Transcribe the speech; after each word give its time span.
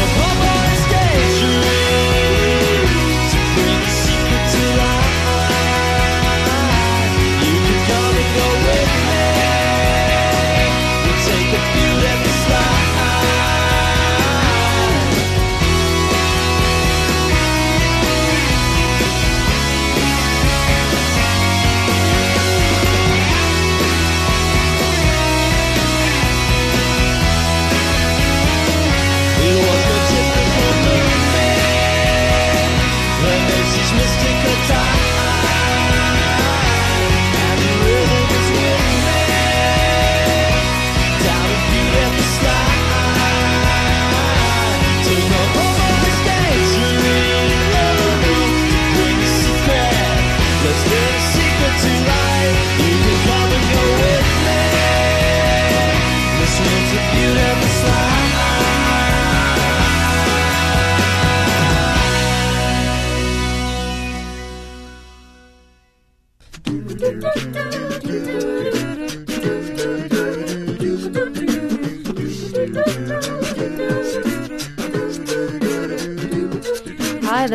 No 0.00 0.39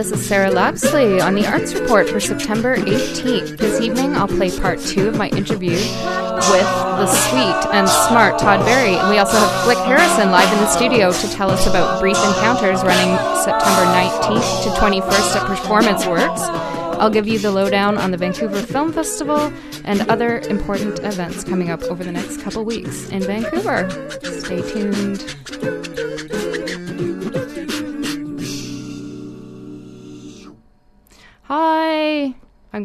this 0.09 0.19
is 0.19 0.27
Sarah 0.27 0.51
Lapsley 0.51 1.19
on 1.19 1.33
the 1.33 1.47
Arts 1.47 1.73
Report 1.73 2.07
for 2.07 2.19
September 2.19 2.75
18th. 2.77 3.57
This 3.57 3.81
evening, 3.81 4.15
I'll 4.15 4.27
play 4.27 4.55
part 4.55 4.79
two 4.79 5.07
of 5.07 5.17
my 5.17 5.29
interview 5.29 5.71
with 5.71 6.67
the 6.69 7.07
sweet 7.07 7.73
and 7.73 7.89
smart 7.89 8.37
Todd 8.37 8.63
Barry. 8.65 8.93
And 8.93 9.09
we 9.09 9.17
also 9.17 9.37
have 9.37 9.63
Flick 9.63 9.79
Harrison 9.79 10.29
live 10.29 10.51
in 10.53 10.59
the 10.59 10.67
studio 10.67 11.11
to 11.11 11.31
tell 11.31 11.49
us 11.49 11.65
about 11.65 11.99
Brief 11.99 12.17
Encounters 12.17 12.83
running 12.83 13.17
September 13.43 13.85
19th 13.95 14.63
to 14.65 14.69
21st 14.79 15.35
at 15.37 15.47
Performance 15.47 16.05
Works. 16.05 16.41
I'll 16.99 17.09
give 17.09 17.27
you 17.27 17.39
the 17.39 17.51
lowdown 17.51 17.97
on 17.97 18.11
the 18.11 18.17
Vancouver 18.17 18.61
Film 18.61 18.93
Festival 18.93 19.51
and 19.85 20.01
other 20.01 20.37
important 20.41 20.99
events 20.99 21.43
coming 21.43 21.71
up 21.71 21.81
over 21.83 22.03
the 22.03 22.11
next 22.11 22.41
couple 22.41 22.63
weeks 22.63 23.09
in 23.09 23.23
Vancouver. 23.23 23.89
Stay 24.21 24.61
tuned. 24.71 25.35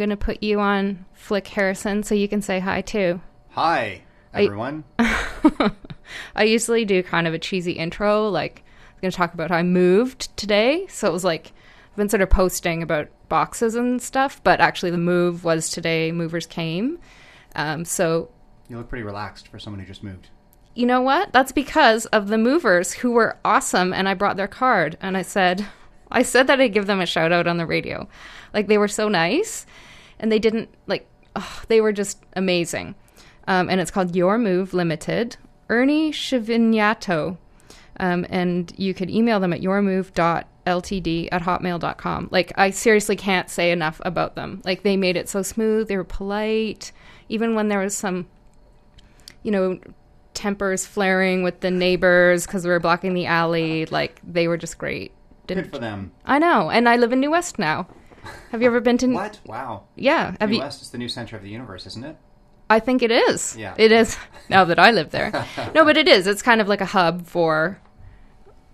Going 0.01 0.11
to 0.11 0.17
put 0.17 0.43
you 0.43 0.59
on 0.59 1.05
Flick 1.13 1.47
Harrison 1.47 2.03
so 2.03 2.15
you 2.17 2.27
can 2.29 2.43
say 2.43 2.59
hi 2.59 2.81
too. 2.81 3.21
Hi, 3.51 4.03
I- 4.35 4.45
everyone. 4.45 4.83
I 6.35 6.43
usually 6.45 6.85
do 6.85 7.03
kind 7.03 7.27
of 7.29 7.35
a 7.35 7.39
cheesy 7.39 7.73
intro, 7.73 8.29
like 8.29 8.65
I'm 8.97 9.01
going 9.03 9.11
to 9.13 9.17
talk 9.17 9.35
about 9.35 9.51
how 9.51 9.57
I 9.57 9.63
moved 9.63 10.37
today. 10.37 10.87
So 10.89 11.09
it 11.09 11.13
was 11.13 11.25
like 11.25 11.53
I've 11.91 11.97
been 11.97 12.09
sort 12.09 12.23
of 12.23 12.31
posting 12.31 12.83
about 12.83 13.09
boxes 13.29 13.75
and 13.77 14.01
stuff, 14.03 14.43
but 14.43 14.61
actually 14.61 14.91
the 14.91 14.99
move 14.99 15.45
was 15.45 15.71
today. 15.71 16.11
Movers 16.13 16.47
came. 16.47 16.99
Um, 17.55 17.85
so 17.85 18.31
you 18.69 18.77
look 18.77 18.89
pretty 18.89 19.05
relaxed 19.05 19.49
for 19.49 19.59
someone 19.59 19.81
who 19.81 19.87
just 19.87 20.03
moved. 20.03 20.29
you 20.75 20.87
know 20.87 21.01
what? 21.01 21.33
That's 21.33 21.53
because 21.53 22.07
of 22.07 22.29
the 22.29 22.39
movers 22.39 22.93
who 22.93 23.11
were 23.13 23.37
awesome, 23.45 23.93
and 23.93 24.09
I 24.09 24.15
brought 24.15 24.37
their 24.37 24.47
card, 24.49 24.97
and 25.01 25.17
I 25.17 25.23
said, 25.23 25.67
I 26.11 26.23
said 26.23 26.47
that 26.47 26.61
I'd 26.61 26.73
give 26.73 26.87
them 26.87 27.01
a 27.01 27.07
shout 27.07 27.33
out 27.33 27.47
on 27.49 27.57
the 27.57 27.67
radio. 27.67 28.09
Like 28.55 28.67
they 28.69 28.79
were 28.79 28.89
so 28.89 29.09
nice, 29.09 29.67
and 30.21 30.31
they 30.31 30.39
didn't 30.39 30.69
like. 30.87 31.09
ugh, 31.35 31.67
they 31.69 31.81
were 31.81 31.93
just 31.93 32.23
amazing. 32.37 32.95
Um, 33.49 33.69
and 33.69 33.81
it's 33.81 33.91
called 33.91 34.15
Your 34.15 34.39
Move 34.39 34.73
Limited. 34.73 35.37
Ernie 35.69 36.11
Chivignato. 36.11 37.39
Um, 37.99 38.27
and 38.29 38.73
you 38.77 38.95
could 38.95 39.11
email 39.11 39.41
them 39.41 39.53
at 39.53 39.61
yourmove.ltd 39.61 41.29
at 41.33 41.43
hotmail.com. 41.43 42.29
Like, 42.31 42.53
I 42.57 42.71
seriously 42.71 43.17
can't 43.17 43.51
say 43.51 43.71
enough 43.71 44.01
about 44.05 44.35
them. 44.37 44.63
Like, 44.65 44.83
they 44.83 44.97
made 44.97 45.17
it 45.17 45.29
so 45.29 45.43
smooth. 45.43 45.89
They 45.89 45.97
were 45.97 46.05
polite. 46.05 46.93
Even 47.29 47.55
when 47.55 47.69
there 47.69 47.79
was 47.79 47.97
some, 47.97 48.27
you 49.43 49.51
know, 49.51 49.79
tempers 50.35 50.87
flaring 50.87 51.43
with 51.43 51.61
the 51.61 51.71
neighbors 51.71 52.47
because 52.47 52.65
we 52.65 52.71
were 52.71 52.81
blocking 52.81 53.15
the 53.15 53.27
alley, 53.27 53.87
like, 53.87 54.21
they 54.25 54.49
were 54.49 54.57
just 54.57 54.79
great. 54.79 55.13
Good 55.47 55.71
for 55.71 55.79
them. 55.79 56.13
I 56.25 56.39
know. 56.39 56.71
And 56.71 56.89
I 56.89 56.97
live 56.97 57.13
in 57.13 57.21
New 57.21 57.31
West 57.31 57.59
now. 57.59 57.87
Have 58.51 58.61
you 58.63 58.67
ever 58.67 58.81
been 58.81 58.99
to? 58.99 59.07
What? 59.09 59.41
Wow. 59.47 59.85
Yeah. 59.97 60.35
Have 60.41 60.51
New 60.51 60.57
you? 60.57 60.63
West 60.63 60.83
is 60.83 60.91
the 60.91 60.99
new 60.99 61.09
center 61.09 61.37
of 61.37 61.43
the 61.43 61.49
universe, 61.51 61.87
isn't 61.87 62.05
it? 62.05 62.17
I 62.69 62.79
think 62.79 63.03
it 63.03 63.11
is. 63.11 63.57
Yeah. 63.57 63.75
It 63.77 63.91
is 63.93 64.17
now 64.49 64.65
that 64.65 64.79
I 64.79 64.91
live 64.91 65.11
there. 65.11 65.47
no, 65.75 65.85
but 65.85 65.97
it 65.97 66.07
is. 66.09 66.27
It's 66.27 66.43
kind 66.43 66.61
of 66.61 66.69
like 66.69 66.81
a 66.81 66.87
hub 66.87 67.27
for 67.27 67.81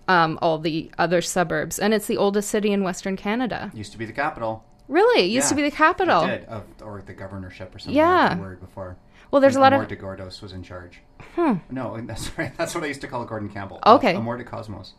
um, 0.08 0.38
all 0.42 0.58
the 0.58 0.90
other 0.98 1.20
suburbs, 1.22 1.78
and 1.78 1.94
it's 1.94 2.06
the 2.06 2.16
oldest 2.16 2.50
city 2.50 2.72
in 2.72 2.82
Western 2.82 3.16
Canada. 3.16 3.70
Used 3.74 3.92
to 3.92 3.98
be 3.98 4.04
the 4.04 4.12
capital. 4.12 4.64
Really, 4.88 5.24
it 5.24 5.30
used 5.30 5.48
to 5.48 5.54
be 5.54 5.62
the 5.62 5.70
capital. 5.70 6.22
It 6.24 6.40
did, 6.40 6.44
of, 6.48 6.62
or 6.80 7.02
the 7.04 7.12
governorship 7.12 7.74
or 7.74 7.78
something. 7.78 7.96
Yeah. 7.96 8.28
Like 8.28 8.36
the 8.36 8.42
word 8.42 8.60
before. 8.60 8.96
Well, 9.30 9.40
there's 9.40 9.56
a 9.56 9.60
lot 9.60 9.72
Amor 9.72 9.82
of 9.82 9.88
de 9.88 9.96
Gordos 9.96 10.40
was 10.40 10.52
in 10.52 10.62
charge. 10.62 11.00
Hmm. 11.34 11.54
No, 11.70 12.00
that's 12.04 12.36
right. 12.38 12.56
That's 12.56 12.74
what 12.74 12.84
I 12.84 12.86
used 12.86 13.00
to 13.00 13.08
call 13.08 13.24
Gordon 13.24 13.48
Campbell. 13.48 13.80
Okay. 13.84 14.14
Amor 14.14 14.36
de 14.36 14.44
Cosmos. 14.44 14.94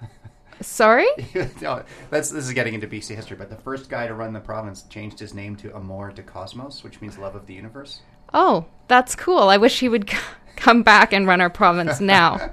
sorry. 0.60 1.06
No, 1.60 1.82
that's 2.10 2.30
this 2.30 2.46
is 2.46 2.52
getting 2.52 2.74
into 2.74 2.86
BC 2.86 3.14
history, 3.14 3.36
but 3.36 3.50
the 3.50 3.56
first 3.56 3.88
guy 3.88 4.06
to 4.06 4.14
run 4.14 4.32
the 4.32 4.40
province 4.40 4.82
changed 4.90 5.18
his 5.18 5.34
name 5.34 5.56
to 5.56 5.74
Amor 5.74 6.12
de 6.12 6.22
Cosmos, 6.22 6.84
which 6.84 7.00
means 7.00 7.18
love 7.18 7.34
of 7.34 7.46
the 7.46 7.54
universe. 7.54 8.00
Oh, 8.34 8.66
that's 8.88 9.14
cool. 9.14 9.48
I 9.48 9.56
wish 9.56 9.80
he 9.80 9.88
would 9.88 10.10
c- 10.10 10.16
come 10.56 10.82
back 10.82 11.12
and 11.12 11.26
run 11.26 11.40
our 11.40 11.50
province 11.50 12.00
now. 12.00 12.50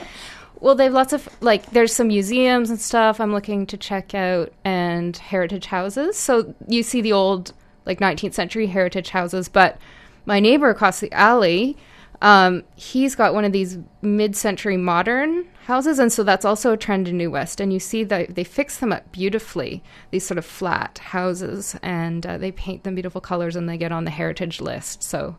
well, 0.60 0.74
they 0.74 0.84
have 0.84 0.92
lots 0.92 1.12
of 1.12 1.28
like 1.40 1.70
there's 1.70 1.94
some 1.94 2.08
museums 2.08 2.70
and 2.70 2.80
stuff 2.80 3.20
I'm 3.20 3.32
looking 3.32 3.66
to 3.66 3.76
check 3.76 4.14
out 4.14 4.52
and 4.64 5.16
heritage 5.16 5.66
houses. 5.66 6.16
So 6.16 6.54
you 6.68 6.82
see 6.82 7.00
the 7.00 7.12
old 7.12 7.52
like 7.86 8.00
19th 8.00 8.34
century 8.34 8.66
heritage 8.66 9.10
houses, 9.10 9.48
but 9.48 9.78
my 10.24 10.38
neighbor 10.40 10.70
across 10.70 11.00
the 11.00 11.12
alley, 11.12 11.76
um, 12.20 12.62
he's 12.76 13.16
got 13.16 13.34
one 13.34 13.44
of 13.44 13.50
these 13.52 13.78
mid-century 14.02 14.76
modern 14.76 15.46
houses, 15.66 15.98
and 15.98 16.12
so 16.12 16.22
that's 16.22 16.44
also 16.44 16.72
a 16.72 16.76
trend 16.76 17.08
in 17.08 17.16
New 17.16 17.30
West. 17.30 17.60
And 17.60 17.72
you 17.72 17.78
see 17.80 18.04
that 18.04 18.34
they 18.34 18.44
fix 18.44 18.78
them 18.78 18.92
up 18.92 19.10
beautifully, 19.12 19.82
these 20.10 20.26
sort 20.26 20.38
of 20.38 20.44
flat 20.44 20.98
houses, 20.98 21.76
and 21.82 22.26
uh, 22.26 22.38
they 22.38 22.52
paint 22.52 22.84
them 22.84 22.94
beautiful 22.94 23.20
colors, 23.20 23.56
and 23.56 23.68
they 23.68 23.76
get 23.76 23.92
on 23.92 24.04
the 24.04 24.10
heritage 24.10 24.60
list. 24.60 25.02
So 25.02 25.36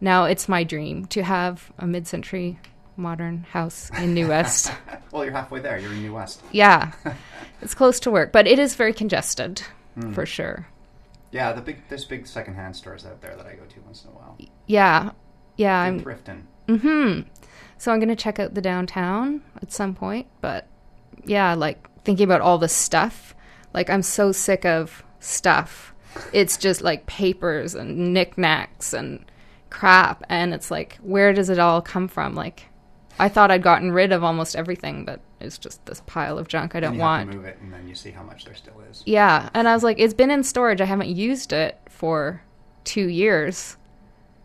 now 0.00 0.24
it's 0.24 0.48
my 0.48 0.64
dream 0.64 1.04
to 1.06 1.22
have 1.22 1.72
a 1.78 1.86
mid-century 1.86 2.58
modern 2.96 3.44
house 3.50 3.90
in 3.98 4.14
New 4.14 4.28
West. 4.28 4.72
Well, 5.12 5.24
you're 5.24 5.32
halfway 5.34 5.58
there. 5.58 5.76
You're 5.76 5.92
in 5.92 6.02
New 6.02 6.14
West. 6.14 6.40
yeah, 6.52 6.92
it's 7.62 7.74
close 7.74 7.98
to 8.00 8.12
work, 8.12 8.30
but 8.30 8.46
it 8.46 8.60
is 8.60 8.76
very 8.76 8.92
congested 8.92 9.60
for 10.12 10.24
sure. 10.24 10.68
Yeah, 11.32 11.52
the 11.52 11.60
big 11.60 11.78
there's 11.88 12.04
big 12.04 12.28
secondhand 12.28 12.76
stores 12.76 13.04
out 13.04 13.20
there 13.20 13.34
that 13.34 13.44
I 13.44 13.54
go 13.54 13.64
to 13.64 13.80
once 13.80 14.04
in 14.04 14.10
a 14.10 14.12
while. 14.12 14.38
Yeah, 14.66 15.10
yeah, 15.56 15.80
I'm 15.80 15.98
I'm 15.98 16.04
thrifting. 16.04 16.42
Hmm. 16.68 17.20
So 17.80 17.90
I'm 17.90 17.98
gonna 17.98 18.14
check 18.14 18.38
out 18.38 18.52
the 18.52 18.60
downtown 18.60 19.40
at 19.62 19.72
some 19.72 19.94
point, 19.94 20.26
but 20.42 20.66
yeah, 21.24 21.54
like 21.54 21.88
thinking 22.04 22.24
about 22.24 22.42
all 22.42 22.58
the 22.58 22.68
stuff. 22.68 23.34
Like 23.72 23.88
I'm 23.88 24.02
so 24.02 24.32
sick 24.32 24.66
of 24.66 25.02
stuff. 25.18 25.94
It's 26.30 26.58
just 26.58 26.82
like 26.82 27.06
papers 27.06 27.74
and 27.74 28.12
knickknacks 28.12 28.92
and 28.92 29.24
crap, 29.70 30.22
and 30.28 30.52
it's 30.52 30.70
like, 30.70 30.98
where 31.00 31.32
does 31.32 31.48
it 31.48 31.58
all 31.58 31.80
come 31.80 32.06
from? 32.06 32.34
Like, 32.34 32.66
I 33.18 33.30
thought 33.30 33.50
I'd 33.50 33.62
gotten 33.62 33.92
rid 33.92 34.12
of 34.12 34.22
almost 34.22 34.56
everything, 34.56 35.06
but 35.06 35.20
it's 35.40 35.56
just 35.56 35.86
this 35.86 36.02
pile 36.04 36.36
of 36.36 36.48
junk 36.48 36.74
I 36.74 36.80
don't 36.80 36.98
want. 36.98 37.30
to 37.30 37.36
move 37.38 37.46
it, 37.46 37.56
and 37.62 37.72
then 37.72 37.88
you 37.88 37.94
see 37.94 38.10
how 38.10 38.22
much 38.22 38.44
there 38.44 38.54
still 38.54 38.78
is. 38.90 39.02
Yeah, 39.06 39.48
and 39.54 39.66
I 39.66 39.72
was 39.72 39.82
like, 39.82 39.98
it's 39.98 40.12
been 40.12 40.30
in 40.30 40.44
storage. 40.44 40.82
I 40.82 40.84
haven't 40.84 41.08
used 41.08 41.50
it 41.54 41.80
for 41.88 42.42
two 42.84 43.08
years, 43.08 43.78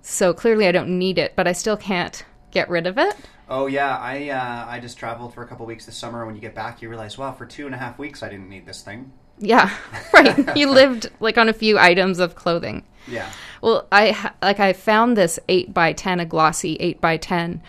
so 0.01 0.33
clearly 0.33 0.69
I 0.69 0.71
don't 0.71 0.97
need 0.97 1.17
it, 1.17 1.35
but 1.35 1.49
I 1.49 1.51
still 1.51 1.75
can't 1.75 2.23
get 2.55 2.69
rid 2.69 2.87
of 2.87 2.97
it. 2.97 3.15
Oh 3.47 3.67
yeah, 3.67 3.95
I 3.97 4.29
uh, 4.29 4.65
I 4.67 4.79
just 4.79 4.97
traveled 4.97 5.35
for 5.35 5.43
a 5.43 5.47
couple 5.47 5.67
weeks 5.67 5.85
this 5.85 5.95
summer. 5.95 6.25
When 6.25 6.33
you 6.33 6.41
get 6.41 6.55
back, 6.55 6.81
you 6.81 6.89
realize, 6.89 7.17
wow, 7.17 7.33
for 7.33 7.45
two 7.45 7.67
and 7.67 7.75
a 7.75 7.77
half 7.77 7.99
weeks 7.99 8.23
I 8.23 8.29
didn't 8.29 8.49
need 8.49 8.65
this 8.65 8.81
thing. 8.81 9.11
Yeah, 9.37 9.69
right. 10.13 10.57
you 10.57 10.71
lived 10.71 11.11
like 11.19 11.37
on 11.37 11.49
a 11.49 11.53
few 11.53 11.77
items 11.77 12.17
of 12.19 12.33
clothing. 12.33 12.83
Yeah. 13.07 13.29
Well, 13.61 13.87
I 13.91 14.31
like 14.41 14.59
I 14.59 14.73
found 14.73 15.15
this 15.15 15.37
eight 15.47 15.73
by 15.73 15.93
ten, 15.93 16.19
a 16.19 16.25
glossy 16.25 16.77
eight 16.79 16.99
by 16.99 17.17
ten 17.17 17.61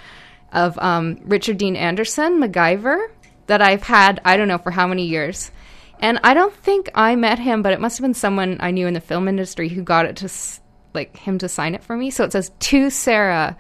of 0.52 0.78
um, 0.78 1.18
Richard 1.24 1.58
Dean 1.58 1.76
Anderson, 1.76 2.40
MacGyver, 2.40 3.08
that 3.48 3.60
I've 3.60 3.82
had 3.82 4.20
I 4.24 4.38
don't 4.38 4.48
know 4.48 4.58
for 4.58 4.70
how 4.70 4.86
many 4.86 5.04
years, 5.04 5.50
and 5.98 6.20
I 6.22 6.32
don't 6.32 6.54
think 6.54 6.88
I 6.94 7.16
met 7.16 7.40
him, 7.40 7.60
but 7.62 7.72
it 7.72 7.80
must 7.80 7.98
have 7.98 8.04
been 8.04 8.14
someone 8.14 8.58
I 8.60 8.70
knew 8.70 8.86
in 8.86 8.94
the 8.94 9.00
film 9.00 9.26
industry 9.26 9.68
who 9.68 9.82
got 9.82 10.06
it 10.06 10.16
to 10.18 10.30
like 10.94 11.16
him 11.18 11.38
to 11.38 11.48
sign 11.48 11.74
it 11.74 11.82
for 11.82 11.96
me. 11.96 12.10
So 12.10 12.24
it 12.24 12.32
says 12.32 12.52
to 12.60 12.88
Sarah, 12.88 13.56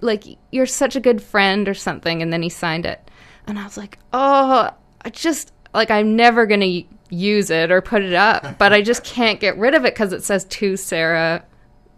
like 0.00 0.24
you're 0.50 0.66
such 0.66 0.96
a 0.96 1.00
good 1.00 1.22
friend 1.22 1.68
or 1.68 1.74
something, 1.74 2.22
and 2.22 2.32
then 2.32 2.42
he 2.42 2.48
signed 2.48 2.86
it, 2.86 3.10
and 3.46 3.58
I 3.58 3.64
was 3.64 3.76
like, 3.76 3.98
oh, 4.12 4.70
I 5.02 5.10
just 5.10 5.52
like 5.74 5.90
I'm 5.90 6.16
never 6.16 6.46
gonna 6.46 6.82
use 7.10 7.50
it 7.50 7.70
or 7.70 7.80
put 7.80 8.02
it 8.02 8.14
up, 8.14 8.44
but 8.58 8.72
I 8.72 8.82
just 8.82 9.04
can't 9.04 9.40
get 9.40 9.58
rid 9.58 9.74
of 9.74 9.84
it 9.84 9.94
because 9.94 10.12
it 10.12 10.24
says 10.24 10.44
to 10.44 10.76
Sarah 10.76 11.44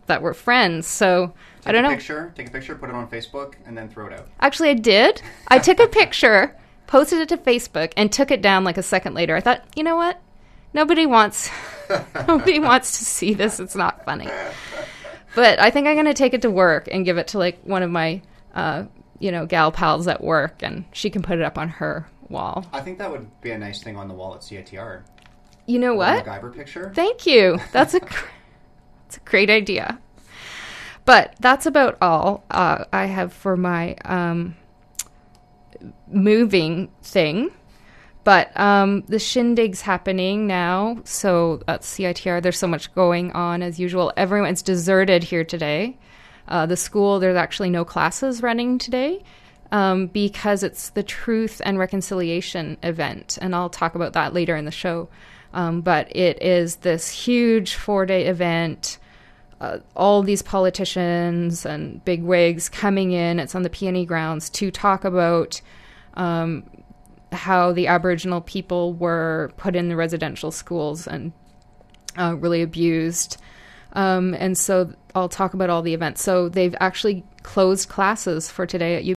that 0.06 0.23
we're 0.23 0.35
friends. 0.35 0.87
So 0.87 1.32
I 1.67 1.73
don't 1.73 1.85
a 1.85 1.88
know. 1.88 1.94
Picture, 1.94 2.32
take 2.37 2.49
a 2.49 2.50
picture, 2.50 2.75
put 2.75 2.88
it 2.88 2.94
on 2.94 3.08
Facebook, 3.08 3.55
and 3.67 3.76
then 3.76 3.88
throw 3.88 4.06
it 4.06 4.12
out. 4.12 4.29
Actually, 4.41 4.70
I 4.70 4.75
did. 4.75 5.23
I 5.49 5.58
took 5.58 5.81
a 5.81 5.87
picture, 5.87 6.56
posted 6.87 7.20
it 7.20 7.29
to 7.31 7.37
Facebook, 7.37 7.93
and 7.97 8.12
took 8.12 8.31
it 8.31 8.43
down 8.43 8.64
like 8.64 8.79
a 8.79 8.82
second 8.82 9.14
later. 9.14 9.37
I 9.37 9.41
thought, 9.41 9.64
you 9.76 9.82
know 9.82 9.97
what? 9.97 10.20
Nobody 10.73 11.05
wants 11.06 11.50
nobody 12.29 12.58
wants 12.61 12.99
to 12.99 13.05
see 13.05 13.35
this. 13.35 13.61
It's 13.61 13.76
not 13.76 14.05
funny. 14.05 14.29
But 15.35 15.61
I 15.61 15.71
think 15.71 15.87
I'm 15.87 15.97
gonna 15.97 16.15
take 16.15 16.35
it 16.35 16.43
to 16.43 16.50
work 16.50 16.88
and 16.91 17.05
give 17.05 17.19
it 17.19 17.29
to 17.29 17.38
like 17.38 17.61
one 17.65 17.82
of 17.82 17.91
my 17.91 18.23
uh, 18.55 18.85
you 19.21 19.31
know, 19.31 19.47
gal 19.47 19.71
pals 19.71 20.09
at 20.09 20.23
work 20.23 20.62
and 20.62 20.85
she 20.93 21.11
can 21.11 21.23
put 21.23 21.38
it 21.38 21.44
up 21.44 21.59
on 21.59 21.69
her 21.69 22.09
wall. 22.29 22.67
I 22.73 22.81
think 22.81 22.99
that 22.99 23.11
would 23.11 23.41
be 23.41 23.50
a 23.53 23.59
nice 23.59 23.82
thing 23.82 23.97
on 23.97 24.09
the 24.09 24.15
wall 24.15 24.35
at 24.35 24.41
CITR. 24.41 25.03
You 25.67 25.79
know 25.79 25.94
what? 25.94 26.25
MacGyver 26.25 26.55
picture. 26.55 26.91
Thank 26.94 27.27
you. 27.27 27.61
That's 27.71 27.94
a 27.94 28.00
that's 29.03 29.19
a 29.19 29.21
great 29.25 29.50
idea. 29.50 30.00
But 31.05 31.35
that's 31.38 31.67
about 31.67 31.99
all 32.00 32.44
uh, 32.50 32.85
I 32.93 33.06
have 33.06 33.33
for 33.33 33.56
my 33.56 33.94
um, 34.05 34.56
moving 36.09 36.88
thing. 37.03 37.50
But 38.23 38.59
um, 38.59 39.03
the 39.09 39.17
shindig's 39.17 39.81
happening 39.81 40.47
now, 40.47 40.99
so 41.05 41.63
at 41.67 41.83
CITR, 41.83 42.43
there's 42.43 42.59
so 42.59 42.67
much 42.67 42.95
going 42.95 43.33
on 43.33 43.63
as 43.63 43.81
usual. 43.81 44.13
Everyone's 44.17 44.63
deserted 44.63 45.25
here 45.25 45.45
today. 45.45 45.97
Uh, 46.47 46.67
the 46.67 46.77
school, 46.77 47.19
there's 47.19 47.37
actually 47.37 47.71
no 47.71 47.85
classes 47.85 48.43
running 48.43 48.77
today 48.77 49.23
um, 49.73 50.09
because 50.09 50.63
it's 50.63 50.91
the 50.91 51.03
Truth 51.03 51.63
and 51.65 51.79
Reconciliation 51.79 52.77
event, 52.83 53.39
and 53.41 53.55
I'll 53.55 53.71
talk 53.71 53.95
about 53.95 54.13
that 54.15 54.35
later 54.35 54.57
in 54.57 54.65
the 54.65 54.71
show. 54.71 55.09
Um, 55.53 55.81
but 55.81 56.15
it 56.15 56.43
is 56.43 56.77
this 56.77 57.09
huge 57.09 57.75
four 57.75 58.07
day 58.07 58.27
event. 58.27 58.99
Uh, 59.61 59.79
all 59.95 60.23
these 60.23 60.43
politicians 60.43 61.67
and 61.67 62.03
big 62.05 62.23
wigs 62.23 62.69
coming 62.69 63.12
in. 63.12 63.39
It's 63.39 63.55
on 63.55 63.62
the 63.62 63.71
PNE 63.71 64.07
grounds 64.07 64.49
to 64.50 64.71
talk 64.71 65.05
about 65.05 65.61
um, 66.15 66.65
how 67.33 67.73
the 67.73 67.87
Aboriginal 67.87 68.41
people 68.41 68.93
were 68.93 69.53
put 69.57 69.77
in 69.77 69.89
the 69.89 69.97
residential 69.97 70.51
schools 70.51 71.07
and 71.07 71.33
uh, 72.19 72.37
really 72.37 72.63
abused. 72.63 73.37
Um, 73.93 74.35
and 74.35 74.57
so 74.57 74.93
I'll 75.15 75.29
talk 75.29 75.55
about 75.55 75.71
all 75.71 75.83
the 75.83 75.95
events. 75.95 76.23
So 76.23 76.49
they've 76.49 76.75
actually 76.81 77.25
closed 77.43 77.89
classes 77.89 78.51
for 78.51 78.67
today 78.67 78.97
at 78.97 79.17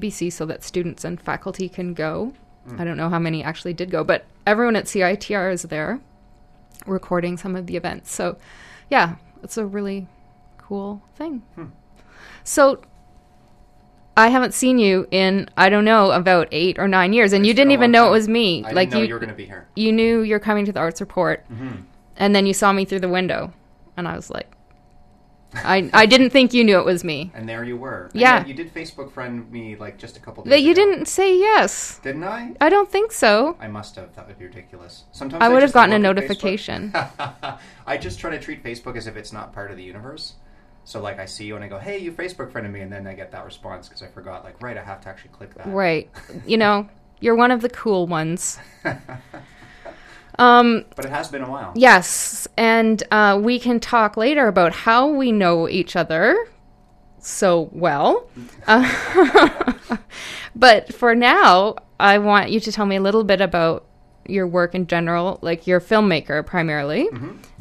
UBC 0.00 0.32
so 0.32 0.46
that 0.46 0.62
students 0.62 1.04
and 1.04 1.20
faculty 1.20 1.68
can 1.68 1.94
go. 1.94 2.32
I 2.76 2.84
don't 2.84 2.98
know 2.98 3.08
how 3.08 3.18
many 3.18 3.42
actually 3.42 3.72
did 3.72 3.90
go, 3.90 4.04
but 4.04 4.26
everyone 4.46 4.76
at 4.76 4.84
CITR 4.84 5.50
is 5.52 5.62
there 5.62 6.00
recording 6.86 7.38
some 7.38 7.56
of 7.56 7.66
the 7.66 7.76
events. 7.76 8.12
So, 8.12 8.36
yeah, 8.90 9.16
it's 9.42 9.56
a 9.56 9.64
really 9.64 10.06
cool 10.58 11.02
thing. 11.14 11.42
So, 12.44 12.82
I 14.18 14.28
haven't 14.28 14.52
seen 14.52 14.78
you 14.78 15.06
in 15.10 15.48
I 15.56 15.68
don't 15.68 15.84
know 15.84 16.10
about 16.10 16.48
eight 16.50 16.78
or 16.78 16.88
nine 16.88 17.12
years, 17.12 17.32
and 17.32 17.46
you 17.46 17.54
didn't 17.54 17.70
even 17.72 17.90
know 17.92 18.08
it 18.08 18.10
was 18.10 18.28
me. 18.28 18.64
I 18.64 18.72
like 18.72 18.90
didn't 18.90 18.92
know 18.94 18.98
you, 19.02 19.08
you 19.08 19.14
were 19.14 19.20
going 19.20 19.30
to 19.30 19.34
be 19.36 19.46
here. 19.46 19.68
you 19.76 19.92
knew 19.92 20.22
you're 20.22 20.40
coming 20.40 20.64
to 20.66 20.72
the 20.72 20.80
arts 20.80 21.00
report, 21.00 21.48
Mm-hmm. 21.50 21.82
and 22.16 22.34
then 22.34 22.44
you 22.46 22.52
saw 22.52 22.72
me 22.72 22.84
through 22.84 23.00
the 23.00 23.08
window, 23.08 23.52
and 23.96 24.08
I 24.08 24.16
was 24.16 24.28
like, 24.30 24.50
I 25.54 25.88
I 25.94 26.04
didn't 26.06 26.30
think 26.30 26.52
you 26.52 26.62
knew 26.64 26.78
it 26.78 26.84
was 26.84 27.04
me. 27.04 27.30
And 27.36 27.48
there 27.48 27.64
you 27.64 27.76
were. 27.76 28.10
Yeah. 28.12 28.44
you 28.44 28.54
did 28.54 28.74
Facebook 28.74 29.12
friend 29.12 29.50
me 29.50 29.76
like 29.76 29.96
just 29.98 30.16
a 30.16 30.20
couple 30.20 30.42
days 30.44 30.50
That 30.50 30.60
you 30.62 30.72
ago. 30.72 30.80
didn't 30.84 31.06
say 31.06 31.38
yes. 31.38 32.00
Didn't 32.02 32.24
I? 32.24 32.54
I 32.60 32.68
don't 32.68 32.90
think 32.90 33.12
so. 33.12 33.56
I 33.60 33.68
must 33.68 33.94
have. 33.96 34.14
That 34.16 34.26
would 34.26 34.38
be 34.38 34.44
ridiculous. 34.46 35.04
Sometimes 35.12 35.42
I 35.42 35.48
would 35.48 35.62
have 35.62 35.72
gotten 35.72 35.94
a 35.94 35.98
look 35.98 36.18
at 36.18 36.24
Facebook- 36.24 36.28
notification. 36.28 36.92
I 37.86 37.96
just 37.96 38.18
try 38.18 38.30
to 38.30 38.38
treat 38.38 38.62
Facebook 38.62 38.96
as 38.96 39.06
if 39.06 39.16
it's 39.16 39.32
not 39.32 39.52
part 39.54 39.70
of 39.70 39.76
the 39.78 39.84
universe. 39.84 40.34
So 40.88 41.02
like 41.02 41.18
I 41.18 41.26
see 41.26 41.44
you 41.44 41.54
and 41.54 41.62
I 41.62 41.68
go, 41.68 41.78
"Hey, 41.78 41.98
you 41.98 42.10
Facebook 42.12 42.50
friended 42.50 42.72
me," 42.72 42.80
and 42.80 42.90
then 42.90 43.06
I 43.06 43.12
get 43.12 43.30
that 43.32 43.44
response 43.44 43.88
because 43.88 44.02
I 44.02 44.06
forgot. 44.06 44.42
Like, 44.42 44.62
right, 44.62 44.74
I 44.74 44.82
have 44.82 45.02
to 45.02 45.10
actually 45.10 45.32
click 45.32 45.52
that. 45.56 45.66
Right. 45.66 46.10
You 46.46 46.56
know, 46.56 46.88
you're 47.20 47.34
one 47.34 47.50
of 47.50 47.60
the 47.60 47.68
cool 47.68 48.06
ones. 48.06 48.58
Um, 50.40 50.84
But 50.94 51.04
it 51.04 51.10
has 51.10 51.26
been 51.26 51.42
a 51.42 51.50
while. 51.50 51.72
yes, 51.74 52.46
and 52.56 53.02
uh, 53.10 53.40
we 53.42 53.58
can 53.58 53.80
talk 53.80 54.16
later 54.16 54.46
about 54.46 54.72
how 54.72 55.08
we 55.08 55.32
know 55.32 55.68
each 55.68 55.96
other 55.96 56.48
so 57.18 57.68
well. 57.72 58.30
Uh, 58.68 59.72
but 60.54 60.94
for 60.94 61.16
now, 61.16 61.74
I 61.98 62.18
want 62.18 62.52
you 62.52 62.60
to 62.60 62.70
tell 62.70 62.86
me 62.86 62.94
a 62.94 63.00
little 63.00 63.24
bit 63.24 63.40
about 63.40 63.84
your 64.26 64.46
work 64.46 64.76
in 64.76 64.86
general, 64.86 65.40
like 65.42 65.66
you're 65.66 65.78
a 65.78 65.82
filmmaker 65.82 66.46
primarily. 66.46 67.08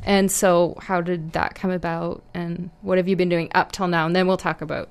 And 0.07 0.31
so, 0.31 0.75
how 0.81 1.01
did 1.01 1.33
that 1.33 1.53
come 1.53 1.69
about, 1.69 2.23
and 2.33 2.69
what 2.81 2.97
have 2.97 3.09
you 3.09 3.17
been 3.17 3.27
doing 3.27 3.51
up 3.53 3.73
till 3.73 3.89
now? 3.89 4.05
And 4.05 4.15
then 4.15 4.25
we'll 4.25 4.37
talk 4.37 4.61
about 4.61 4.89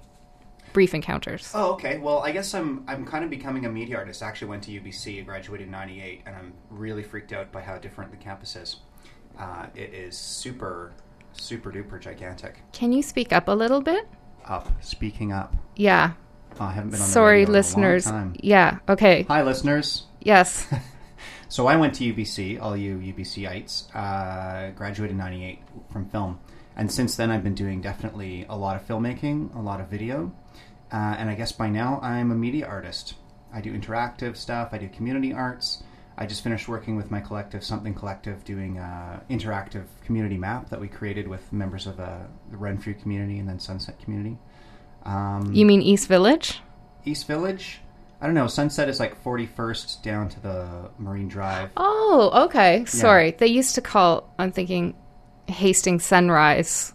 brief 0.75 0.95
encounters. 0.95 1.51
Oh, 1.55 1.73
okay. 1.73 1.97
Well, 1.97 2.19
I 2.19 2.33
guess 2.33 2.53
I'm 2.53 2.85
I'm 2.87 3.07
kind 3.07 3.25
of 3.25 3.31
becoming 3.31 3.65
a 3.65 3.71
media 3.71 3.97
artist. 3.97 4.23
I 4.23 4.29
actually 4.29 4.49
went 4.49 4.65
to 4.65 4.73
UBC, 4.73 5.25
graduated 5.25 5.69
in 5.69 5.71
'98, 5.71 6.21
and 6.27 6.37
I'm 6.37 6.53
really 6.69 7.03
freaked 7.03 7.33
out 7.33 7.51
by 7.51 7.63
how 7.63 7.79
different 7.79 8.11
the 8.11 8.19
campus 8.19 8.57
is. 8.57 8.77
Uh, 9.39 9.67
it 9.75 9.95
is 9.95 10.19
super, 10.19 10.93
super 11.33 11.73
duper 11.73 11.99
gigantic. 11.99 12.61
Can 12.73 12.93
you 12.93 13.03
speak 13.03 13.33
up 13.33 13.49
a 13.49 13.53
little 13.53 13.81
bit? 13.81 14.07
Up, 14.45 14.71
speaking 14.83 15.33
up. 15.33 15.57
Yeah. 15.77 16.13
Oh, 16.61 16.65
I 16.65 16.73
haven't 16.73 16.91
been 16.91 17.01
on 17.01 17.07
the 17.07 17.13
Sorry, 17.13 17.39
radio 17.39 17.43
in 17.45 17.49
a 17.49 17.53
long 17.53 17.59
listeners. 17.59 18.05
time. 18.05 18.37
Yeah. 18.41 18.79
Okay. 18.87 19.23
Hi, 19.29 19.43
listeners. 19.43 20.05
Yes. 20.21 20.67
So 21.49 21.67
I 21.67 21.77
went 21.77 21.95
to 21.95 22.13
UBC, 22.13 22.61
all 22.61 22.77
you 22.77 22.97
UBCites, 22.97 23.95
uh, 23.95 24.71
graduated 24.73 25.13
in 25.13 25.19
98 25.19 25.61
from 25.93 26.07
film. 26.07 26.41
And 26.77 26.91
since 26.91 27.17
then, 27.17 27.31
I've 27.31 27.45
been 27.45 27.55
doing 27.55 27.81
definitely 27.81 28.45
a 28.49 28.57
lot 28.57 28.77
of 28.77 28.87
filmmaking, 28.87 29.55
a 29.57 29.61
lot 29.61 29.81
of 29.81 29.89
video, 29.89 30.33
uh, 30.93 31.17
and 31.19 31.31
I 31.31 31.35
guess 31.35 31.53
by 31.53 31.69
now 31.69 32.01
I'm 32.03 32.31
a 32.31 32.35
media 32.35 32.67
artist. 32.67 33.15
I 33.53 33.61
do 33.61 33.73
interactive 33.73 34.37
stuff. 34.37 34.71
I 34.73 34.79
do 34.79 34.89
community 34.89 35.33
arts. 35.33 35.83
I 36.19 36.27
just 36.27 36.43
finished 36.43 36.67
working 36.67 36.97
with 36.97 37.11
my 37.11 37.21
collective, 37.21 37.63
Something 37.63 37.95
Collective, 37.95 38.43
doing 38.45 38.79
an 38.79 39.21
interactive 39.31 39.85
community 40.05 40.39
map 40.39 40.71
that 40.71 40.81
we 40.81 40.89
created 40.89 41.29
with 41.29 41.53
members 41.53 41.87
of 41.87 42.01
uh, 42.01 42.21
the 42.51 42.57
Renfrew 42.57 42.95
community 42.95 43.39
and 43.39 43.49
then 43.49 43.59
Sunset 43.59 43.99
community. 43.99 44.39
Um, 45.05 45.53
You 45.55 45.67
mean 45.67 45.83
East 45.83 46.09
Village? 46.09 46.61
East 47.05 47.27
Village. 47.27 47.81
I 48.21 48.27
don't 48.27 48.35
know. 48.35 48.47
Sunset 48.47 48.89
is 48.89 48.99
like 48.99 49.23
41st 49.23 50.03
down 50.03 50.29
to 50.31 50.41
the 50.41 50.91
Marine 50.99 51.29
Drive. 51.29 51.71
Oh, 51.77 52.45
okay. 52.47 52.85
Sorry. 52.87 53.33
They 53.33 53.47
used 53.49 53.75
to 53.75 53.81
call, 53.83 54.33
I'm 54.39 54.53
thinking, 54.53 54.95
Hastings 55.49 56.05
Sunrise. 56.05 56.95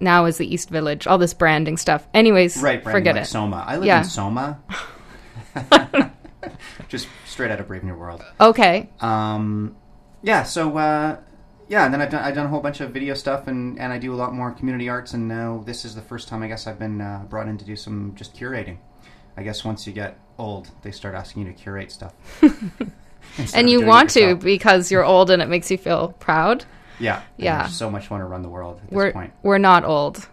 Now 0.00 0.24
is 0.24 0.38
the 0.38 0.52
East 0.52 0.70
Village. 0.70 1.06
All 1.06 1.18
this 1.18 1.34
branding 1.34 1.76
stuff. 1.76 2.06
Anyways, 2.14 2.56
Right, 2.62 2.82
Brandon, 2.82 3.00
forget 3.00 3.14
like 3.16 3.24
it. 3.24 3.28
Soma. 3.28 3.64
I 3.66 3.76
live 3.76 3.86
Yeah. 3.86 3.98
in 3.98 4.04
Soma. 4.04 4.58
Just 6.88 7.08
straight 7.26 7.50
out 7.50 7.60
of 7.60 7.68
Brave 7.68 7.84
New 7.84 7.94
World. 7.94 8.24
Okay. 8.40 8.90
Um, 9.00 9.76
yeah, 10.22 10.42
so 10.42 10.76
uh, 10.76 11.16
yeah, 11.68 11.84
and 11.84 11.92
then 11.94 12.00
I've 12.00 12.10
done 12.10 12.22
I've 12.24 12.34
done 12.34 12.46
a 12.46 12.48
whole 12.48 12.60
bunch 12.60 12.80
of 12.80 12.90
video 12.90 13.14
stuff, 13.14 13.46
and 13.46 13.78
and 13.78 13.92
I 13.92 13.98
do 13.98 14.12
a 14.12 14.16
lot 14.16 14.34
more 14.34 14.50
community 14.52 14.88
arts, 14.88 15.14
and 15.14 15.26
now 15.28 15.62
this 15.64 15.84
is 15.84 15.94
the 15.94 16.02
first 16.02 16.28
time 16.28 16.42
I 16.42 16.48
guess 16.48 16.66
I've 16.66 16.78
been 16.78 17.00
uh, 17.00 17.24
brought 17.28 17.48
in 17.48 17.56
to 17.58 17.64
do 17.64 17.76
some 17.76 18.12
just 18.14 18.34
curating. 18.36 18.78
I 19.36 19.42
guess 19.42 19.64
once 19.64 19.86
you 19.86 19.92
get 19.92 20.18
old, 20.38 20.70
they 20.82 20.90
start 20.90 21.14
asking 21.14 21.46
you 21.46 21.52
to 21.52 21.54
curate 21.58 21.90
stuff. 21.92 22.14
And 23.54 23.68
you 23.68 23.84
want 23.84 24.10
to 24.10 24.36
because 24.36 24.92
you're 24.92 25.04
old 25.04 25.30
and 25.30 25.42
it 25.42 25.48
makes 25.48 25.68
you 25.70 25.78
feel 25.78 26.08
proud. 26.20 26.64
yeah, 27.00 27.22
Yeah. 27.36 27.66
So 27.66 27.90
much 27.90 28.08
want 28.10 28.20
to 28.20 28.26
run 28.26 28.42
the 28.42 28.48
world 28.48 28.80
at 28.84 28.92
We're 28.92 29.04
this 29.06 29.12
point. 29.14 29.32
we're 29.42 29.58
not 29.58 29.84
old. 29.84 30.28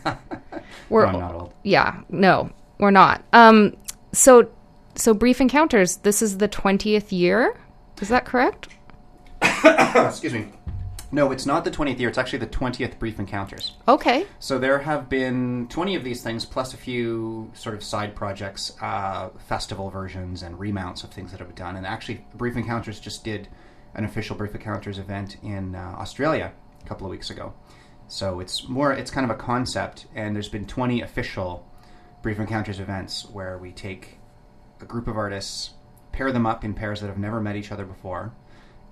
We're 0.88 1.10
No, 1.10 1.18
not 1.20 1.34
old. 1.34 1.52
Yeah, 1.62 2.00
no, 2.08 2.50
we're 2.78 2.90
not. 2.90 3.22
Um, 3.32 3.76
so 4.12 4.48
so 4.94 5.12
brief 5.14 5.40
encounters. 5.40 5.96
This 5.96 6.22
is 6.22 6.38
the 6.38 6.48
twentieth 6.48 7.12
year. 7.12 7.58
Is 8.00 8.08
that 8.08 8.24
correct? 8.24 8.68
Excuse 9.42 10.32
me. 10.32 10.48
No, 11.14 11.30
it's 11.30 11.44
not 11.44 11.64
the 11.64 11.70
20th 11.70 11.98
year. 11.98 12.08
It's 12.08 12.16
actually 12.16 12.38
the 12.38 12.46
20th 12.46 12.98
Brief 12.98 13.18
Encounters. 13.18 13.72
Okay. 13.86 14.26
So 14.38 14.58
there 14.58 14.78
have 14.78 15.10
been 15.10 15.68
20 15.68 15.94
of 15.94 16.04
these 16.04 16.22
things, 16.22 16.46
plus 16.46 16.72
a 16.72 16.78
few 16.78 17.50
sort 17.52 17.74
of 17.74 17.84
side 17.84 18.16
projects, 18.16 18.72
uh, 18.80 19.28
festival 19.46 19.90
versions, 19.90 20.42
and 20.42 20.58
remounts 20.58 21.04
of 21.04 21.10
things 21.10 21.30
that 21.30 21.38
have 21.38 21.48
been 21.48 21.54
done. 21.54 21.76
And 21.76 21.86
actually, 21.86 22.24
Brief 22.34 22.56
Encounters 22.56 22.98
just 22.98 23.24
did 23.24 23.48
an 23.94 24.06
official 24.06 24.34
Brief 24.36 24.54
Encounters 24.54 24.98
event 24.98 25.36
in 25.42 25.74
uh, 25.74 25.96
Australia 25.98 26.50
a 26.82 26.88
couple 26.88 27.06
of 27.06 27.10
weeks 27.10 27.28
ago. 27.28 27.52
So 28.08 28.40
it's 28.40 28.66
more, 28.66 28.94
it's 28.94 29.10
kind 29.10 29.30
of 29.30 29.30
a 29.30 29.38
concept, 29.38 30.06
and 30.14 30.34
there's 30.34 30.48
been 30.48 30.66
20 30.66 31.02
official 31.02 31.68
Brief 32.22 32.38
Encounters 32.38 32.80
events 32.80 33.28
where 33.28 33.58
we 33.58 33.70
take 33.70 34.18
a 34.80 34.86
group 34.86 35.08
of 35.08 35.18
artists, 35.18 35.72
pair 36.10 36.32
them 36.32 36.46
up 36.46 36.64
in 36.64 36.72
pairs 36.72 37.02
that 37.02 37.08
have 37.08 37.18
never 37.18 37.38
met 37.38 37.54
each 37.54 37.70
other 37.70 37.84
before, 37.84 38.32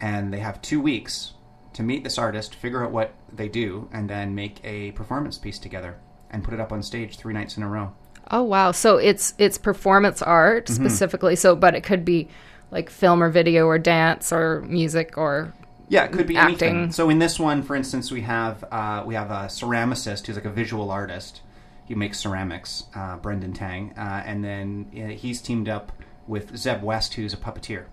and 0.03 0.35
they 0.35 0.41
have 0.41 0.61
two 0.61 0.83
weeks 0.83 1.33
to 1.75 1.83
meet 1.83 2.05
this 2.05 2.19
artist, 2.19 2.55
figure 2.55 2.85
out 2.85 2.91
what 2.91 3.15
they 3.33 3.49
do, 3.49 3.89
and 3.93 4.09
then 4.11 4.35
make 4.35 4.61
a 4.65 4.91
performance 4.93 5.39
piece 5.39 5.59
together 5.59 5.97
and 6.31 6.43
put 6.45 6.55
it 6.55 6.61
up 6.61 6.73
on 6.73 6.83
stage 6.83 7.17
three 7.17 7.35
nights 7.35 7.57
in 7.57 7.63
a 7.63 7.69
row. 7.69 7.93
Oh 8.31 8.43
wow. 8.43 8.71
So 8.73 8.97
it's 8.97 9.35
it's 9.39 9.59
performance 9.59 10.23
art 10.23 10.67
Mm-hmm. 10.67 10.75
specifically. 10.85 11.37
So, 11.37 11.57
but 11.57 11.75
it 11.75 11.83
could 11.83 12.05
be 12.05 12.29
like 12.71 12.89
film 12.91 13.23
or 13.23 13.29
video 13.31 13.67
or 13.67 13.79
dance 13.79 14.33
or 14.33 14.61
music 14.63 15.17
or 15.19 15.53
Yeah, 15.89 16.05
it 16.05 16.13
could 16.13 16.27
be 16.29 16.37
Acting. 16.37 16.69
anything. 16.69 16.93
So 16.93 17.11
in 17.11 17.19
this 17.19 17.41
one, 17.41 17.63
for 17.63 17.75
instance, 17.75 18.13
we 18.13 18.21
have 18.23 18.65
uh, 18.71 19.03
we 19.07 19.15
have 19.15 19.31
a 19.31 19.47
ceramicist 19.47 20.27
who's 20.27 20.37
like 20.37 20.45
a 20.45 20.51
visual 20.51 20.91
artist. 20.91 21.41
He 21.85 21.97
makes 21.97 22.21
ceramics, 22.21 22.85
uh, 22.95 23.17
Brendan 23.17 23.53
Tang, 23.53 23.93
uh, 23.99 24.23
and 24.25 24.45
then 24.45 24.91
uh, 24.95 25.09
he's 25.09 25.41
teamed 25.43 25.69
up 25.69 25.91
with 26.29 26.57
Zeb 26.57 26.85
West, 26.85 27.15
who's 27.15 27.33
a 27.33 27.37
puppeteer. 27.37 27.87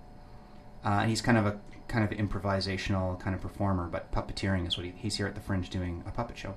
Uh, 0.85 0.99
and 1.01 1.09
he's 1.09 1.21
kind 1.21 1.39
of 1.39 1.47
a 1.47 1.59
kind 1.87 2.03
of 2.03 2.17
improvisational 2.17 3.19
kind 3.19 3.35
of 3.35 3.41
performer, 3.41 3.87
but 3.87 4.11
puppeteering 4.11 4.67
is 4.67 4.77
what 4.77 4.85
he, 4.85 4.93
he's 4.95 5.17
here 5.17 5.27
at 5.27 5.35
the 5.35 5.41
Fringe 5.41 5.69
doing 5.69 6.03
a 6.07 6.11
puppet 6.11 6.37
show. 6.37 6.55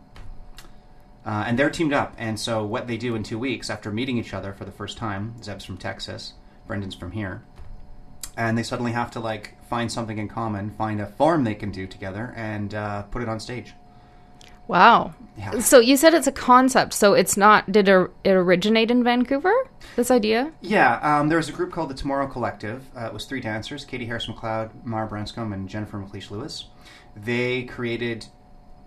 Uh, 1.25 1.45
and 1.47 1.59
they're 1.59 1.71
teamed 1.71 1.93
up, 1.93 2.15
and 2.17 2.41
so 2.41 2.65
what 2.65 2.87
they 2.87 2.97
do 2.97 3.15
in 3.15 3.23
two 3.23 3.39
weeks 3.39 3.69
after 3.69 3.91
meeting 3.91 4.17
each 4.17 4.33
other 4.33 4.53
for 4.53 4.65
the 4.65 4.73
first 4.73 4.97
time, 4.97 5.41
Zeb's 5.43 5.65
from 5.65 5.77
Texas, 5.77 6.33
Brendan's 6.67 6.95
from 6.95 7.13
here, 7.13 7.43
and 8.37 8.57
they 8.57 8.63
suddenly 8.63 8.93
have 8.93 9.11
to 9.11 9.21
like 9.21 9.63
find 9.69 9.93
something 9.93 10.19
in 10.19 10.29
common, 10.29 10.71
find 10.71 11.01
a 11.01 11.07
form 11.07 11.45
they 11.45 11.55
can 11.55 11.71
do 11.71 11.87
together, 11.87 12.33
and 12.37 12.75
uh, 12.75 13.03
put 13.03 13.23
it 13.23 13.29
on 13.29 13.39
stage. 13.39 13.75
Wow. 14.71 15.15
Yeah. 15.37 15.59
So 15.61 15.81
you 15.81 15.97
said 15.97 16.15
it's 16.15 16.27
a 16.27 16.33
concept. 16.33 16.93
So 16.93 17.15
it's 17.15 17.37
not. 17.37 17.71
Did 17.73 17.89
it 17.89 18.11
originate 18.27 18.91
in 18.91 19.03
Vancouver? 19.03 19.53
This 19.97 20.11
idea? 20.11 20.53
Yeah, 20.61 20.99
um, 21.03 21.29
there 21.29 21.39
was 21.39 21.49
a 21.49 21.53
group 21.53 21.73
called 21.73 21.91
the 21.91 21.95
Tomorrow 21.95 22.27
Collective. 22.27 22.85
Uh, 22.97 23.07
it 23.07 23.13
was 23.13 23.25
three 23.25 23.41
dancers: 23.41 23.85
Katie 23.85 24.07
Harris 24.07 24.27
McLeod, 24.27 24.85
Mara 24.85 25.09
Branscombe, 25.09 25.53
and 25.53 25.69
Jennifer 25.69 25.99
McLeish 25.99 26.31
Lewis. 26.31 26.67
They 27.17 27.65
created, 27.65 28.27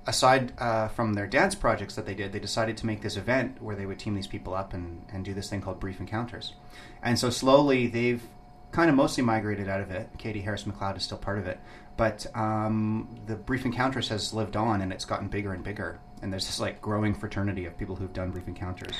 aside 0.08 0.54
uh, 0.60 0.88
from 0.90 1.14
their 1.14 1.28
dance 1.28 1.56
projects 1.56 1.96
that 1.96 2.06
they 2.06 2.14
did, 2.14 2.32
they 2.32 2.40
decided 2.40 2.78
to 2.78 2.86
make 2.86 3.02
this 3.02 3.18
event 3.18 3.62
where 3.62 3.76
they 3.76 3.86
would 3.86 4.00
team 4.00 4.16
these 4.16 4.28
people 4.28 4.54
up 4.54 4.74
and, 4.74 5.06
and 5.12 5.26
do 5.26 5.34
this 5.34 5.50
thing 5.50 5.62
called 5.62 5.80
Brief 5.80 6.00
Encounters. 6.00 6.54
And 7.02 7.20
so 7.20 7.30
slowly 7.30 7.88
they've 7.88 8.24
kind 8.72 8.90
of 8.90 8.96
mostly 8.96 9.24
migrated 9.24 9.68
out 9.68 9.82
of 9.82 9.92
it. 9.92 10.10
Katie 10.18 10.42
Harris 10.42 10.64
McLeod 10.64 10.98
is 10.98 11.04
still 11.04 11.18
part 11.18 11.38
of 11.38 11.48
it, 11.48 11.60
but 11.98 12.26
um, 12.36 13.20
the 13.28 13.36
Brief 13.36 13.66
Encounters 13.66 14.10
has 14.10 14.34
lived 14.34 14.56
on 14.56 14.82
and 14.82 14.92
it's 14.92 15.06
gotten 15.06 15.28
bigger 15.28 15.54
and 15.54 15.64
bigger. 15.64 16.00
And 16.22 16.32
there's 16.32 16.46
this 16.46 16.60
like 16.60 16.82
growing 16.82 17.14
fraternity 17.14 17.66
of 17.66 17.78
people 17.78 17.96
who've 17.96 18.14
done 18.14 18.32
Brief 18.32 18.48
Encounters. 18.48 18.96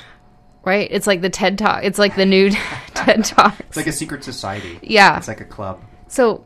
Right. 0.64 0.88
It's 0.90 1.06
like 1.06 1.20
the 1.20 1.30
TED 1.30 1.58
Talk. 1.58 1.84
It's 1.84 1.98
like 1.98 2.16
the 2.16 2.26
new 2.26 2.50
TED 2.94 3.24
Talks. 3.24 3.60
It's 3.60 3.76
like 3.76 3.86
a 3.86 3.92
secret 3.92 4.24
society. 4.24 4.78
Yeah. 4.82 5.16
It's 5.18 5.28
like 5.28 5.40
a 5.40 5.46
club. 5.46 5.82
So, 6.08 6.44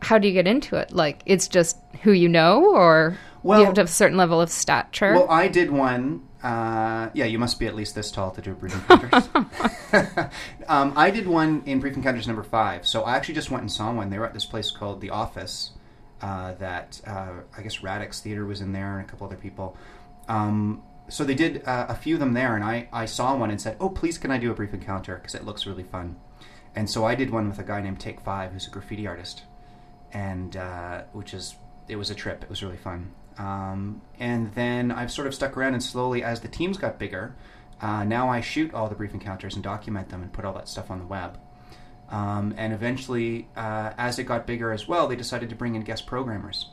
how 0.00 0.18
do 0.18 0.28
you 0.28 0.34
get 0.34 0.46
into 0.46 0.76
it? 0.76 0.92
Like, 0.92 1.22
it's 1.24 1.48
just 1.48 1.78
who 2.02 2.12
you 2.12 2.28
know, 2.28 2.74
or 2.74 3.16
Well- 3.42 3.60
you 3.60 3.64
have 3.64 3.74
to 3.74 3.80
have 3.80 3.88
a 3.88 3.92
certain 3.92 4.18
level 4.18 4.40
of 4.40 4.50
stature. 4.50 5.14
Well, 5.14 5.30
I 5.30 5.48
did 5.48 5.70
one. 5.70 6.28
Uh, 6.42 7.08
yeah, 7.14 7.24
you 7.24 7.38
must 7.38 7.58
be 7.58 7.66
at 7.66 7.74
least 7.74 7.94
this 7.94 8.10
tall 8.10 8.30
to 8.32 8.42
do 8.42 8.52
a 8.52 8.54
brief 8.54 8.74
encounters. 8.74 9.30
um, 10.68 10.92
I 10.94 11.10
did 11.10 11.26
one 11.26 11.62
in 11.64 11.80
brief 11.80 11.96
encounters 11.96 12.26
number 12.26 12.42
five. 12.42 12.86
So 12.86 13.02
I 13.04 13.16
actually 13.16 13.34
just 13.36 13.50
went 13.50 13.62
and 13.62 13.72
saw 13.72 13.90
one. 13.94 14.10
They 14.10 14.18
were 14.18 14.26
at 14.26 14.34
this 14.34 14.44
place 14.44 14.70
called 14.70 15.00
the 15.00 15.08
Office. 15.08 15.70
Uh, 16.24 16.54
that 16.54 17.02
uh, 17.06 17.32
I 17.54 17.60
guess 17.60 17.82
Radix 17.82 18.22
Theater 18.22 18.46
was 18.46 18.62
in 18.62 18.72
there 18.72 18.98
and 18.98 19.06
a 19.06 19.10
couple 19.10 19.26
other 19.26 19.36
people. 19.36 19.76
Um, 20.26 20.82
so 21.06 21.22
they 21.22 21.34
did 21.34 21.62
uh, 21.66 21.84
a 21.90 21.94
few 21.94 22.14
of 22.14 22.20
them 22.20 22.32
there, 22.32 22.54
and 22.54 22.64
I, 22.64 22.88
I 22.94 23.04
saw 23.04 23.36
one 23.36 23.50
and 23.50 23.60
said, 23.60 23.76
"Oh, 23.78 23.90
please, 23.90 24.16
can 24.16 24.30
I 24.30 24.38
do 24.38 24.50
a 24.50 24.54
brief 24.54 24.72
encounter? 24.72 25.16
Because 25.16 25.34
it 25.34 25.44
looks 25.44 25.66
really 25.66 25.82
fun." 25.82 26.16
And 26.74 26.88
so 26.88 27.04
I 27.04 27.14
did 27.14 27.28
one 27.28 27.46
with 27.46 27.58
a 27.58 27.62
guy 27.62 27.82
named 27.82 28.00
Take 28.00 28.22
Five, 28.22 28.52
who's 28.52 28.66
a 28.66 28.70
graffiti 28.70 29.06
artist, 29.06 29.42
and 30.14 30.56
uh, 30.56 31.02
which 31.12 31.34
is 31.34 31.56
it 31.88 31.96
was 31.96 32.08
a 32.08 32.14
trip. 32.14 32.42
It 32.42 32.48
was 32.48 32.62
really 32.62 32.78
fun. 32.78 33.12
Um, 33.36 34.00
and 34.18 34.50
then 34.54 34.92
I've 34.92 35.12
sort 35.12 35.26
of 35.26 35.34
stuck 35.34 35.58
around, 35.58 35.74
and 35.74 35.82
slowly, 35.82 36.24
as 36.24 36.40
the 36.40 36.48
teams 36.48 36.78
got 36.78 36.98
bigger, 36.98 37.36
uh, 37.82 38.04
now 38.04 38.30
I 38.30 38.40
shoot 38.40 38.72
all 38.72 38.88
the 38.88 38.94
brief 38.94 39.12
encounters 39.12 39.56
and 39.56 39.62
document 39.62 40.08
them 40.08 40.22
and 40.22 40.32
put 40.32 40.46
all 40.46 40.54
that 40.54 40.68
stuff 40.70 40.90
on 40.90 41.00
the 41.00 41.06
web. 41.06 41.38
Um, 42.14 42.54
and 42.56 42.72
eventually, 42.72 43.48
uh, 43.56 43.92
as 43.98 44.20
it 44.20 44.24
got 44.24 44.46
bigger 44.46 44.70
as 44.70 44.86
well, 44.86 45.08
they 45.08 45.16
decided 45.16 45.48
to 45.50 45.56
bring 45.56 45.74
in 45.74 45.82
guest 45.82 46.06
programmers. 46.06 46.68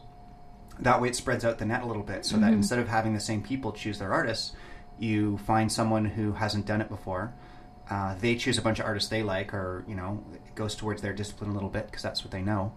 That 0.80 1.02
way, 1.02 1.08
it 1.08 1.16
spreads 1.16 1.44
out 1.44 1.58
the 1.58 1.66
net 1.66 1.82
a 1.82 1.88
little 1.88 2.04
bit, 2.04 2.26
so 2.26 2.38
that 2.38 2.54
instead 2.54 2.78
of 2.78 2.88
having 2.88 3.16
the 3.16 3.20
same 3.20 3.42
people 3.42 3.72
choose 3.72 3.98
their 3.98 4.14
artists, 4.14 4.54
you 5.00 5.40
find 5.40 5.72
someone 5.72 6.06
who 6.06 6.34
hasn't 6.34 6.68
done 6.68 6.80
it 6.80 6.90
before. 6.90 7.34
Uh, 7.90 8.14
they 8.20 8.36
choose 8.36 8.60
a 8.60 8.62
bunch 8.62 8.78
of 8.80 8.86
artists 8.86 9.10
they 9.10 9.24
like, 9.24 9.52
or 9.52 9.84
you 9.88 9.96
know, 9.96 10.24
it 10.32 10.54
goes 10.54 10.76
towards 10.76 11.02
their 11.02 11.14
discipline 11.14 11.50
a 11.50 11.54
little 11.54 11.70
bit 11.70 11.88
because 11.88 12.04
that's 12.04 12.24
what 12.24 12.30
they 12.30 12.44
know, 12.44 12.72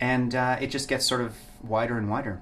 and 0.00 0.32
uh, 0.36 0.56
it 0.60 0.68
just 0.68 0.88
gets 0.88 1.04
sort 1.04 1.22
of 1.22 1.36
wider 1.64 1.98
and 1.98 2.08
wider. 2.08 2.40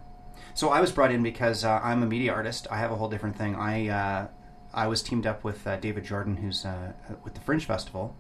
So 0.53 0.69
I 0.69 0.83
was 0.83 0.93
brought 0.93 1.11
in 1.11 1.23
because 1.23 1.65
uh, 1.65 1.81
I'm 1.83 2.03
a 2.03 2.07
media 2.07 2.33
artist. 2.33 2.67
I 2.71 2.77
have 2.79 2.93
a 2.93 2.97
whole 2.97 3.09
different 3.09 3.37
thing. 3.37 3.55
I 3.55 3.89
uh, 3.89 4.29
I 4.75 4.89
was 4.89 5.03
teamed 5.03 5.27
up 5.27 5.43
with 5.43 5.67
uh, 5.67 5.77
David 5.77 6.05
Jordan, 6.05 6.37
who's 6.37 6.67
uh, 6.67 6.93
with 7.25 7.33
the 7.33 7.41
Fringe 7.41 7.65
Festival, 7.65 8.15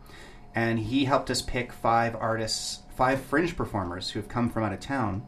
and 0.54 0.78
he 0.78 1.04
helped 1.04 1.30
us 1.30 1.42
pick 1.42 1.72
five 1.72 2.14
artists, 2.16 2.82
five 2.96 3.20
Fringe 3.20 3.56
performers 3.56 4.10
who 4.10 4.20
have 4.20 4.28
come 4.28 4.48
from 4.50 4.64
out 4.64 4.72
of 4.72 4.80
town. 4.80 5.26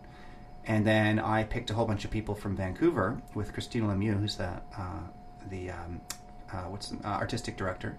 And 0.65 0.85
then 0.87 1.19
I 1.19 1.45
picked 1.45 1.71
a 1.71 1.75
whole 1.75 1.87
bunch 1.87 2.05
of 2.05 2.11
people 2.11 2.35
from 2.35 2.57
Vancouver 2.57 3.23
with 3.35 3.53
Christina 3.53 3.87
Lemieux, 3.87 4.19
who's 4.19 4.37
the 4.37 4.61
uh, 4.77 5.01
the 5.49 5.71
um, 5.71 6.01
uh, 6.53 6.65
what's 6.65 6.89
the, 6.89 7.09
uh, 7.09 7.13
artistic 7.13 7.57
director. 7.57 7.99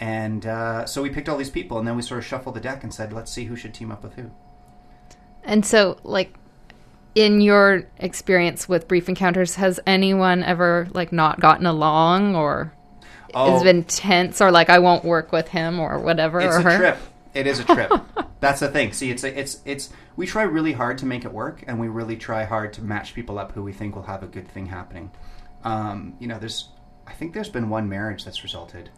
And 0.00 0.46
uh, 0.46 0.86
so 0.86 1.02
we 1.02 1.10
picked 1.10 1.28
all 1.28 1.36
these 1.36 1.50
people, 1.50 1.78
and 1.78 1.86
then 1.86 1.96
we 1.96 2.02
sort 2.02 2.18
of 2.18 2.24
shuffled 2.24 2.54
the 2.54 2.60
deck 2.60 2.84
and 2.84 2.94
said, 2.94 3.12
let's 3.12 3.30
see 3.32 3.44
who 3.44 3.56
should 3.56 3.74
team 3.74 3.90
up 3.90 4.02
with 4.02 4.14
who. 4.14 4.30
and 5.42 5.66
so, 5.66 5.98
like, 6.04 6.34
in 7.14 7.40
your 7.40 7.84
experience 7.98 8.68
with 8.68 8.86
brief 8.86 9.08
encounters, 9.08 9.56
has 9.56 9.80
anyone 9.86 10.42
ever 10.44 10.88
like 10.92 11.12
not 11.12 11.40
gotten 11.40 11.66
along, 11.66 12.36
or 12.36 12.72
Oh. 13.34 13.52
has 13.54 13.62
been 13.62 13.84
tense, 13.84 14.40
or 14.40 14.50
like 14.50 14.70
I 14.70 14.78
won't 14.78 15.04
work 15.04 15.32
with 15.32 15.48
him 15.48 15.80
or 15.80 15.98
whatever 15.98 16.40
It's 16.40 16.56
or 16.56 16.60
a 16.60 16.62
her? 16.62 16.78
trip. 16.78 16.98
It 17.34 17.46
is 17.46 17.60
a 17.60 17.64
trip. 17.64 17.92
That's 18.40 18.60
the 18.60 18.68
thing. 18.68 18.92
See, 18.92 19.10
it's 19.10 19.24
a, 19.24 19.38
it's 19.38 19.60
it's 19.64 19.90
we 20.16 20.26
try 20.26 20.42
really 20.44 20.72
hard 20.72 20.98
to 20.98 21.06
make 21.06 21.24
it 21.24 21.32
work, 21.32 21.62
and 21.66 21.78
we 21.78 21.88
really 21.88 22.16
try 22.16 22.44
hard 22.44 22.72
to 22.74 22.82
match 22.82 23.14
people 23.14 23.38
up 23.38 23.52
who 23.52 23.62
we 23.62 23.72
think 23.72 23.94
will 23.94 24.02
have 24.04 24.22
a 24.22 24.26
good 24.26 24.48
thing 24.48 24.66
happening. 24.66 25.10
Um, 25.64 26.14
you 26.20 26.26
know, 26.28 26.38
there's 26.38 26.68
I 27.06 27.12
think 27.12 27.34
there's 27.34 27.48
been 27.48 27.68
one 27.68 27.88
marriage 27.88 28.24
that's 28.24 28.42
resulted, 28.42 28.90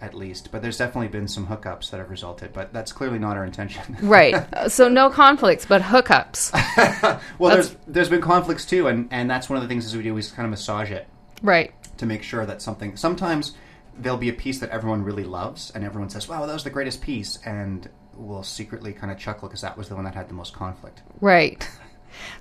at 0.00 0.14
least, 0.14 0.50
but 0.52 0.62
there's 0.62 0.78
definitely 0.78 1.08
been 1.08 1.28
some 1.28 1.46
hookups 1.46 1.90
that 1.90 1.98
have 1.98 2.10
resulted. 2.10 2.52
But 2.52 2.72
that's 2.72 2.92
clearly 2.92 3.18
not 3.18 3.36
our 3.36 3.44
intention. 3.44 3.96
Right. 4.02 4.34
so 4.68 4.88
no 4.88 5.10
conflicts, 5.10 5.66
but 5.66 5.82
hookups. 5.82 6.52
well, 7.38 7.50
That's- 7.50 7.68
there's 7.70 7.76
there's 7.86 8.08
been 8.08 8.20
conflicts 8.22 8.64
too, 8.64 8.86
and 8.88 9.08
and 9.10 9.28
that's 9.30 9.48
one 9.50 9.56
of 9.56 9.62
the 9.62 9.68
things 9.68 9.84
as 9.86 9.96
we 9.96 10.02
do. 10.02 10.14
We 10.14 10.22
kind 10.22 10.46
of 10.46 10.50
massage 10.50 10.90
it 10.90 11.06
Right. 11.42 11.72
To 12.02 12.06
make 12.06 12.22
sure 12.24 12.44
that 12.44 12.60
something. 12.60 12.96
Sometimes 12.96 13.52
there'll 13.96 14.18
be 14.18 14.28
a 14.28 14.32
piece 14.32 14.58
that 14.58 14.70
everyone 14.70 15.04
really 15.04 15.24
loves, 15.24 15.70
and 15.74 15.84
everyone 15.84 16.10
says, 16.10 16.28
"Wow, 16.28 16.44
that 16.44 16.52
was 16.52 16.64
the 16.64 16.70
greatest 16.70 17.00
piece," 17.00 17.38
and 17.46 17.88
we'll 18.14 18.42
secretly 18.42 18.92
kind 18.92 19.12
of 19.12 19.18
chuckle 19.18 19.48
because 19.48 19.62
that 19.62 19.78
was 19.78 19.88
the 19.88 19.94
one 19.94 20.04
that 20.04 20.14
had 20.14 20.28
the 20.28 20.34
most 20.34 20.52
conflict. 20.52 21.02
Right. 21.20 21.66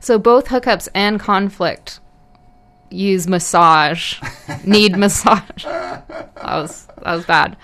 So 0.02 0.20
both 0.20 0.48
hookups 0.48 0.90
and 0.94 1.18
conflict 1.18 2.02
use 2.90 3.26
massage, 3.28 4.20
need 4.66 4.98
massage. 4.98 5.64
That 5.64 6.28
was 6.44 6.88
that 7.04 7.16
was 7.16 7.26
bad. 7.26 7.56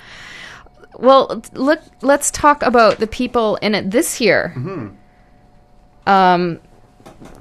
Well, 0.96 1.44
look. 1.54 1.82
Let's 2.02 2.32
talk 2.32 2.64
about 2.64 3.00
the 3.00 3.08
people 3.08 3.58
in 3.58 3.76
it 3.76 3.92
this 3.92 4.22
year. 4.22 4.54
Um, 6.08 6.62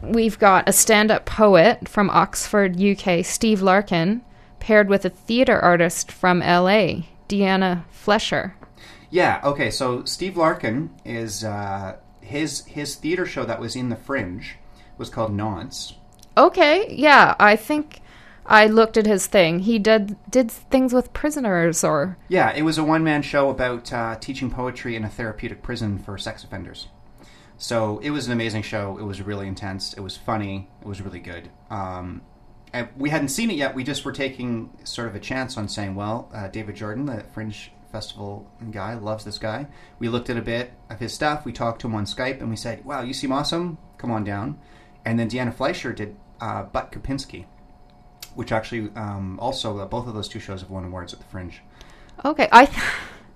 we've 0.02 0.38
got 0.38 0.68
a 0.68 0.72
stand-up 0.72 1.26
poet 1.26 1.88
from 1.88 2.10
Oxford, 2.10 2.80
UK, 2.80 3.24
Steve 3.24 3.62
Larkin, 3.62 4.22
paired 4.66 4.88
with 4.88 5.04
a 5.04 5.10
theater 5.10 5.60
artist 5.60 6.10
from 6.10 6.40
LA, 6.40 7.06
Deanna 7.28 7.84
Fleysher. 7.92 8.54
Yeah. 9.10 9.40
Okay. 9.44 9.70
So 9.70 10.04
Steve 10.04 10.36
Larkin 10.36 10.90
is 11.04 11.44
uh, 11.44 11.98
his 12.20 12.64
his 12.64 12.96
theater 12.96 13.24
show 13.24 13.44
that 13.44 13.60
was 13.60 13.76
in 13.76 13.90
the 13.90 13.96
Fringe 13.96 14.56
was 14.98 15.08
called 15.08 15.32
Nonce. 15.32 15.94
Okay, 16.36 16.92
yeah, 16.92 17.36
I 17.38 17.54
think 17.54 18.00
I 18.44 18.66
looked 18.66 18.96
at 18.96 19.06
his 19.06 19.28
thing. 19.28 19.60
He 19.60 19.78
did 19.78 20.16
did 20.28 20.50
things 20.50 20.92
with 20.92 21.12
prisoners 21.12 21.84
or 21.84 22.18
Yeah, 22.26 22.52
it 22.52 22.62
was 22.62 22.76
a 22.76 22.82
one 22.82 23.04
man 23.04 23.22
show 23.22 23.50
about 23.50 23.92
uh, 23.92 24.16
teaching 24.16 24.50
poetry 24.50 24.96
in 24.96 25.04
a 25.04 25.08
therapeutic 25.08 25.62
prison 25.62 25.96
for 25.96 26.18
sex 26.18 26.42
offenders. 26.42 26.88
So 27.56 28.00
it 28.00 28.10
was 28.10 28.26
an 28.26 28.32
amazing 28.32 28.62
show. 28.62 28.98
It 28.98 29.04
was 29.04 29.22
really 29.22 29.46
intense. 29.46 29.94
It 29.94 30.00
was 30.00 30.16
funny. 30.16 30.68
It 30.80 30.88
was 30.88 31.00
really 31.00 31.20
good. 31.20 31.50
Um, 31.70 32.22
we 32.96 33.10
hadn't 33.10 33.28
seen 33.28 33.50
it 33.50 33.56
yet. 33.56 33.74
We 33.74 33.84
just 33.84 34.04
were 34.04 34.12
taking 34.12 34.70
sort 34.84 35.08
of 35.08 35.14
a 35.14 35.20
chance 35.20 35.56
on 35.56 35.68
saying, 35.68 35.94
well, 35.94 36.30
uh, 36.34 36.48
David 36.48 36.76
Jordan, 36.76 37.06
the 37.06 37.24
Fringe 37.32 37.70
Festival 37.92 38.50
guy, 38.70 38.94
loves 38.94 39.24
this 39.24 39.38
guy. 39.38 39.66
We 39.98 40.08
looked 40.08 40.30
at 40.30 40.36
a 40.36 40.42
bit 40.42 40.72
of 40.90 40.98
his 40.98 41.12
stuff. 41.14 41.44
We 41.44 41.52
talked 41.52 41.80
to 41.82 41.86
him 41.86 41.94
on 41.94 42.04
Skype 42.04 42.40
and 42.40 42.50
we 42.50 42.56
said, 42.56 42.84
wow, 42.84 43.02
you 43.02 43.14
seem 43.14 43.32
awesome. 43.32 43.78
Come 43.98 44.10
on 44.10 44.24
down. 44.24 44.58
And 45.04 45.18
then 45.18 45.30
Deanna 45.30 45.54
Fleysher 45.54 45.94
did 45.94 46.16
uh, 46.40 46.64
Butt 46.64 46.92
Kapinski, 46.92 47.46
which 48.34 48.52
actually 48.52 48.90
um, 48.96 49.38
also, 49.40 49.78
uh, 49.78 49.86
both 49.86 50.06
of 50.06 50.14
those 50.14 50.28
two 50.28 50.40
shows 50.40 50.60
have 50.60 50.70
won 50.70 50.84
awards 50.84 51.12
at 51.12 51.20
the 51.20 51.26
Fringe. 51.26 51.62
Okay, 52.24 52.48
I 52.50 52.66
th- 52.66 52.82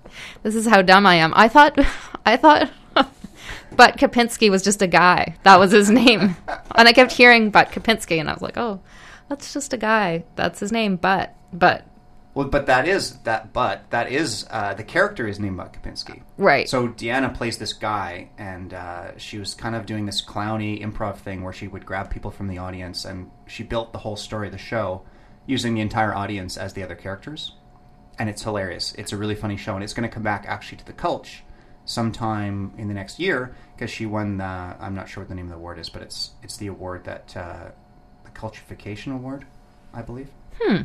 This 0.43 0.55
is 0.55 0.67
how 0.67 0.81
dumb 0.81 1.05
I 1.05 1.15
am. 1.15 1.33
I 1.35 1.47
thought 1.47 1.77
I 2.25 2.37
thought 2.37 2.69
Butt 3.75 3.97
Kapinski 3.97 4.49
was 4.49 4.63
just 4.63 4.81
a 4.81 4.87
guy. 4.87 5.35
That 5.43 5.59
was 5.59 5.71
his 5.71 5.89
name. 5.89 6.35
And 6.75 6.87
I 6.87 6.93
kept 6.93 7.11
hearing 7.11 7.49
Butt 7.49 7.71
Kapinski 7.71 8.19
and 8.19 8.29
I 8.29 8.33
was 8.33 8.41
like, 8.41 8.57
"Oh, 8.57 8.81
that's 9.31 9.53
just 9.53 9.71
a 9.71 9.77
guy. 9.77 10.25
That's 10.35 10.59
his 10.59 10.73
name, 10.73 10.97
but 10.97 11.33
but 11.53 11.85
Well, 12.33 12.49
but 12.49 12.65
that 12.65 12.85
is 12.85 13.19
that. 13.19 13.53
But 13.53 13.89
that 13.89 14.11
is 14.11 14.45
uh, 14.51 14.73
the 14.73 14.83
character 14.83 15.25
is 15.25 15.39
named 15.39 15.55
Buck 15.55 15.81
Kapinski. 15.81 16.21
right. 16.37 16.67
So 16.67 16.89
Deanna 16.89 17.33
plays 17.33 17.57
this 17.57 17.71
guy, 17.71 18.29
and 18.37 18.73
uh, 18.73 19.17
she 19.17 19.37
was 19.37 19.53
kind 19.53 19.73
of 19.73 19.85
doing 19.85 20.05
this 20.05 20.21
clowny 20.21 20.81
improv 20.81 21.19
thing 21.19 21.43
where 21.43 21.53
she 21.53 21.69
would 21.69 21.85
grab 21.85 22.09
people 22.09 22.29
from 22.29 22.49
the 22.49 22.57
audience, 22.57 23.05
and 23.05 23.31
she 23.47 23.63
built 23.63 23.93
the 23.93 23.99
whole 23.99 24.17
story 24.17 24.47
of 24.47 24.51
the 24.51 24.57
show 24.57 25.03
using 25.45 25.75
the 25.75 25.81
entire 25.81 26.13
audience 26.13 26.57
as 26.57 26.73
the 26.73 26.83
other 26.83 26.95
characters, 26.95 27.53
and 28.19 28.29
it's 28.29 28.43
hilarious. 28.43 28.93
It's 28.97 29.13
a 29.13 29.17
really 29.17 29.35
funny 29.35 29.55
show, 29.55 29.75
and 29.75 29.83
it's 29.83 29.93
going 29.93 30.07
to 30.07 30.13
come 30.13 30.23
back 30.23 30.43
actually 30.45 30.79
to 30.79 30.85
the 30.85 30.93
Cultch 30.93 31.39
sometime 31.85 32.73
in 32.77 32.89
the 32.89 32.93
next 32.93 33.17
year 33.17 33.55
because 33.77 33.89
she 33.89 34.05
won. 34.05 34.37
The, 34.39 34.43
I'm 34.43 34.93
not 34.93 35.07
sure 35.07 35.23
what 35.23 35.29
the 35.29 35.35
name 35.35 35.45
of 35.45 35.51
the 35.51 35.55
award 35.55 35.79
is, 35.79 35.89
but 35.89 36.01
it's 36.01 36.31
it's 36.43 36.57
the 36.57 36.67
award 36.67 37.05
that 37.05 37.37
uh, 37.37 37.69
the 38.33 38.39
Cultchivation 38.39 39.13
Award, 39.13 39.45
I 39.93 40.01
believe. 40.01 40.29
Hmm. 40.61 40.83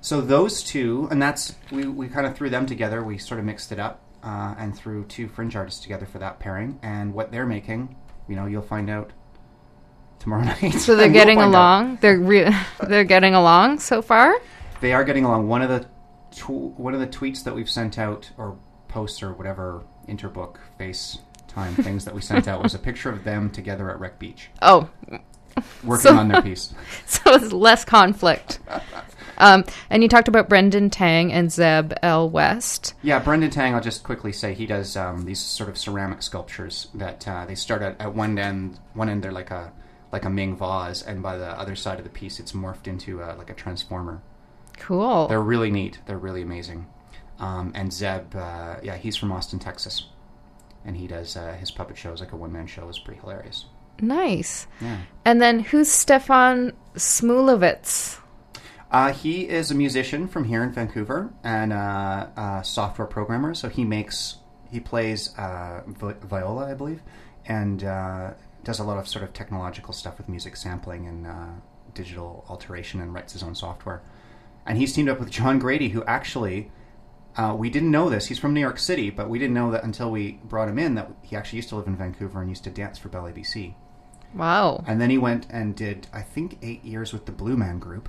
So 0.00 0.20
those 0.20 0.62
two, 0.62 1.08
and 1.10 1.22
that's 1.22 1.54
we, 1.70 1.86
we 1.86 2.08
kind 2.08 2.26
of 2.26 2.36
threw 2.36 2.50
them 2.50 2.66
together. 2.66 3.02
We 3.02 3.18
sort 3.18 3.38
of 3.38 3.46
mixed 3.46 3.70
it 3.72 3.78
up 3.78 4.00
uh, 4.22 4.54
and 4.58 4.76
threw 4.76 5.04
two 5.04 5.28
fringe 5.28 5.54
artists 5.54 5.80
together 5.80 6.06
for 6.06 6.18
that 6.18 6.40
pairing. 6.40 6.78
And 6.82 7.14
what 7.14 7.30
they're 7.30 7.46
making, 7.46 7.96
you 8.28 8.34
know, 8.36 8.46
you'll 8.46 8.62
find 8.62 8.90
out 8.90 9.12
tomorrow 10.18 10.42
night. 10.62 10.72
So 10.74 10.96
they're 10.96 11.08
getting 11.08 11.38
out. 11.38 11.48
along. 11.48 11.98
They're 12.00 12.18
re- 12.18 12.52
they're 12.88 13.04
getting 13.04 13.34
along 13.34 13.78
so 13.78 14.02
far. 14.02 14.34
They 14.80 14.92
are 14.92 15.04
getting 15.04 15.24
along. 15.24 15.48
One 15.48 15.62
of 15.62 15.68
the 15.68 15.86
tw- 16.32 16.78
one 16.78 16.94
of 16.94 17.00
the 17.00 17.06
tweets 17.06 17.44
that 17.44 17.54
we've 17.54 17.70
sent 17.70 17.98
out 17.98 18.30
or 18.36 18.58
posts 18.88 19.22
or 19.22 19.32
whatever 19.32 19.84
interbook 20.08 20.56
FaceTime 20.80 21.74
things 21.84 22.04
that 22.04 22.12
we 22.14 22.20
sent 22.20 22.48
out 22.48 22.60
was 22.62 22.74
a 22.74 22.78
picture 22.78 23.08
of 23.08 23.22
them 23.22 23.48
together 23.50 23.88
at 23.90 24.00
Wreck 24.00 24.18
Beach 24.18 24.50
Oh, 24.62 24.90
working 25.84 26.02
So- 26.10 26.16
on 26.16 26.28
their 26.28 26.42
piece. 26.42 26.72
so 27.06 27.20
it's 27.34 27.52
less 27.52 27.84
conflict. 27.84 28.58
Um, 29.38 29.64
and 29.90 30.02
you 30.02 30.08
talked 30.08 30.28
about 30.28 30.48
Brendan 30.48 30.90
Tang 30.90 31.32
and 31.32 31.50
Zeb 31.50 31.92
L. 32.02 32.28
West. 32.30 32.94
Yeah, 33.02 33.18
Brendan 33.18 33.50
Tang. 33.50 33.74
I'll 33.74 33.80
just 33.80 34.04
quickly 34.04 34.30
say 34.32 34.54
he 34.54 34.66
does 34.66 34.96
um, 34.96 35.24
these 35.24 35.40
sort 35.40 35.68
of 35.68 35.76
ceramic 35.78 36.22
sculptures 36.22 36.88
that 36.94 37.26
uh, 37.26 37.46
they 37.46 37.54
start 37.54 37.82
at, 37.82 38.00
at 38.00 38.14
one 38.14 38.38
end. 38.38 38.78
One 38.94 39.08
end 39.08 39.24
they're 39.24 39.32
like 39.32 39.50
a 39.50 39.72
like 40.12 40.24
a 40.26 40.30
Ming 40.30 40.56
vase, 40.56 41.02
and 41.02 41.22
by 41.22 41.38
the 41.38 41.46
other 41.58 41.74
side 41.74 41.98
of 41.98 42.04
the 42.04 42.10
piece, 42.10 42.38
it's 42.38 42.52
morphed 42.52 42.86
into 42.86 43.20
a, 43.22 43.34
like 43.36 43.48
a 43.50 43.54
transformer. 43.54 44.20
Cool. 44.78 45.26
They're 45.28 45.40
really 45.40 45.70
neat. 45.70 45.98
They're 46.06 46.18
really 46.18 46.42
amazing. 46.42 46.86
Um, 47.38 47.72
and 47.74 47.90
Zeb, 47.92 48.36
uh, 48.36 48.76
yeah, 48.82 48.96
he's 48.98 49.16
from 49.16 49.32
Austin, 49.32 49.58
Texas, 49.58 50.04
and 50.84 50.96
he 50.96 51.06
does 51.06 51.34
uh, 51.36 51.54
his 51.54 51.70
puppet 51.70 51.96
shows 51.96 52.20
like 52.20 52.32
a 52.32 52.36
one 52.36 52.52
man 52.52 52.66
show. 52.66 52.88
is 52.90 52.98
pretty 52.98 53.20
hilarious. 53.20 53.64
Nice. 54.02 54.66
Yeah. 54.80 54.98
And 55.24 55.40
then 55.40 55.60
who's 55.60 55.90
Stefan 55.90 56.72
Smulovitz? 56.96 58.18
Uh, 58.90 59.12
he 59.12 59.48
is 59.48 59.70
a 59.70 59.74
musician 59.74 60.28
from 60.28 60.44
here 60.44 60.62
in 60.62 60.72
Vancouver 60.72 61.32
and 61.42 61.72
uh, 61.72 62.26
a 62.36 62.62
software 62.64 63.06
programmer. 63.06 63.54
So 63.54 63.68
he 63.68 63.84
makes 63.84 64.36
he 64.70 64.80
plays 64.80 65.36
uh, 65.38 65.82
vi- 65.86 66.16
viola, 66.20 66.70
I 66.70 66.74
believe, 66.74 67.00
and 67.46 67.84
uh, 67.84 68.32
does 68.64 68.80
a 68.80 68.84
lot 68.84 68.98
of 68.98 69.08
sort 69.08 69.22
of 69.22 69.32
technological 69.32 69.94
stuff 69.94 70.18
with 70.18 70.28
music 70.28 70.56
sampling 70.56 71.06
and 71.06 71.26
uh, 71.26 71.46
digital 71.94 72.44
alteration, 72.48 73.00
and 73.00 73.14
writes 73.14 73.32
his 73.32 73.42
own 73.42 73.54
software. 73.54 74.02
And 74.66 74.78
he's 74.78 74.92
teamed 74.92 75.08
up 75.08 75.20
with 75.20 75.30
John 75.30 75.58
Grady, 75.58 75.90
who 75.90 76.04
actually 76.04 76.70
uh, 77.36 77.54
we 77.56 77.70
didn't 77.70 77.90
know 77.90 78.10
this. 78.10 78.26
He's 78.26 78.38
from 78.38 78.52
New 78.52 78.60
York 78.60 78.78
City, 78.78 79.10
but 79.10 79.30
we 79.30 79.38
didn't 79.38 79.54
know 79.54 79.70
that 79.70 79.84
until 79.84 80.10
we 80.10 80.32
brought 80.44 80.68
him 80.68 80.78
in 80.78 80.96
that 80.96 81.10
he 81.22 81.36
actually 81.36 81.58
used 81.58 81.70
to 81.70 81.76
live 81.76 81.86
in 81.86 81.96
Vancouver 81.96 82.40
and 82.40 82.50
used 82.50 82.64
to 82.64 82.70
dance 82.70 82.98
for 82.98 83.08
Ballet 83.08 83.32
BC. 83.32 83.74
Wow. 84.34 84.84
And 84.86 85.00
then 85.00 85.10
he 85.10 85.18
went 85.18 85.46
and 85.50 85.74
did, 85.76 86.06
I 86.12 86.22
think, 86.22 86.58
eight 86.62 86.84
years 86.84 87.12
with 87.12 87.26
the 87.26 87.32
Blue 87.32 87.56
Man 87.56 87.78
Group. 87.78 88.08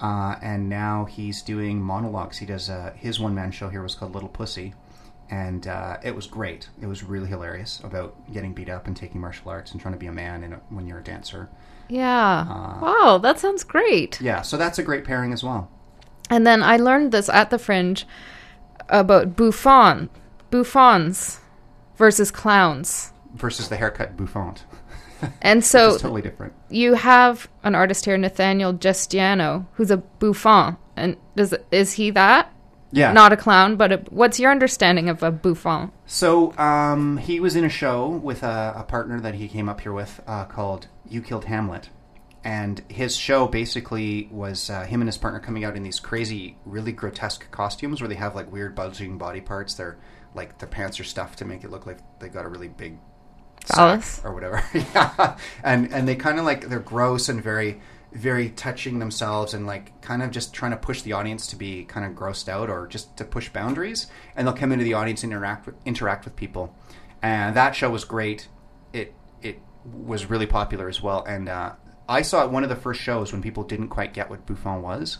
Uh, 0.00 0.36
and 0.42 0.68
now 0.68 1.04
he's 1.04 1.42
doing 1.42 1.80
monologues. 1.80 2.38
He 2.38 2.46
does 2.46 2.68
uh, 2.68 2.92
his 2.96 3.20
one 3.20 3.34
man 3.34 3.50
show 3.52 3.68
here 3.68 3.82
was 3.82 3.94
called 3.94 4.12
Little 4.12 4.28
Pussy, 4.28 4.74
and 5.30 5.66
uh, 5.66 5.98
it 6.02 6.14
was 6.14 6.26
great. 6.26 6.68
It 6.80 6.86
was 6.86 7.02
really 7.02 7.28
hilarious 7.28 7.80
about 7.82 8.14
getting 8.32 8.52
beat 8.52 8.68
up 8.68 8.86
and 8.86 8.96
taking 8.96 9.20
martial 9.20 9.50
arts 9.50 9.72
and 9.72 9.80
trying 9.80 9.94
to 9.94 9.98
be 9.98 10.06
a 10.06 10.12
man 10.12 10.42
in 10.42 10.52
a, 10.52 10.56
when 10.68 10.86
you're 10.86 10.98
a 10.98 11.02
dancer. 11.04 11.48
Yeah. 11.88 12.40
Uh, 12.40 12.78
wow, 12.80 13.18
that 13.22 13.38
sounds 13.38 13.64
great. 13.64 14.20
Yeah, 14.20 14.42
so 14.42 14.56
that's 14.56 14.78
a 14.78 14.82
great 14.82 15.04
pairing 15.04 15.32
as 15.32 15.44
well. 15.44 15.70
And 16.30 16.46
then 16.46 16.62
I 16.62 16.76
learned 16.76 17.12
this 17.12 17.28
at 17.28 17.50
the 17.50 17.58
Fringe 17.58 18.06
about 18.88 19.36
Bouffon, 19.36 20.08
Bouffons 20.50 21.38
versus 21.96 22.30
clowns. 22.30 23.12
Versus 23.34 23.68
the 23.68 23.76
haircut 23.76 24.16
bouffant, 24.16 24.64
And 25.42 25.64
so 25.64 25.92
totally 25.92 26.22
different. 26.22 26.52
you 26.68 26.94
have 26.94 27.48
an 27.62 27.74
artist 27.74 28.04
here, 28.04 28.16
Nathaniel 28.18 28.74
Gestiano, 28.74 29.66
who's 29.74 29.90
a 29.90 29.98
Bouffon. 29.98 30.76
And 30.96 31.16
does 31.36 31.54
is 31.70 31.94
he 31.94 32.10
that? 32.10 32.52
Yeah. 32.92 33.12
Not 33.12 33.32
a 33.32 33.36
clown, 33.36 33.74
but 33.76 33.92
a, 33.92 33.96
what's 34.10 34.38
your 34.38 34.52
understanding 34.52 35.08
of 35.08 35.22
a 35.22 35.32
Bouffon? 35.32 35.90
So 36.06 36.56
um, 36.56 37.16
he 37.16 37.40
was 37.40 37.56
in 37.56 37.64
a 37.64 37.68
show 37.68 38.08
with 38.08 38.42
a, 38.44 38.74
a 38.76 38.84
partner 38.84 39.20
that 39.20 39.34
he 39.34 39.48
came 39.48 39.68
up 39.68 39.80
here 39.80 39.92
with 39.92 40.20
uh, 40.26 40.44
called 40.44 40.86
"You 41.08 41.20
Killed 41.20 41.46
Hamlet," 41.46 41.88
and 42.44 42.82
his 42.88 43.16
show 43.16 43.48
basically 43.48 44.28
was 44.30 44.70
uh, 44.70 44.84
him 44.84 45.00
and 45.00 45.08
his 45.08 45.18
partner 45.18 45.40
coming 45.40 45.64
out 45.64 45.76
in 45.76 45.82
these 45.82 45.98
crazy, 45.98 46.56
really 46.64 46.92
grotesque 46.92 47.50
costumes 47.50 48.00
where 48.00 48.08
they 48.08 48.14
have 48.14 48.36
like 48.36 48.52
weird 48.52 48.76
bulging 48.76 49.18
body 49.18 49.40
parts. 49.40 49.74
They're 49.74 49.96
like 50.34 50.58
their 50.58 50.68
pants 50.68 51.00
are 51.00 51.04
stuffed 51.04 51.38
to 51.38 51.44
make 51.44 51.64
it 51.64 51.70
look 51.70 51.86
like 51.86 51.98
they 52.20 52.28
got 52.28 52.44
a 52.44 52.48
really 52.48 52.68
big 52.68 52.98
Phallus? 53.64 54.20
or 54.24 54.32
whatever. 54.32 54.62
yeah, 54.74 55.36
and 55.62 55.92
and 55.92 56.06
they 56.06 56.16
kind 56.16 56.38
of 56.38 56.44
like 56.44 56.68
they're 56.68 56.80
gross 56.80 57.28
and 57.28 57.42
very 57.42 57.80
very 58.14 58.48
touching 58.50 59.00
themselves 59.00 59.54
and 59.54 59.66
like 59.66 60.00
kind 60.00 60.22
of 60.22 60.30
just 60.30 60.54
trying 60.54 60.70
to 60.70 60.76
push 60.76 61.02
the 61.02 61.12
audience 61.12 61.48
to 61.48 61.56
be 61.56 61.84
kind 61.84 62.06
of 62.06 62.12
grossed 62.12 62.48
out 62.48 62.70
or 62.70 62.86
just 62.86 63.16
to 63.16 63.24
push 63.24 63.48
boundaries. 63.48 64.06
And 64.36 64.46
they'll 64.46 64.54
come 64.54 64.70
into 64.72 64.84
the 64.84 64.94
audience 64.94 65.24
and 65.24 65.32
interact 65.32 65.66
with, 65.66 65.74
interact 65.84 66.24
with 66.24 66.36
people. 66.36 66.74
And 67.22 67.56
that 67.56 67.74
show 67.74 67.90
was 67.90 68.04
great. 68.04 68.48
It 68.92 69.12
it 69.42 69.58
was 69.84 70.26
really 70.26 70.46
popular 70.46 70.88
as 70.88 71.02
well. 71.02 71.24
And 71.24 71.48
uh, 71.48 71.72
I 72.08 72.22
saw 72.22 72.44
it 72.44 72.50
one 72.50 72.62
of 72.62 72.68
the 72.68 72.76
first 72.76 73.00
shows 73.00 73.32
when 73.32 73.42
people 73.42 73.64
didn't 73.64 73.88
quite 73.88 74.14
get 74.14 74.30
what 74.30 74.46
Bouffon 74.46 74.80
was. 74.80 75.18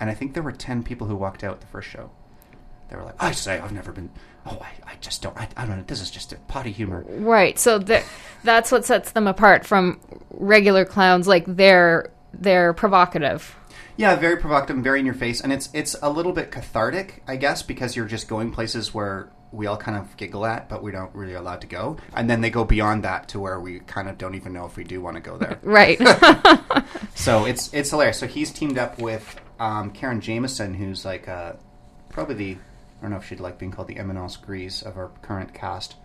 And 0.00 0.10
I 0.10 0.14
think 0.14 0.34
there 0.34 0.42
were 0.42 0.52
ten 0.52 0.82
people 0.82 1.06
who 1.06 1.14
walked 1.14 1.44
out 1.44 1.60
the 1.60 1.66
first 1.68 1.88
show. 1.88 2.10
They 2.90 2.96
were 2.96 3.04
like, 3.04 3.22
"I 3.22 3.32
say, 3.32 3.60
I've 3.60 3.72
never 3.72 3.92
been. 3.92 4.10
Oh, 4.46 4.58
I, 4.60 4.92
I 4.92 4.94
just 5.00 5.22
don't. 5.22 5.36
I, 5.36 5.48
I 5.56 5.66
don't 5.66 5.78
know. 5.78 5.84
This 5.86 6.00
is 6.00 6.10
just 6.10 6.32
a 6.32 6.36
potty 6.48 6.72
humor." 6.72 7.04
Right. 7.08 7.58
So 7.58 7.78
th- 7.78 8.04
that's 8.44 8.72
what 8.72 8.84
sets 8.84 9.12
them 9.12 9.26
apart 9.26 9.66
from 9.66 10.00
regular 10.30 10.84
clowns. 10.84 11.26
Like 11.26 11.44
they're 11.46 12.10
they're 12.32 12.72
provocative. 12.72 13.56
Yeah, 13.96 14.16
very 14.16 14.38
provocative, 14.38 14.76
and 14.76 14.84
very 14.84 15.00
in 15.00 15.06
your 15.06 15.14
face, 15.14 15.40
and 15.40 15.52
it's 15.52 15.68
it's 15.72 15.94
a 16.02 16.10
little 16.10 16.32
bit 16.32 16.50
cathartic, 16.50 17.22
I 17.28 17.36
guess, 17.36 17.62
because 17.62 17.94
you're 17.94 18.06
just 18.06 18.26
going 18.26 18.50
places 18.50 18.94
where 18.94 19.30
we 19.52 19.66
all 19.66 19.76
kind 19.76 19.98
of 19.98 20.16
giggle 20.16 20.46
at, 20.46 20.68
but 20.68 20.82
we 20.82 20.90
don't 20.90 21.14
really 21.14 21.34
allowed 21.34 21.60
to 21.60 21.66
go, 21.66 21.98
and 22.14 22.28
then 22.28 22.40
they 22.40 22.48
go 22.50 22.64
beyond 22.64 23.04
that 23.04 23.28
to 23.28 23.38
where 23.38 23.60
we 23.60 23.80
kind 23.80 24.08
of 24.08 24.16
don't 24.16 24.34
even 24.34 24.54
know 24.54 24.64
if 24.64 24.76
we 24.76 24.84
do 24.84 25.00
want 25.00 25.16
to 25.16 25.20
go 25.20 25.36
there. 25.36 25.58
Right. 25.62 25.98
so 27.14 27.44
it's 27.44 27.72
it's 27.74 27.90
hilarious. 27.90 28.18
So 28.18 28.26
he's 28.26 28.50
teamed 28.50 28.78
up 28.78 28.98
with 28.98 29.40
um, 29.60 29.90
Karen 29.90 30.20
Jamieson, 30.20 30.74
who's 30.74 31.04
like 31.04 31.28
uh, 31.28 31.52
probably 32.08 32.34
the 32.34 32.56
I 33.02 33.06
don't 33.06 33.10
know 33.10 33.16
if 33.16 33.26
she'd 33.26 33.40
like 33.40 33.58
being 33.58 33.72
called 33.72 33.88
the 33.88 33.96
Eminence 33.96 34.36
Grise 34.36 34.80
of 34.80 34.96
our 34.96 35.10
current 35.22 35.52
cast. 35.52 35.96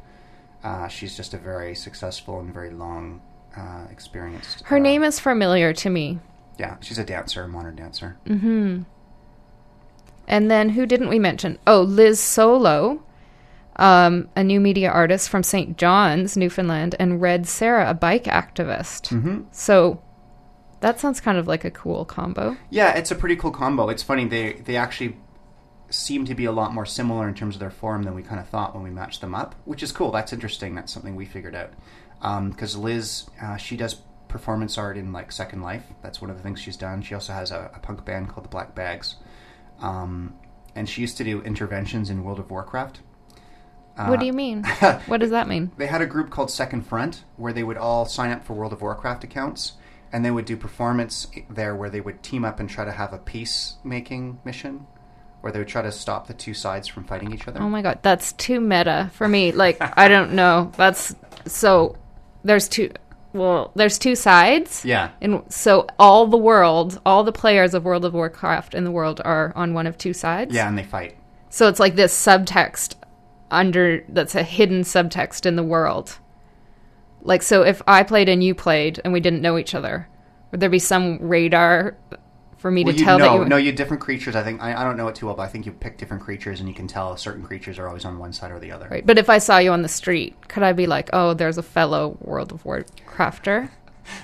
Uh, 0.64 0.88
she's 0.88 1.16
just 1.16 1.32
a 1.36 1.38
very 1.38 1.76
successful 1.76 2.40
and 2.40 2.52
very 2.52 2.72
long 2.72 3.22
uh, 3.56 3.86
experienced. 3.92 4.64
Her 4.66 4.78
uh, 4.78 4.80
name 4.80 5.04
is 5.04 5.20
familiar 5.20 5.74
to 5.74 5.92
me. 5.92 6.20
yeah, 6.58 6.78
she's 6.82 6.98
a 6.98 7.04
dancer, 7.04 7.44
a 7.44 7.48
modern 7.48 7.76
dancer. 7.76 8.18
Hmm. 8.26 8.82
And 10.28 10.50
then 10.50 10.70
who 10.70 10.88
didn't 10.88 11.10
we 11.10 11.20
mention? 11.20 11.60
Oh, 11.68 11.84
Liz 11.84 12.20
Solo, 12.20 13.04
um, 13.76 14.28
a 14.36 14.44
new 14.44 14.60
media 14.60 14.90
artist 14.90 15.30
from 15.30 15.44
St. 15.44 15.78
John's, 15.78 16.36
Newfoundland, 16.36 16.96
and 17.00 17.22
Red 17.22 17.48
Sarah, 17.48 17.92
a 17.92 17.94
bike 17.94 18.24
activist. 18.24 19.10
Mm-hmm. 19.10 19.44
So 19.52 20.02
that 20.80 21.00
sounds 21.00 21.22
kind 21.22 21.38
of 21.38 21.48
like 21.48 21.64
a 21.64 21.70
cool 21.70 22.06
combo. 22.06 22.58
Yeah, 22.72 22.96
it's 22.98 23.12
a 23.12 23.16
pretty 23.16 23.36
cool 23.36 23.52
combo. 23.52 23.88
It's 23.90 24.02
funny 24.02 24.26
they 24.26 24.54
they 24.54 24.76
actually 24.76 25.16
seem 25.90 26.26
to 26.26 26.36
be 26.36 26.46
a 26.46 26.52
lot 26.52 26.74
more 26.74 26.86
similar 26.86 27.28
in 27.28 27.34
terms 27.34 27.56
of 27.56 27.60
their 27.60 27.72
form 27.72 28.04
than 28.04 28.14
we 28.14 28.24
kind 28.24 28.40
of 28.40 28.48
thought 28.48 28.74
when 28.74 28.84
we 28.84 28.90
matched 28.90 29.22
them 29.22 29.34
up, 29.34 29.56
which 29.66 29.82
is 29.82 29.92
cool. 29.92 30.12
That's 30.12 30.34
interesting. 30.34 30.76
That's 30.76 30.92
something 30.92 31.16
we 31.16 31.26
figured 31.26 31.56
out 31.56 31.72
because 32.50 32.76
Liz 32.76 33.30
uh, 33.42 33.58
she 33.58 33.78
does 33.78 33.96
performance 34.28 34.78
art 34.78 34.98
in 34.98 35.14
like 35.14 35.32
Second 35.32 35.62
Life. 35.62 35.84
That's 36.02 36.22
one 36.22 36.30
of 36.30 36.38
the 36.38 36.44
things 36.44 36.60
she's 36.60 36.78
done. 36.78 37.02
She 37.02 37.14
also 37.14 37.34
has 37.34 37.52
a, 37.52 37.72
a 37.74 37.80
punk 37.80 38.04
band 38.06 38.30
called 38.30 38.46
the 38.46 38.50
Black 38.50 38.76
Bags, 38.76 39.16
um, 39.80 40.34
and 40.76 40.90
she 40.90 41.02
used 41.02 41.18
to 41.18 41.24
do 41.24 41.42
interventions 41.42 42.10
in 42.10 42.24
World 42.24 42.40
of 42.40 42.50
Warcraft. 42.50 43.02
what 43.96 44.20
do 44.20 44.26
you 44.26 44.34
mean? 44.34 44.64
what 45.08 45.20
does 45.20 45.32
that 45.32 45.48
mean? 45.48 45.72
They 45.78 45.88
had 45.88 46.02
a 46.02 46.06
group 46.06 46.30
called 46.30 46.52
Second 46.52 46.86
Front 46.86 47.24
where 47.38 47.54
they 47.54 47.64
would 47.64 47.78
all 47.78 48.06
sign 48.06 48.32
up 48.32 48.46
for 48.46 48.54
World 48.54 48.74
of 48.74 48.82
Warcraft 48.82 49.24
accounts 49.24 49.74
and 50.12 50.24
they 50.24 50.32
would 50.32 50.46
do 50.46 50.56
performance 50.56 51.28
there 51.50 51.76
where 51.76 51.90
they 51.90 52.00
would 52.00 52.24
team 52.24 52.46
up 52.46 52.60
and 52.60 52.70
try 52.70 52.86
to 52.86 52.92
have 52.92 53.12
a 53.12 53.18
peacemaking 53.18 54.40
mission 54.46 54.88
where 55.48 55.54
they 55.54 55.60
would 55.60 55.68
try 55.70 55.82
to 55.82 55.94
stop 55.94 56.28
the 56.28 56.34
two 56.34 56.54
sides 56.54 56.90
from 56.90 57.06
fighting 57.06 57.34
each 57.34 57.48
other. 57.48 57.62
Oh 57.62 57.70
my 57.70 57.82
god, 57.82 58.00
that's 58.02 58.34
too 58.34 58.60
meta 58.60 59.10
for 59.14 59.30
me. 59.30 59.54
Like 59.54 59.78
I 59.80 60.10
don't 60.10 60.34
know. 60.34 60.74
That's 60.76 61.16
so. 61.46 61.96
There's 62.44 62.68
two. 62.68 62.92
Well, 63.32 63.72
there's 63.74 63.98
two 63.98 64.18
sides. 64.18 64.84
Yeah. 64.84 65.12
And 65.22 65.44
so 65.48 65.88
all 65.98 66.28
the 66.28 66.38
world, 66.38 67.00
all 67.06 67.24
the 67.24 67.32
players 67.32 67.74
of 67.74 67.86
World 67.86 68.04
of 68.04 68.14
Warcraft 68.14 68.76
in 68.76 68.84
the 68.84 68.92
world 68.92 69.22
are 69.24 69.54
on 69.56 69.74
one 69.74 69.88
of 69.88 69.98
two 69.98 70.12
sides. 70.12 70.54
Yeah, 70.54 70.68
and 70.68 70.78
they 70.78 70.84
fight. 70.84 71.16
So 71.50 71.70
it's 71.70 71.80
like 71.80 71.96
this 71.96 72.14
subtext 72.14 72.96
under 73.50 74.04
that's 74.10 74.36
a 74.36 74.44
hidden 74.44 74.82
subtext 74.82 75.46
in 75.46 75.56
the 75.56 75.64
world. 75.64 76.20
Like 77.22 77.42
so 77.42 77.62
if 77.62 77.82
I 77.88 78.04
played 78.04 78.28
and 78.28 78.44
you 78.44 78.54
played 78.54 79.00
and 79.06 79.14
we 79.14 79.22
didn't 79.22 79.42
know 79.42 79.58
each 79.58 79.74
other, 79.74 80.10
would 80.52 80.60
there 80.60 80.70
be 80.70 80.80
some 80.80 81.20
radar 81.20 81.96
for 82.58 82.72
me 82.72 82.84
Well, 82.84 82.94
to 82.94 83.00
you 83.00 83.06
tell 83.06 83.20
know, 83.20 83.38
that 83.38 83.44
you 83.44 83.50
no, 83.50 83.58
you 83.58 83.72
different 83.72 84.02
creatures. 84.02 84.36
I 84.36 84.44
think 84.44 84.62
I, 84.62 84.80
I 84.82 84.84
don't 84.84 84.98
know 84.98 85.08
it 85.08 85.16
too 85.16 85.28
well, 85.28 85.36
but 85.36 85.44
I 85.44 85.48
think 85.48 85.66
you 85.66 85.72
pick 85.72 85.98
different 85.98 86.24
creatures, 86.24 86.60
and 86.60 86.68
you 86.68 86.76
can 86.76 86.88
tell 86.88 87.16
certain 87.18 87.44
creatures 87.44 87.78
are 87.80 87.88
always 87.88 88.04
on 88.06 88.18
one 88.20 88.34
side 88.34 88.52
or 88.52 88.60
the 88.60 88.72
other. 88.72 88.88
Right. 88.90 89.06
But 89.06 89.18
if 89.18 89.30
I 89.30 89.38
saw 89.38 89.58
you 89.60 89.72
on 89.72 89.82
the 89.84 89.88
street, 89.90 90.48
could 90.48 90.64
I 90.64 90.74
be 90.74 90.88
like, 90.88 91.10
"Oh, 91.14 91.34
there's 91.34 91.58
a 91.58 91.64
fellow 91.64 92.18
World 92.22 92.52
of 92.52 92.64
Warcrafter"? 92.64 93.70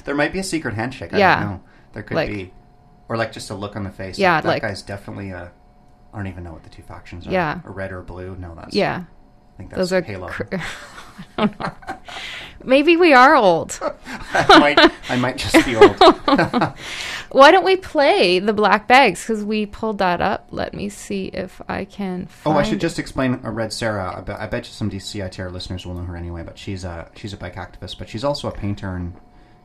There 0.06 0.16
might 0.16 0.32
be 0.32 0.40
a 0.40 0.44
secret 0.44 0.76
handshake. 0.76 1.14
I 1.14 1.18
Yeah. 1.18 1.40
don't 1.42 1.50
know. 1.52 1.64
There 1.92 2.04
could 2.04 2.16
Like- 2.16 2.30
be, 2.30 2.54
or 3.10 3.18
like 3.18 3.34
just 3.34 3.50
a 3.50 3.54
look 3.54 3.76
on 3.76 3.84
the 3.84 3.90
face. 3.92 4.18
Yeah, 4.18 4.40
that 4.40 4.48
like- 4.48 4.62
guy's 4.62 4.82
definitely 4.82 5.32
a. 5.32 5.52
I 6.14 6.18
don't 6.18 6.28
even 6.28 6.44
know 6.46 6.54
what 6.54 6.64
the 6.64 6.70
two 6.70 6.84
factions 6.84 7.28
are. 7.28 7.32
Yeah. 7.32 7.60
red 7.66 7.92
or 7.92 8.02
blue. 8.02 8.36
No, 8.38 8.56
that's 8.56 8.74
Yeah. 8.76 9.04
I 9.04 9.58
think 9.58 9.70
that's 9.72 9.78
Those 9.80 9.94
are 9.94 10.02
Halo. 10.02 10.28
cr- 10.30 10.44
I 11.38 11.46
don't 11.46 11.60
know. 11.60 11.74
Maybe 12.64 12.96
we 12.96 13.14
are 13.14 13.36
old. 13.36 13.78
I 14.34 14.60
might, 14.60 14.92
I 15.10 15.18
might 15.18 15.38
just 15.38 15.66
be 15.66 15.76
old. 15.76 15.98
Why 17.32 17.52
don't 17.52 17.66
we 17.66 17.76
play 17.76 18.40
the 18.40 18.54
Black 18.54 18.88
Bags? 18.88 19.22
Because 19.22 19.44
we 19.44 19.66
pulled 19.66 19.98
that 19.98 20.22
up. 20.22 20.48
Let 20.52 20.74
me 20.74 20.88
see 20.88 21.26
if 21.26 21.62
I 21.68 21.86
can. 21.86 22.30
Oh, 22.46 22.54
I 22.54 22.64
should 22.64 22.80
just 22.80 23.00
explain 23.00 23.42
uh, 23.44 23.52
Red 23.52 23.74
Sarah. 23.74 24.16
I 24.18 24.22
bet, 24.22 24.40
I 24.40 24.48
bet 24.48 24.68
you 24.68 24.72
some 24.72 24.90
DCITR 24.90 25.52
listeners 25.52 25.86
will 25.86 25.96
know 25.96 26.04
her 26.04 26.16
anyway. 26.16 26.44
But 26.44 26.58
she's 26.58 26.84
a 26.84 27.10
she's 27.16 27.34
a 27.34 27.38
bike 27.38 27.56
activist, 27.56 27.98
but 27.98 28.08
she's 28.08 28.24
also 28.24 28.48
a 28.48 28.52
painter, 28.52 28.96
and 28.96 29.16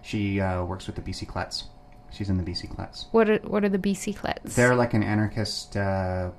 she 0.02 0.40
uh, 0.40 0.64
works 0.64 0.86
with 0.86 0.96
the 0.96 1.02
BC 1.02 1.26
Klets. 1.26 1.64
She's 2.10 2.30
in 2.30 2.38
the 2.38 2.42
BC 2.42 2.74
Klets. 2.74 3.06
What 3.12 3.28
are 3.28 3.38
what 3.38 3.64
are 3.64 3.68
the 3.68 3.78
BC 3.78 4.16
Klets? 4.16 4.54
They're 4.54 4.74
like 4.74 4.94
an 4.94 5.02
anarchist 5.02 5.76
uh, 5.76 6.30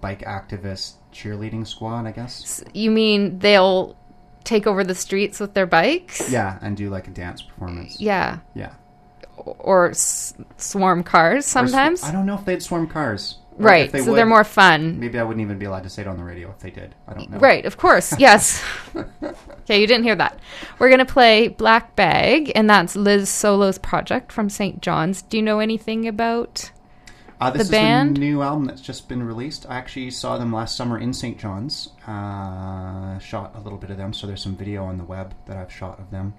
bike 0.00 0.20
activist 0.20 0.94
cheerleading 1.12 1.66
squad, 1.66 2.06
I 2.06 2.12
guess. 2.12 2.62
You 2.72 2.92
mean 2.92 3.40
they'll 3.40 3.96
take 4.44 4.66
over 4.66 4.84
the 4.84 4.94
streets 4.94 5.40
with 5.40 5.54
their 5.54 5.66
bikes? 5.66 6.30
Yeah, 6.30 6.58
and 6.62 6.76
do 6.76 6.90
like 6.90 7.08
a 7.08 7.10
dance 7.10 7.42
performance. 7.42 8.00
Yeah. 8.00 8.38
yeah. 8.54 8.72
Or 9.36 9.90
s- 9.90 10.34
swarm 10.56 11.02
cars 11.02 11.44
Or 11.44 11.48
sw- 11.48 11.52
sometimes. 11.52 12.04
I 12.04 12.12
don't 12.12 12.26
know 12.26 12.34
if 12.34 12.44
they'd 12.44 12.62
swarm 12.62 12.86
cars. 12.88 13.38
Right. 13.56 13.92
they 13.92 14.00
so 14.00 14.10
would, 14.12 14.16
they're 14.18 14.24
more 14.26 14.44
fun. 14.44 14.98
Maybe 14.98 15.18
I 15.18 15.22
wouldn't 15.22 15.42
even 15.42 15.58
be 15.58 15.66
allowed 15.66 15.82
to 15.82 15.90
say 15.90 16.00
it 16.02 16.08
on 16.08 16.16
the 16.16 16.24
radio 16.24 16.48
if 16.50 16.60
they 16.60 16.70
did. 16.70 16.94
I 17.06 17.12
don't 17.12 17.28
know. 17.30 17.38
Right, 17.38 17.64
of 17.66 17.76
course. 17.76 18.14
Yes. 18.18 18.62
okay, 18.94 19.80
you 19.80 19.86
didn't 19.86 20.04
hear 20.04 20.16
that. 20.16 20.38
We're 20.78 20.88
going 20.88 21.04
to 21.04 21.04
play 21.12 21.48
Black 21.48 21.94
Bag, 21.94 22.50
and 22.54 22.70
that's 22.70 22.96
Liz 22.96 23.28
Solo's 23.28 23.76
project 23.78 24.32
from 24.32 24.48
St. 24.48 24.80
John's. 24.80 25.20
Do 25.22 25.36
you 25.36 25.42
know 25.42 25.58
anything 25.58 26.08
about. 26.08 26.70
Uh, 27.40 27.50
this 27.50 27.68
The 27.68 27.72
band? 27.72 28.10
is 28.10 28.14
the 28.20 28.20
new 28.20 28.42
album 28.42 28.66
that's 28.66 28.82
just 28.82 29.08
been 29.08 29.22
released. 29.22 29.64
I 29.68 29.76
actually 29.76 30.10
saw 30.10 30.36
them 30.36 30.52
last 30.52 30.76
summer 30.76 30.98
in 30.98 31.14
St. 31.14 31.38
John's. 31.38 31.88
Uh, 32.06 33.18
shot 33.18 33.52
a 33.54 33.60
little 33.60 33.78
bit 33.78 33.90
of 33.90 33.96
them, 33.96 34.12
so 34.12 34.26
there's 34.26 34.42
some 34.42 34.56
video 34.56 34.84
on 34.84 34.98
the 34.98 35.04
web 35.04 35.34
that 35.46 35.56
I've 35.56 35.72
shot 35.72 35.98
of 35.98 36.10
them. 36.10 36.34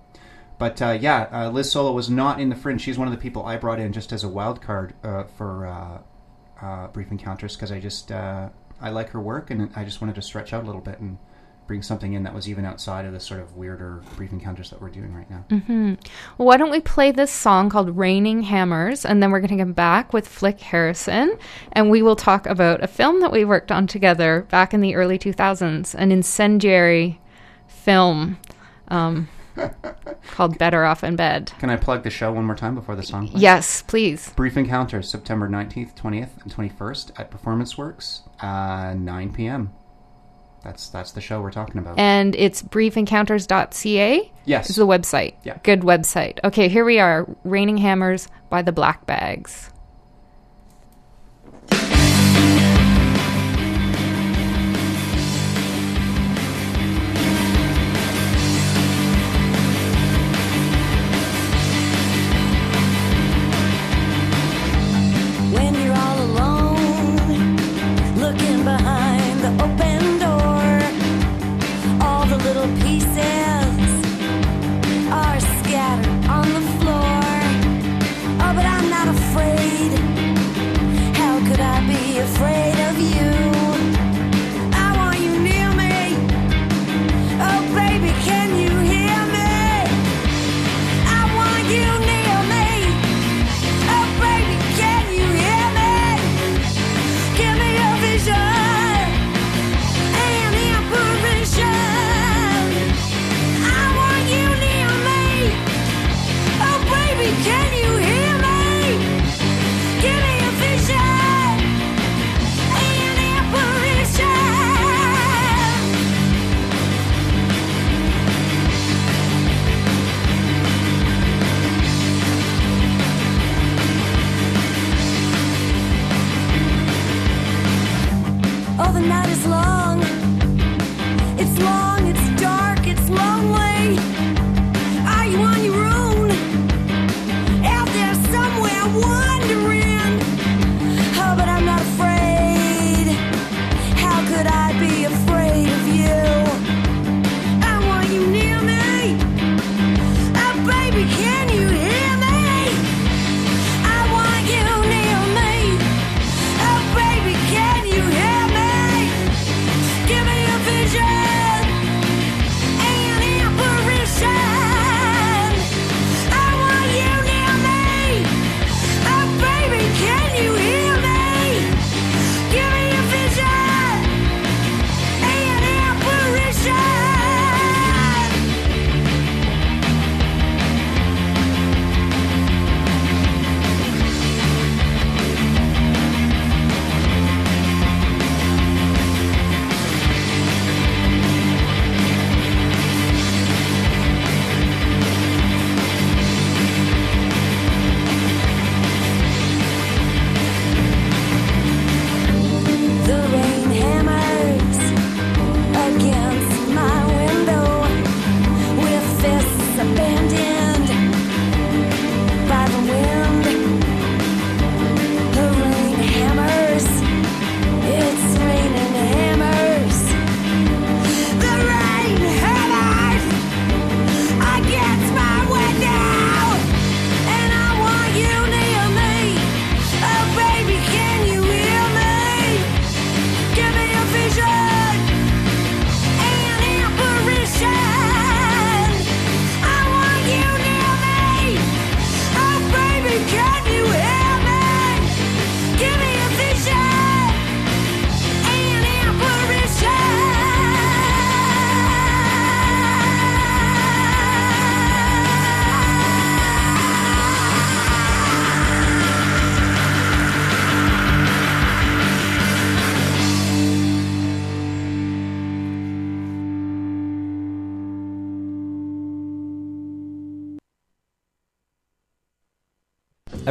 But 0.60 0.80
uh, 0.80 0.98
yeah, 1.02 1.28
uh, 1.32 1.50
Liz 1.50 1.72
Solo 1.72 1.92
was 1.92 2.10
not 2.10 2.40
in 2.40 2.50
the 2.50 2.56
fringe. 2.56 2.82
She's 2.82 3.00
one 3.00 3.08
of 3.08 3.12
the 3.14 3.20
people 3.20 3.44
I 3.46 3.58
brought 3.58 3.80
in 3.80 3.94
just 3.94 4.12
as 4.14 4.24
a 4.24 4.30
wild 4.30 4.62
card 4.62 4.94
uh, 5.04 5.24
for 5.24 5.66
uh, 5.66 6.00
uh, 6.64 6.88
Brief 6.90 7.10
Encounters 7.10 7.56
because 7.56 7.72
I 7.72 7.80
just 7.80 8.12
uh, 8.12 8.50
I 8.80 8.92
like 8.92 9.10
her 9.10 9.20
work 9.20 9.50
and 9.50 9.72
I 9.76 9.84
just 9.84 10.02
wanted 10.02 10.14
to 10.16 10.22
stretch 10.22 10.54
out 10.54 10.62
a 10.62 10.66
little 10.68 10.82
bit 10.82 11.00
and 11.00 11.18
bring 11.68 11.82
something 11.82 12.14
in 12.14 12.24
that 12.24 12.34
was 12.34 12.50
even 12.50 12.66
outside 12.66 13.06
of 13.06 13.14
the 13.14 13.20
sort 13.20 13.40
of 13.40 13.56
weirder 13.56 14.04
Brief 14.18 14.32
Encounters 14.32 14.70
that 14.72 14.82
we're 14.82 14.90
doing 14.90 15.14
right 15.14 15.30
now. 15.30 15.46
Well, 16.38 16.48
why 16.48 16.58
don't 16.58 16.72
we 16.72 16.82
play 16.82 17.12
this 17.12 17.32
song 17.32 17.70
called 17.70 17.96
Raining 17.98 18.44
Hammers, 18.44 19.06
and 19.06 19.24
then 19.24 19.32
we're 19.32 19.40
going 19.40 19.58
to 19.58 19.64
come 19.64 19.74
back 19.74 20.12
with 20.12 20.28
Flick 20.28 20.60
Harrison, 20.60 21.38
and 21.72 21.90
we 21.90 22.02
will 22.02 22.16
talk 22.16 22.46
about 22.46 22.84
a 22.84 22.88
film 22.88 23.22
that 23.22 23.32
we 23.32 23.46
worked 23.46 23.72
on 23.72 23.88
together 23.88 24.46
back 24.50 24.74
in 24.74 24.82
the 24.82 24.96
early 24.96 25.18
2000s, 25.18 25.96
an 25.96 26.12
incendiary 26.12 27.22
film 27.68 28.38
um, 28.90 29.30
called 30.32 30.58
Better 30.58 30.84
Off 30.84 31.04
in 31.04 31.16
Bed. 31.16 31.54
Can 31.60 31.70
I 31.70 31.78
plug 31.78 32.04
the 32.04 32.10
show 32.10 32.32
one 32.32 32.46
more 32.46 32.56
time 32.56 32.76
before 32.76 32.96
the 32.96 33.04
song? 33.04 33.28
plays? 33.28 33.42
Yes, 33.42 33.82
please. 33.82 34.34
Brief 34.36 34.58
Encounters, 34.58 35.10
September 35.10 35.48
19th, 35.48 35.96
20th, 35.96 36.44
and 36.44 36.54
21st 36.54 37.20
at 37.20 37.32
Performance 37.32 37.78
Works, 37.78 38.24
uh, 38.42 38.94
9 38.98 39.34
p.m. 39.34 39.72
That's 40.64 40.90
that's 40.90 41.12
the 41.12 41.22
show 41.22 41.42
we're 41.42 41.52
talking 41.52 41.80
about. 41.80 41.98
And 41.98 42.36
it's 42.36 42.62
briefencounters.ca 42.62 44.32
yes. 44.46 44.68
This 44.68 44.72
is 44.72 44.76
the 44.76 44.88
website. 44.88 45.36
Yeah. 45.44 45.58
Good 45.64 45.82
website. 45.82 46.40
Okay, 46.44 46.68
here 46.68 46.86
we 46.86 47.00
are 47.00 47.28
Raining 47.44 47.78
Hammers 47.78 48.28
by 48.50 48.62
the 48.62 48.72
Black 48.72 49.06
Bags. 49.06 49.72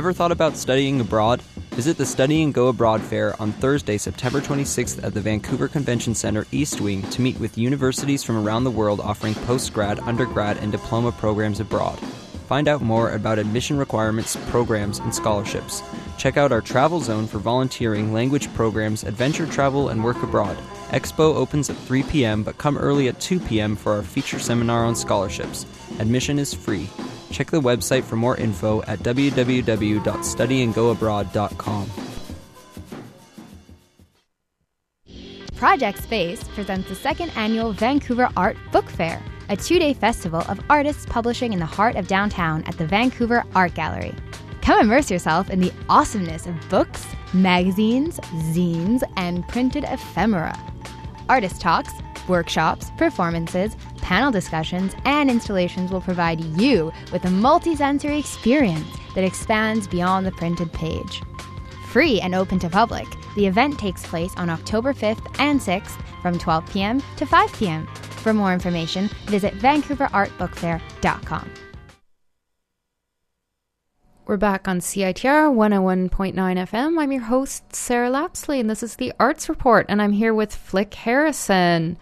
Ever 0.01 0.15
thought 0.15 0.33
about 0.33 0.57
studying 0.57 0.99
abroad? 0.99 1.43
Visit 1.73 1.99
the 1.99 2.07
Study 2.07 2.43
and 2.43 2.55
Go 2.55 2.69
Abroad 2.69 3.03
Fair 3.03 3.39
on 3.39 3.53
Thursday, 3.53 3.99
September 3.99 4.41
26th 4.41 5.05
at 5.05 5.13
the 5.13 5.21
Vancouver 5.21 5.69
Convention 5.69 6.15
Center 6.15 6.47
East 6.53 6.81
Wing 6.81 7.03
to 7.11 7.21
meet 7.21 7.39
with 7.39 7.59
universities 7.59 8.23
from 8.25 8.39
around 8.39 8.65
the 8.65 8.71
world 8.71 8.99
offering 8.99 9.35
postgrad, 9.35 10.03
undergrad, 10.09 10.57
and 10.57 10.73
diploma 10.73 11.13
programs 11.13 11.61
abroad. 11.61 11.99
Find 12.49 12.67
out 12.67 12.81
more 12.81 13.11
about 13.11 13.39
admission 13.39 13.77
requirements, 13.77 14.39
programs, 14.49 15.01
and 15.01 15.15
scholarships. 15.15 15.83
Check 16.17 16.39
out 16.39 16.51
our 16.51 16.63
travel 16.63 17.03
zone 17.03 17.27
for 17.27 17.37
volunteering, 17.39 18.11
language 18.11 18.51
programs, 18.55 19.05
adventure 19.05 19.47
travel, 19.47 19.91
and 19.91 20.03
work 20.03 20.23
abroad. 20.23 20.57
Expo 20.93 21.35
opens 21.35 21.69
at 21.69 21.77
3 21.77 22.05
p.m., 22.05 22.43
but 22.43 22.57
come 22.57 22.79
early 22.79 23.09
at 23.09 23.21
2 23.21 23.39
p.m. 23.39 23.77
for 23.77 23.93
our 23.93 24.03
feature 24.03 24.39
seminar 24.39 24.83
on 24.83 24.97
scholarships. 24.97 25.67
Admission 25.99 26.39
is 26.39 26.55
free. 26.55 26.89
Check 27.31 27.51
the 27.51 27.61
website 27.61 28.05
for 28.05 28.17
more 28.17 28.37
info 28.37 28.83
at 28.83 29.01
www.studyandgoabroad.com. 29.01 31.91
Project 35.57 36.03
Space 36.03 36.43
presents 36.55 36.89
the 36.89 36.95
second 36.95 37.31
annual 37.37 37.73
Vancouver 37.73 38.31
Art 38.35 38.57
Book 38.73 38.89
Fair, 38.89 39.23
a 39.51 39.57
two 39.57 39.79
day 39.79 39.93
festival 39.93 40.43
of 40.49 40.59
artists 40.71 41.05
publishing 41.05 41.53
in 41.53 41.59
the 41.59 41.67
heart 41.67 41.97
of 41.97 42.09
downtown 42.09 42.65
at 42.65 42.79
the 42.79 42.87
Vancouver 42.87 43.45
Art 43.55 43.75
Gallery. 43.75 44.15
Come 44.63 44.81
immerse 44.81 45.11
yourself 45.11 45.51
in 45.51 45.61
the 45.61 45.73
awesomeness 45.91 46.47
of 46.47 46.55
books, 46.71 47.07
magazines, 47.35 48.19
zines, 48.55 49.03
and 49.17 49.47
printed 49.49 49.85
ephemera. 49.85 50.59
Artist 51.29 51.61
talks, 51.61 51.93
workshops, 52.27 52.91
performances, 52.97 53.77
panel 54.01 54.31
discussions, 54.31 54.95
and 55.05 55.31
installations 55.31 55.91
will 55.91 56.01
provide 56.01 56.41
you 56.61 56.93
with 57.13 57.25
a 57.25 57.29
multisensory 57.29 58.19
experience 58.19 58.87
that 59.15 59.25
expands 59.25 59.87
beyond 59.87 60.27
the 60.27 60.33
printed 60.33 60.73
page. 60.73 61.23
Free 61.89 62.21
and 62.21 62.35
open 62.35 62.59
to 62.61 62.69
public, 62.69 63.07
the 63.35 63.47
event 63.47 63.79
takes 63.79 64.07
place 64.07 64.33
on 64.37 64.51
October 64.51 64.93
5th 64.93 65.41
and 65.41 65.61
6th 65.61 66.01
from 66.23 66.39
12 66.39 66.73
p.m. 66.73 67.03
to 67.17 67.27
5 67.27 67.53
p.m. 67.55 67.87
For 68.23 68.33
more 68.33 68.53
information, 68.53 69.09
visit 69.27 69.55
vancouverartbookfair.com. 69.55 71.51
We're 74.27 74.37
back 74.37 74.69
on 74.69 74.79
CITR 74.79 75.53
101.9 75.53 76.35
FM. 76.35 77.01
I'm 77.01 77.11
your 77.11 77.23
host, 77.23 77.75
Sarah 77.75 78.11
Lapsley, 78.11 78.61
and 78.61 78.71
this 78.71 78.85
is 78.85 78.95
the 78.95 79.13
Arts 79.19 79.49
Report. 79.49 79.87
And 79.89 80.01
I'm 80.01 80.13
here 80.13 80.33
with 80.33 80.55
Flick 80.55 80.95
Harrison, 80.95 81.99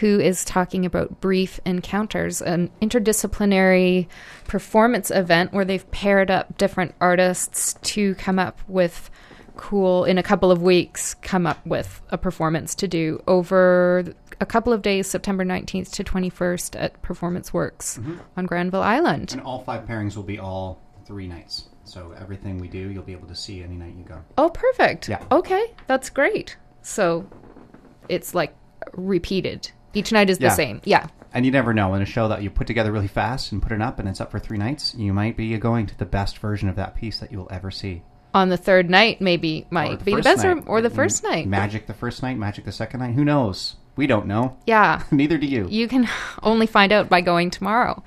who 0.00 0.18
is 0.18 0.44
talking 0.44 0.84
about 0.84 1.20
Brief 1.20 1.60
Encounters, 1.64 2.42
an 2.42 2.70
interdisciplinary 2.82 4.08
performance 4.46 5.10
event 5.10 5.52
where 5.52 5.64
they've 5.64 5.88
paired 5.92 6.30
up 6.30 6.58
different 6.58 6.94
artists 7.00 7.74
to 7.82 8.14
come 8.16 8.38
up 8.38 8.60
with 8.66 9.10
cool, 9.56 10.04
in 10.04 10.18
a 10.18 10.22
couple 10.22 10.50
of 10.50 10.62
weeks, 10.62 11.14
come 11.14 11.46
up 11.46 11.64
with 11.64 12.02
a 12.10 12.18
performance 12.18 12.74
to 12.74 12.88
do 12.88 13.22
over 13.28 14.04
a 14.40 14.46
couple 14.46 14.72
of 14.72 14.82
days, 14.82 15.08
September 15.08 15.44
19th 15.44 15.92
to 15.92 16.02
21st 16.02 16.80
at 16.80 17.00
Performance 17.02 17.52
Works 17.52 17.98
mm-hmm. 17.98 18.16
on 18.36 18.46
Granville 18.46 18.82
Island. 18.82 19.32
And 19.32 19.42
all 19.42 19.60
five 19.60 19.86
pairings 19.86 20.16
will 20.16 20.24
be 20.24 20.40
all 20.40 20.82
three 21.06 21.28
nights. 21.28 21.68
So 21.84 22.14
everything 22.18 22.58
we 22.58 22.66
do, 22.66 22.78
you'll 22.78 23.04
be 23.04 23.12
able 23.12 23.28
to 23.28 23.34
see 23.34 23.62
any 23.62 23.76
night 23.76 23.94
you 23.96 24.04
go. 24.04 24.22
Oh, 24.38 24.48
perfect. 24.48 25.08
Yeah. 25.08 25.22
Okay, 25.30 25.72
that's 25.86 26.10
great. 26.10 26.56
So 26.82 27.28
it's 28.08 28.34
like 28.34 28.56
repeated. 28.94 29.70
Each 29.94 30.12
night 30.12 30.30
is 30.30 30.38
Yeah. 30.40 30.48
the 30.50 30.54
same. 30.54 30.80
Yeah. 30.84 31.06
And 31.32 31.44
you 31.44 31.50
never 31.52 31.74
know. 31.74 31.94
In 31.94 32.02
a 32.02 32.06
show 32.06 32.28
that 32.28 32.42
you 32.42 32.50
put 32.50 32.66
together 32.66 32.92
really 32.92 33.08
fast 33.08 33.50
and 33.52 33.60
put 33.62 33.72
it 33.72 33.80
up 33.82 33.98
and 33.98 34.08
it's 34.08 34.20
up 34.20 34.30
for 34.30 34.38
three 34.38 34.58
nights, 34.58 34.94
you 34.96 35.12
might 35.12 35.36
be 35.36 35.56
going 35.58 35.86
to 35.86 35.98
the 35.98 36.04
best 36.06 36.38
version 36.38 36.68
of 36.68 36.76
that 36.76 36.94
piece 36.94 37.18
that 37.18 37.32
you 37.32 37.38
will 37.38 37.48
ever 37.50 37.70
see. 37.70 38.02
On 38.34 38.48
the 38.48 38.56
third 38.56 38.90
night, 38.90 39.20
maybe 39.20 39.62
Or 39.70 39.74
might 39.74 40.04
be 40.04 40.14
the 40.14 40.22
best, 40.22 40.44
or, 40.44 40.54
night. 40.56 40.64
or 40.66 40.80
the 40.82 40.90
Mm, 40.90 40.94
first 40.96 41.22
night. 41.24 41.46
Magic 41.46 41.86
the 41.86 41.94
first 41.94 42.22
night, 42.22 42.36
magic 42.36 42.64
the 42.64 42.72
second 42.72 43.00
night. 43.00 43.14
Who 43.14 43.24
knows? 43.24 43.76
We 43.96 44.08
don't 44.08 44.26
know. 44.26 44.56
yeah. 44.66 45.02
Neither 45.12 45.38
do 45.38 45.46
you. 45.46 45.68
you 45.70 45.86
can 45.86 46.08
only 46.42 46.66
find 46.66 46.90
out 46.92 47.08
by 47.08 47.20
going 47.20 47.50
tomorrow. 47.50 48.02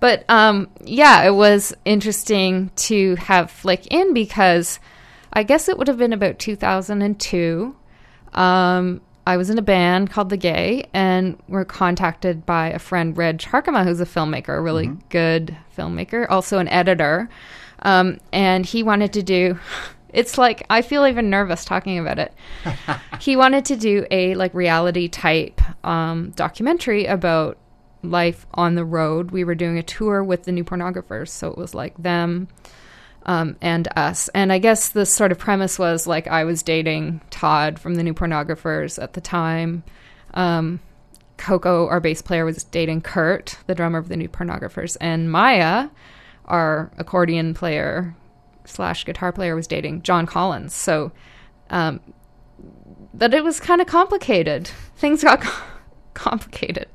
But 0.00 0.24
um, 0.30 0.68
yeah, 0.84 1.24
it 1.24 1.34
was 1.34 1.74
interesting 1.84 2.70
to 2.76 3.16
have 3.16 3.50
Flick 3.50 3.86
in 3.88 4.12
because 4.14 4.80
I 5.32 5.42
guess 5.42 5.68
it 5.68 5.76
would 5.76 5.88
have 5.88 5.98
been 5.98 6.12
about 6.14 6.38
2002. 6.38 7.74
Um, 8.32 9.00
I 9.26 9.36
was 9.36 9.50
in 9.50 9.58
a 9.58 9.62
band 9.62 10.10
called 10.10 10.30
The 10.30 10.36
Gay, 10.36 10.88
and 10.94 11.36
we're 11.48 11.64
contacted 11.64 12.46
by 12.46 12.68
a 12.68 12.78
friend, 12.78 13.16
Reg 13.16 13.38
Harkema, 13.38 13.84
who's 13.84 14.00
a 14.00 14.06
filmmaker, 14.06 14.56
a 14.56 14.60
really 14.60 14.86
good 15.08 15.56
filmmaker, 15.76 16.26
also 16.30 16.58
an 16.58 16.68
editor. 16.68 17.28
Um, 17.80 18.18
and 18.32 18.64
he 18.64 18.82
wanted 18.82 19.12
to 19.14 19.22
do 19.22 19.58
It's 20.16 20.38
like 20.38 20.64
I 20.70 20.80
feel 20.80 21.06
even 21.06 21.28
nervous 21.28 21.64
talking 21.64 21.98
about 21.98 22.18
it. 22.18 22.32
he 23.20 23.36
wanted 23.36 23.66
to 23.66 23.76
do 23.76 24.06
a 24.10 24.34
like 24.34 24.54
reality 24.54 25.08
type 25.08 25.60
um, 25.84 26.30
documentary 26.30 27.04
about 27.04 27.58
life 28.02 28.46
on 28.54 28.76
the 28.76 28.84
road. 28.84 29.30
We 29.30 29.44
were 29.44 29.54
doing 29.54 29.76
a 29.76 29.82
tour 29.82 30.24
with 30.24 30.44
the 30.44 30.52
new 30.52 30.64
pornographers, 30.64 31.28
so 31.28 31.50
it 31.50 31.58
was 31.58 31.74
like 31.74 32.02
them 32.02 32.48
um, 33.26 33.56
and 33.60 33.88
us. 33.96 34.28
And 34.28 34.52
I 34.52 34.58
guess 34.58 34.88
the 34.88 35.04
sort 35.04 35.32
of 35.32 35.38
premise 35.38 35.78
was 35.78 36.06
like 36.06 36.26
I 36.28 36.44
was 36.44 36.62
dating 36.62 37.20
Todd 37.30 37.78
from 37.78 37.96
the 37.96 38.02
new 38.02 38.14
pornographers 38.14 39.02
at 39.02 39.12
the 39.12 39.20
time. 39.20 39.82
Um, 40.32 40.80
Coco, 41.36 41.88
our 41.88 42.00
bass 42.00 42.22
player, 42.22 42.44
was 42.44 42.64
dating 42.64 43.02
Kurt, 43.02 43.58
the 43.66 43.74
drummer 43.74 43.98
of 43.98 44.08
the 44.08 44.16
new 44.16 44.28
pornographers, 44.28 44.96
and 45.00 45.30
Maya, 45.30 45.88
our 46.46 46.90
accordion 46.96 47.52
player 47.52 48.16
slash 48.64 49.04
guitar 49.04 49.32
player, 49.32 49.54
was 49.54 49.66
dating 49.66 50.02
John 50.02 50.24
Collins. 50.24 50.74
So, 50.74 51.12
um, 51.68 52.00
that 53.12 53.34
it 53.34 53.44
was 53.44 53.60
kind 53.60 53.80
of 53.80 53.86
complicated. 53.86 54.68
Things 54.96 55.24
got 55.24 55.44
complicated. 56.14 56.88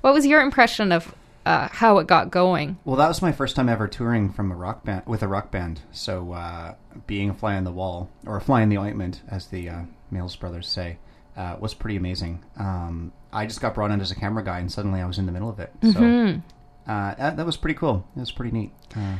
What 0.00 0.14
was 0.14 0.26
your 0.26 0.40
impression 0.40 0.90
of 0.90 1.14
uh, 1.46 1.68
how 1.70 1.98
it 1.98 2.06
got 2.06 2.30
going? 2.30 2.78
Well, 2.84 2.96
that 2.96 3.08
was 3.08 3.22
my 3.22 3.32
first 3.32 3.56
time 3.56 3.68
ever 3.68 3.88
touring 3.88 4.32
from 4.32 4.50
a 4.52 4.54
rock 4.54 4.84
band 4.84 5.02
with 5.06 5.22
a 5.22 5.28
rock 5.28 5.50
band. 5.50 5.80
So 5.92 6.32
uh, 6.32 6.74
being 7.06 7.30
a 7.30 7.34
fly 7.34 7.56
on 7.56 7.64
the 7.64 7.72
wall 7.72 8.10
or 8.26 8.36
a 8.36 8.40
fly 8.40 8.62
in 8.62 8.68
the 8.68 8.78
ointment, 8.78 9.22
as 9.28 9.46
the 9.46 9.68
uh, 9.68 9.82
Mills 10.10 10.36
brothers 10.36 10.68
say, 10.68 10.98
uh, 11.36 11.56
was 11.60 11.74
pretty 11.74 11.96
amazing. 11.96 12.44
Um, 12.58 13.12
I 13.32 13.46
just 13.46 13.60
got 13.60 13.74
brought 13.74 13.90
in 13.90 14.00
as 14.00 14.10
a 14.10 14.14
camera 14.16 14.44
guy, 14.44 14.58
and 14.58 14.70
suddenly 14.70 15.00
I 15.00 15.06
was 15.06 15.18
in 15.18 15.26
the 15.26 15.32
middle 15.32 15.48
of 15.48 15.60
it. 15.60 15.72
So 15.92 16.40
uh, 16.86 17.14
that, 17.14 17.36
that 17.36 17.46
was 17.46 17.56
pretty 17.56 17.78
cool. 17.78 18.04
It 18.16 18.20
was 18.20 18.32
pretty 18.32 18.50
neat. 18.50 18.72
Uh, 18.96 19.16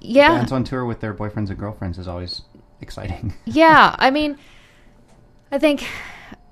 Yeah, 0.00 0.28
Bands 0.36 0.52
on 0.52 0.64
tour 0.64 0.84
with 0.84 1.00
their 1.00 1.14
boyfriends 1.14 1.48
and 1.48 1.58
girlfriends 1.58 1.98
is 1.98 2.06
always 2.06 2.42
exciting. 2.80 3.32
yeah 3.46 3.94
i 3.98 4.10
mean 4.10 4.36
i 5.50 5.58
think 5.58 5.86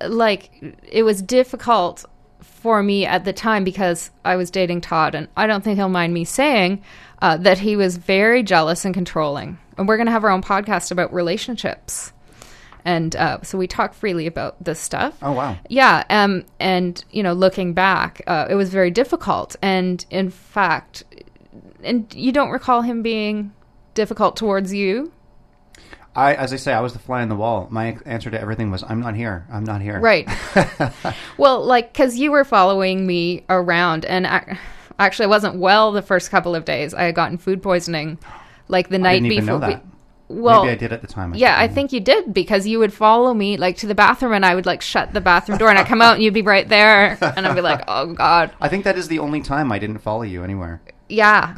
like 0.07 0.51
it 0.83 1.03
was 1.03 1.21
difficult 1.21 2.07
for 2.43 2.83
me 2.83 3.07
at 3.07 3.25
the 3.25 3.33
time 3.33 3.65
because 3.65 4.11
i 4.25 4.37
was 4.37 4.51
dating 4.51 4.81
todd 4.81 5.15
and 5.15 5.29
i 5.37 5.47
don't 5.47 5.63
think 5.63 5.77
he'll 5.77 5.89
mind 5.89 6.13
me 6.13 6.25
saying 6.25 6.83
uh, 7.23 7.37
that 7.37 7.61
he 7.61 7.77
was 7.77 7.97
very 7.97 8.43
jealous 8.43 8.85
and 8.85 8.93
controlling. 8.93 9.57
And 9.79 9.89
we're 9.89 9.97
going 9.97 10.07
to 10.07 10.13
have 10.13 10.25
our 10.25 10.31
own 10.31 10.43
podcast 10.43 10.91
about 10.91 11.15
relationships. 11.15 12.13
And 12.85 13.15
uh, 13.15 13.41
so 13.43 13.57
we 13.57 13.69
talk 13.69 13.95
freely 13.95 14.27
about 14.27 14.63
this 14.63 14.81
stuff. 14.81 15.17
Oh 15.23 15.31
wow! 15.31 15.57
yeah, 15.69 16.03
um, 16.11 16.45
and 16.59 17.03
you 17.13 17.23
know, 17.23 17.33
looking 17.33 17.75
back, 17.75 18.23
uh, 18.27 18.49
it 18.51 18.57
was 18.57 18.71
very 18.71 18.91
difficult, 18.91 19.55
and 19.63 20.05
in 20.11 20.31
fact, 20.31 21.05
and 21.85 22.13
you 22.13 22.33
don't 22.33 22.51
recall 22.51 22.83
him 22.83 23.01
being 23.01 23.53
difficult 23.95 24.37
towards 24.37 24.75
you, 24.75 25.13
I, 26.15 26.35
as 26.35 26.53
I 26.53 26.57
say, 26.57 26.73
I 26.73 26.81
was 26.81 26.93
the 26.93 26.99
fly 26.99 27.23
on 27.23 27.29
the 27.29 27.35
wall. 27.35 27.69
My 27.71 27.97
answer 28.05 28.31
to 28.31 28.41
everything 28.41 28.71
was, 28.71 28.85
"I'm 28.87 29.01
not 29.01 29.15
here. 29.15 29.47
I'm 29.51 29.65
not 29.65 29.81
here." 29.81 29.99
right? 29.99 30.29
well, 31.39 31.65
like 31.65 31.93
because 31.93 32.19
you 32.19 32.31
were 32.31 32.45
following 32.45 33.07
me 33.07 33.45
around, 33.49 34.05
and 34.05 34.27
I, 34.27 34.59
actually, 34.99 35.25
I 35.25 35.29
wasn't 35.29 35.57
well 35.57 35.93
the 35.93 36.03
first 36.03 36.31
couple 36.31 36.55
of 36.55 36.65
days. 36.65 36.93
I 36.93 37.05
had 37.05 37.15
gotten 37.15 37.39
food 37.39 37.63
poisoning, 37.63 38.19
like 38.69 38.89
the 38.89 38.97
I 38.97 38.99
night 38.99 39.13
didn't 39.15 39.33
even 39.33 39.45
before. 39.47 39.61
know 39.61 39.67
that. 39.67 39.85
we- 39.85 39.89
well, 40.29 40.65
Maybe 40.65 40.73
I 40.73 40.77
did 40.77 40.93
at 40.95 41.03
the 41.03 41.07
time. 41.07 41.35
Yeah, 41.35 41.59
I 41.59 41.69
think 41.69 41.93
you 41.93 42.01
did 42.01 42.33
because 42.33 42.67
you 42.67 42.79
would 42.79 42.93
follow 42.93 43.35
me 43.35 43.59
like 43.59 43.77
to 43.79 43.87
the 43.87 43.95
bathroom, 43.95 44.33
and 44.33 44.47
I 44.47 44.55
would 44.55 44.65
like 44.65 44.81
shut 44.81 45.13
the 45.13 45.21
bathroom 45.21 45.59
door, 45.59 45.69
and 45.69 45.79
I'd 45.79 45.87
come 45.87 46.01
out, 46.01 46.15
and 46.15 46.23
you'd 46.23 46.33
be 46.33 46.41
right 46.41 46.67
there, 46.67 47.19
and 47.21 47.47
I'd 47.47 47.55
be 47.55 47.61
like, 47.61 47.83
"Oh 47.87 48.15
God." 48.15 48.51
I 48.59 48.69
think 48.69 48.85
that 48.85 48.97
is 48.97 49.09
the 49.09 49.19
only 49.19 49.43
time 49.43 49.71
I 49.71 49.79
didn't 49.79 49.99
follow 49.99 50.23
you 50.23 50.43
anywhere. 50.43 50.81
Yeah. 51.11 51.55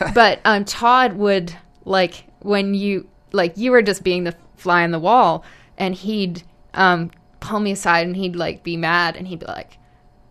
but 0.14 0.40
um 0.44 0.64
Todd 0.64 1.12
would 1.12 1.54
like 1.84 2.24
when 2.40 2.74
you 2.74 3.06
like 3.36 3.56
you 3.56 3.70
were 3.70 3.82
just 3.82 4.02
being 4.02 4.24
the 4.24 4.34
fly 4.56 4.82
on 4.82 4.90
the 4.90 4.98
wall 4.98 5.44
and 5.78 5.94
he'd 5.94 6.42
um 6.74 7.10
pull 7.40 7.60
me 7.60 7.72
aside 7.72 8.06
and 8.06 8.16
he'd 8.16 8.34
like 8.34 8.62
be 8.62 8.76
mad 8.76 9.16
and 9.16 9.28
he'd 9.28 9.40
be 9.40 9.46
like 9.46 9.78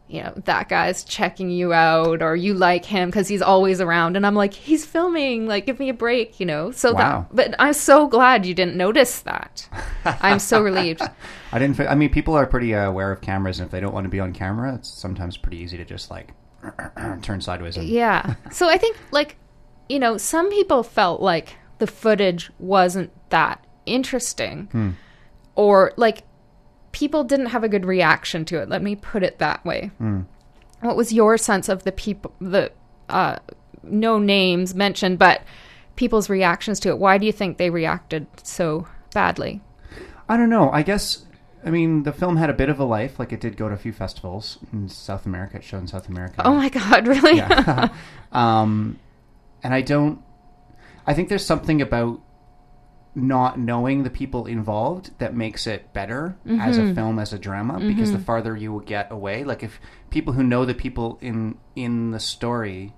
you 0.07 0.21
know 0.21 0.33
that 0.45 0.69
guy's 0.69 1.03
checking 1.03 1.49
you 1.49 1.73
out 1.73 2.21
or 2.21 2.35
you 2.35 2.53
like 2.53 2.85
him 2.85 3.09
because 3.09 3.27
he's 3.27 3.41
always 3.41 3.81
around 3.81 4.15
and 4.15 4.25
i'm 4.25 4.35
like 4.35 4.53
he's 4.53 4.85
filming 4.85 5.47
like 5.47 5.65
give 5.65 5.79
me 5.79 5.89
a 5.89 5.93
break 5.93 6.39
you 6.39 6.45
know 6.45 6.69
so 6.71 6.93
Wow. 6.93 7.27
that 7.29 7.35
but 7.35 7.55
i'm 7.59 7.73
so 7.73 8.07
glad 8.07 8.45
you 8.45 8.53
didn't 8.53 8.75
notice 8.75 9.21
that 9.21 9.67
i'm 10.21 10.37
so 10.39 10.61
relieved 10.61 11.01
I 11.51 11.59
didn't. 11.59 11.79
I 11.79 11.95
mean, 11.95 12.09
people 12.09 12.33
are 12.33 12.45
pretty 12.45 12.75
uh, 12.75 12.85
aware 12.89 13.13
of 13.13 13.21
cameras, 13.21 13.59
and 13.59 13.67
if 13.67 13.71
they 13.71 13.79
don't 13.79 13.93
want 13.93 14.03
to 14.03 14.09
be 14.09 14.19
on 14.19 14.33
camera, 14.33 14.75
it's 14.75 14.89
sometimes 14.89 15.37
pretty 15.37 15.55
easy 15.55 15.77
to 15.77 15.85
just 15.85 16.11
like 16.11 16.33
turn 17.21 17.39
sideways. 17.39 17.77
And, 17.77 17.87
Yeah. 17.87 18.35
So 18.51 18.67
I 18.67 18.77
think 18.77 18.97
like 19.11 19.37
you 19.87 19.99
know, 19.99 20.17
some 20.17 20.49
people 20.49 20.83
felt 20.83 21.21
like 21.21 21.55
the 21.79 21.87
footage 21.87 22.51
wasn't 22.59 23.11
that 23.29 23.65
interesting. 23.85 24.95
Or 25.55 25.93
like 25.97 26.23
people 26.91 27.23
didn't 27.23 27.47
have 27.47 27.63
a 27.63 27.69
good 27.69 27.85
reaction 27.85 28.45
to 28.45 28.61
it. 28.61 28.69
Let 28.69 28.81
me 28.81 28.95
put 28.95 29.23
it 29.23 29.39
that 29.39 29.63
way. 29.65 29.91
What 30.81 30.95
was 30.95 31.13
your 31.13 31.37
sense 31.37 31.69
of 31.69 31.83
the 31.83 31.91
people 31.91 32.33
the 32.39 32.71
uh 33.09 33.37
no 33.83 34.17
names 34.17 34.73
mentioned 34.73 35.19
but 35.19 35.41
people's 35.95 36.29
reactions 36.29 36.79
to 36.81 36.89
it? 36.89 36.97
Why 36.97 37.17
do 37.17 37.25
you 37.25 37.31
think 37.31 37.57
they 37.57 37.69
reacted 37.69 38.27
so 38.43 38.87
badly? 39.13 39.61
I 40.27 40.37
don't 40.37 40.49
know. 40.49 40.69
I 40.71 40.83
guess. 40.83 41.25
I 41.65 41.71
mean, 41.71 42.03
the 42.03 42.11
film 42.13 42.37
had 42.37 42.51
a 42.51 42.53
bit 42.53 42.69
of 42.69 42.79
a 42.79 42.85
life. 42.85 43.17
Like 43.17 43.31
it 43.33 43.41
did 43.41 43.57
go 43.57 43.67
to 43.69 43.73
a 43.73 43.77
few 43.77 43.91
festivals 43.91 44.59
in 44.71 44.87
South 44.87 45.25
America. 45.25 45.57
It 45.57 45.63
showed 45.63 45.79
in 45.79 45.87
South 45.87 46.07
America. 46.09 46.41
Oh 46.45 46.53
my 46.53 46.69
god, 46.69 47.07
really? 47.13 47.37
yeah. 47.37 47.89
um, 48.31 48.99
and 49.63 49.73
I 49.73 49.81
don't. 49.81 50.21
I 51.07 51.13
think 51.13 51.29
there's 51.29 51.45
something 51.45 51.81
about 51.81 52.21
not 53.15 53.57
knowing 53.57 54.03
the 54.03 54.09
people 54.09 54.45
involved 54.45 55.17
that 55.19 55.33
makes 55.33 55.67
it 55.67 55.93
better 55.93 56.37
as 56.59 56.77
a 56.77 56.81
mm-hmm. 56.81 56.95
film 56.95 57.17
as 57.17 57.31
a 57.31 57.39
drama 57.39 57.79
because 57.79 58.11
the 58.11 58.17
mm-hmm. 58.17 58.25
farther 58.25 58.57
you 58.57 58.73
will 58.73 58.81
get 58.81 59.09
away 59.09 59.45
like 59.45 59.63
if 59.63 59.79
people 60.09 60.33
who 60.33 60.43
know 60.43 60.65
the 60.65 60.73
people 60.73 61.17
in 61.21 61.57
in 61.77 62.11
the 62.11 62.19
story 62.19 62.93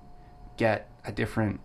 get 0.57 0.89
a 1.05 1.11
different 1.11 1.59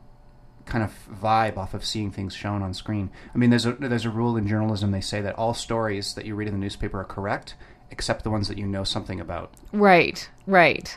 kind 0.64 0.84
of 0.84 0.92
vibe 1.10 1.56
off 1.56 1.74
of 1.74 1.84
seeing 1.84 2.10
things 2.10 2.34
shown 2.34 2.62
on 2.62 2.72
screen. 2.74 3.10
I 3.34 3.38
mean 3.38 3.50
there's 3.50 3.66
a 3.66 3.72
there's 3.72 4.04
a 4.04 4.10
rule 4.10 4.36
in 4.36 4.46
journalism 4.46 4.90
they 4.90 5.00
say 5.00 5.20
that 5.22 5.34
all 5.36 5.54
stories 5.54 6.14
that 6.14 6.26
you 6.26 6.34
read 6.34 6.48
in 6.48 6.54
the 6.54 6.60
newspaper 6.60 7.00
are 7.00 7.04
correct 7.04 7.54
except 7.90 8.24
the 8.24 8.30
ones 8.30 8.48
that 8.48 8.58
you 8.58 8.66
know 8.66 8.84
something 8.84 9.20
about. 9.20 9.52
Right, 9.72 10.30
right. 10.46 10.96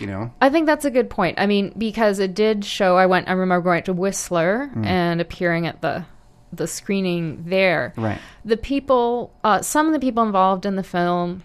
You 0.00 0.06
know 0.06 0.32
I 0.40 0.48
think 0.50 0.66
that's 0.66 0.84
a 0.84 0.90
good 0.90 1.08
point. 1.10 1.38
I 1.40 1.46
mean, 1.46 1.72
because 1.76 2.18
it 2.18 2.34
did 2.34 2.64
show. 2.64 2.96
I 2.96 3.06
went. 3.06 3.28
I 3.28 3.32
remember 3.32 3.62
going 3.64 3.82
to 3.84 3.92
Whistler 3.92 4.68
Hmm. 4.72 4.84
and 4.84 5.20
appearing 5.20 5.66
at 5.66 5.80
the 5.80 6.04
the 6.52 6.66
screening 6.68 7.44
there. 7.46 7.92
right 7.96 8.18
The 8.44 8.56
people, 8.56 9.32
uh, 9.42 9.60
some 9.62 9.86
of 9.88 9.92
the 9.92 9.98
people 9.98 10.22
involved 10.22 10.64
in 10.66 10.76
the 10.76 10.84
film, 10.84 11.42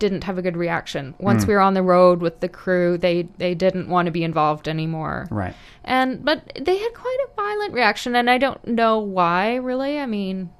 didn't 0.00 0.24
have 0.24 0.38
a 0.38 0.42
good 0.42 0.56
reaction. 0.56 1.14
Once 1.20 1.46
we 1.46 1.54
were 1.54 1.60
on 1.60 1.74
the 1.74 1.82
road 1.84 2.20
with 2.20 2.40
the 2.40 2.48
crew, 2.48 2.98
they 2.98 3.28
they 3.38 3.54
didn't 3.54 3.88
want 3.88 4.06
to 4.06 4.12
be 4.12 4.24
involved 4.24 4.66
anymore. 4.66 5.28
right 5.30 5.54
And 5.84 6.24
but 6.24 6.50
they 6.60 6.78
had 6.78 6.94
quite 6.94 7.18
a 7.28 7.34
violent 7.36 7.74
reaction, 7.74 8.16
and 8.16 8.28
I 8.30 8.38
don't 8.38 8.66
know 8.66 8.98
why. 8.98 9.54
Really, 9.56 10.00
I 10.00 10.06
mean, 10.06 10.50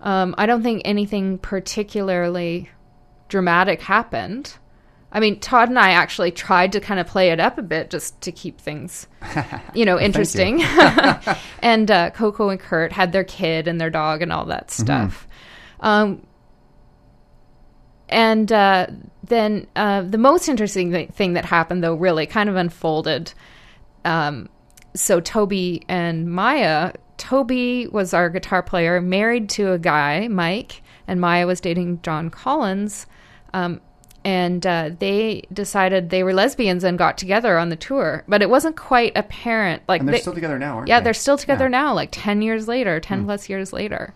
um, 0.00 0.34
I 0.38 0.46
don't 0.46 0.62
think 0.62 0.82
anything 0.84 1.38
particularly 1.38 2.70
dramatic 3.28 3.82
happened. 3.82 4.56
I 5.14 5.20
mean, 5.20 5.38
Todd 5.40 5.68
and 5.68 5.78
I 5.78 5.90
actually 5.90 6.30
tried 6.30 6.72
to 6.72 6.80
kind 6.80 6.98
of 6.98 7.06
play 7.06 7.30
it 7.30 7.38
up 7.38 7.58
a 7.58 7.62
bit 7.62 7.90
just 7.90 8.18
to 8.22 8.32
keep 8.32 8.58
things, 8.58 9.06
you 9.74 9.84
know, 9.84 10.00
interesting. 10.00 10.62
and 11.62 11.90
uh, 11.90 12.10
Coco 12.10 12.48
and 12.48 12.58
Kurt 12.58 12.92
had 12.92 13.12
their 13.12 13.24
kid 13.24 13.68
and 13.68 13.80
their 13.80 13.90
dog 13.90 14.22
and 14.22 14.32
all 14.32 14.46
that 14.46 14.70
stuff. 14.70 15.28
Um, 15.80 16.26
and 18.08 18.50
uh, 18.50 18.86
then 19.22 19.66
uh, 19.76 20.02
the 20.02 20.18
most 20.18 20.48
interesting 20.48 21.08
thing 21.08 21.34
that 21.34 21.44
happened, 21.44 21.84
though, 21.84 21.94
really 21.94 22.26
kind 22.26 22.48
of 22.48 22.56
unfolded. 22.56 23.32
Um, 24.04 24.48
so 24.94 25.20
Toby 25.20 25.84
and 25.88 26.30
Maya, 26.30 26.92
Toby 27.18 27.86
was 27.86 28.14
our 28.14 28.30
guitar 28.30 28.62
player, 28.62 29.00
married 29.00 29.48
to 29.50 29.72
a 29.72 29.78
guy, 29.78 30.28
Mike, 30.28 30.82
and 31.06 31.20
Maya 31.20 31.46
was 31.46 31.60
dating 31.60 32.00
John 32.02 32.30
Collins. 32.30 33.06
Um, 33.54 33.80
and 34.24 34.64
uh, 34.66 34.90
they 34.98 35.42
decided 35.52 36.10
they 36.10 36.22
were 36.22 36.32
lesbians 36.32 36.84
and 36.84 36.96
got 36.98 37.18
together 37.18 37.58
on 37.58 37.68
the 37.70 37.76
tour, 37.76 38.22
but 38.28 38.42
it 38.42 38.48
wasn't 38.50 38.76
quite 38.76 39.12
apparent. 39.16 39.82
Like 39.88 40.00
and 40.00 40.08
they're 40.08 40.14
they- 40.16 40.20
still 40.20 40.34
together 40.34 40.58
now 40.58 40.76
aren't 40.76 40.88
yeah, 40.88 41.00
they? 41.00 41.04
they're 41.04 41.14
still 41.14 41.36
together 41.38 41.64
Yeah. 41.64 41.68
Now, 41.70 41.94
like 41.94 42.10
ten 42.12 42.42
years 42.42 42.68
later, 42.68 43.00
ten 43.00 43.24
plus 43.24 43.48
years 43.48 43.72
later. 43.72 44.14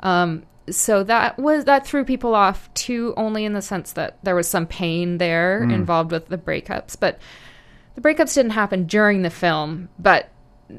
Um, 0.00 0.42
so 0.70 1.02
that 1.04 1.38
was 1.38 1.66
that 1.66 1.86
threw 1.86 2.04
people 2.04 2.34
off 2.34 2.72
too, 2.74 3.12
only 3.16 3.44
in 3.44 3.52
the 3.52 3.62
sense 3.62 3.92
that 3.92 4.16
there 4.22 4.34
was 4.34 4.48
some 4.48 4.66
pain 4.66 5.18
there 5.18 5.62
Hmm. 5.64 5.70
involved 5.70 6.10
with 6.10 6.28
the 6.28 6.38
breakups, 6.38 6.96
but 6.98 7.18
the 7.94 8.00
breakups 8.00 8.34
didn't 8.34 8.52
happen 8.52 8.86
during 8.86 9.22
the 9.22 9.30
film, 9.30 9.88
but 9.98 10.30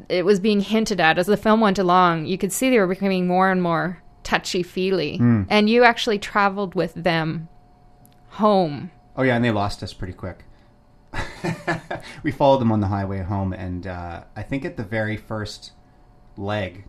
it 0.09 0.25
was 0.25 0.39
being 0.39 0.59
hinted 0.61 0.99
at 0.99 1.17
as 1.19 1.27
the 1.27 1.37
film 1.37 1.61
went 1.61 1.77
along. 1.79 2.25
You 2.25 2.37
could 2.37 2.51
see 2.51 2.69
they 2.69 2.79
were 2.79 2.87
becoming 2.87 3.27
more 3.27 3.51
and 3.51 3.61
more 3.61 4.01
touchy 4.23 4.63
feely, 4.63 5.17
Hmm. 5.17 5.43
and 5.49 5.69
you 5.69 5.83
actually 5.83 6.17
traveled 6.17 6.73
with 6.73 6.93
them 6.95 7.47
home. 8.35 8.91
Oh 9.15 9.23
yeah, 9.23 9.35
and 9.35 9.43
they 9.43 9.51
lost 9.51 9.83
us 9.83 9.93
pretty 9.93 10.13
quick. 10.13 10.45
we 12.23 12.31
followed 12.31 12.59
them 12.59 12.71
on 12.71 12.81
the 12.81 12.87
highway 12.87 13.21
home, 13.21 13.53
and 13.53 13.87
uh, 13.87 14.23
I 14.35 14.43
think 14.43 14.65
at 14.65 14.77
the 14.77 14.83
very 14.83 15.15
first 15.17 15.71
leg, 16.37 16.85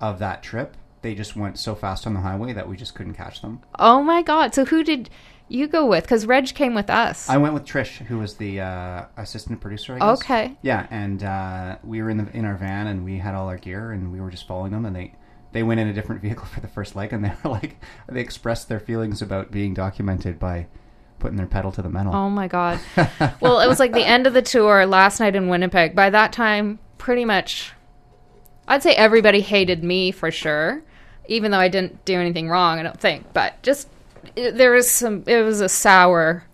of 0.00 0.18
that 0.18 0.42
trip. 0.42 0.76
They 1.02 1.14
just 1.14 1.36
went 1.36 1.58
so 1.58 1.74
fast 1.74 2.06
on 2.06 2.14
the 2.14 2.20
highway 2.20 2.52
that 2.52 2.68
we 2.68 2.76
just 2.76 2.94
couldn't 2.94 3.14
catch 3.14 3.42
them. 3.42 3.60
Oh 3.78 4.02
my 4.02 4.22
god! 4.22 4.54
So 4.54 4.64
who 4.64 4.82
did 4.82 5.08
you 5.48 5.66
go 5.66 5.86
with? 5.86 6.04
Because 6.04 6.26
Reg 6.26 6.54
came 6.54 6.74
with 6.74 6.90
us. 6.90 7.28
I 7.28 7.36
went 7.36 7.54
with 7.54 7.64
Trish, 7.64 7.98
who 8.06 8.18
was 8.18 8.36
the 8.36 8.60
uh, 8.60 9.04
assistant 9.16 9.60
producer. 9.60 9.94
I 9.94 9.98
guess. 9.98 10.22
Okay. 10.22 10.56
Yeah, 10.62 10.86
and 10.90 11.22
uh, 11.22 11.76
we 11.82 12.02
were 12.02 12.10
in 12.10 12.18
the 12.18 12.36
in 12.36 12.44
our 12.44 12.56
van, 12.56 12.86
and 12.86 13.04
we 13.04 13.18
had 13.18 13.34
all 13.34 13.48
our 13.48 13.56
gear, 13.56 13.92
and 13.92 14.12
we 14.12 14.20
were 14.20 14.30
just 14.30 14.46
following 14.46 14.72
them, 14.72 14.84
and 14.84 14.94
they 14.94 15.14
they 15.52 15.62
went 15.62 15.80
in 15.80 15.88
a 15.88 15.92
different 15.92 16.22
vehicle 16.22 16.46
for 16.46 16.60
the 16.60 16.68
first 16.68 16.96
leg, 16.96 17.12
and 17.12 17.24
they 17.24 17.32
were 17.42 17.50
like 17.50 17.76
they 18.08 18.20
expressed 18.20 18.68
their 18.68 18.80
feelings 18.80 19.22
about 19.22 19.50
being 19.50 19.74
documented 19.74 20.38
by 20.38 20.66
putting 21.18 21.36
their 21.36 21.46
pedal 21.46 21.70
to 21.72 21.82
the 21.82 21.88
metal. 21.88 22.14
Oh 22.14 22.30
my 22.30 22.48
god. 22.48 22.80
well, 23.40 23.60
it 23.60 23.68
was 23.68 23.78
like 23.78 23.92
the 23.92 24.06
end 24.06 24.26
of 24.26 24.34
the 24.34 24.42
tour 24.42 24.86
last 24.86 25.20
night 25.20 25.36
in 25.36 25.48
Winnipeg. 25.48 25.94
By 25.94 26.10
that 26.10 26.32
time, 26.32 26.78
pretty 26.98 27.24
much 27.24 27.72
I'd 28.66 28.82
say 28.82 28.94
everybody 28.94 29.40
hated 29.40 29.82
me 29.82 30.12
for 30.12 30.30
sure, 30.30 30.82
even 31.26 31.50
though 31.50 31.58
I 31.58 31.68
didn't 31.68 32.04
do 32.04 32.14
anything 32.14 32.48
wrong, 32.48 32.78
I 32.78 32.82
don't 32.82 33.00
think. 33.00 33.32
But 33.32 33.60
just 33.62 33.88
it, 34.36 34.56
there 34.56 34.72
was 34.72 34.90
some 34.90 35.24
it 35.26 35.42
was 35.42 35.60
a 35.60 35.68
sour 35.68 36.44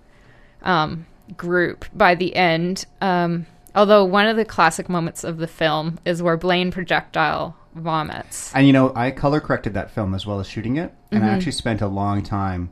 um 0.63 1.07
group 1.37 1.85
by 1.95 2.15
the 2.15 2.35
end. 2.35 2.87
Um 3.01 3.47
although 3.75 4.05
one 4.05 4.27
of 4.27 4.37
the 4.37 4.45
classic 4.45 4.89
moments 4.89 5.25
of 5.25 5.37
the 5.37 5.47
film 5.47 5.99
is 6.05 6.23
where 6.23 6.37
Blaine 6.37 6.71
projectile 6.71 7.57
vomits. 7.77 8.53
And 8.55 8.67
you 8.67 8.73
know, 8.73 8.93
I 8.95 9.11
color 9.11 9.41
corrected 9.41 9.75
that 9.75 9.91
film 9.91 10.15
as 10.15 10.27
well 10.27 10.41
as 10.41 10.49
shooting 10.49 10.77
it, 10.77 10.93
and 11.11 11.21
Mm-hmm. 11.23 11.31
I 11.31 11.35
actually 11.35 11.53
spent 11.53 11.81
a 11.81 11.87
long 11.89 12.23
time 12.23 12.71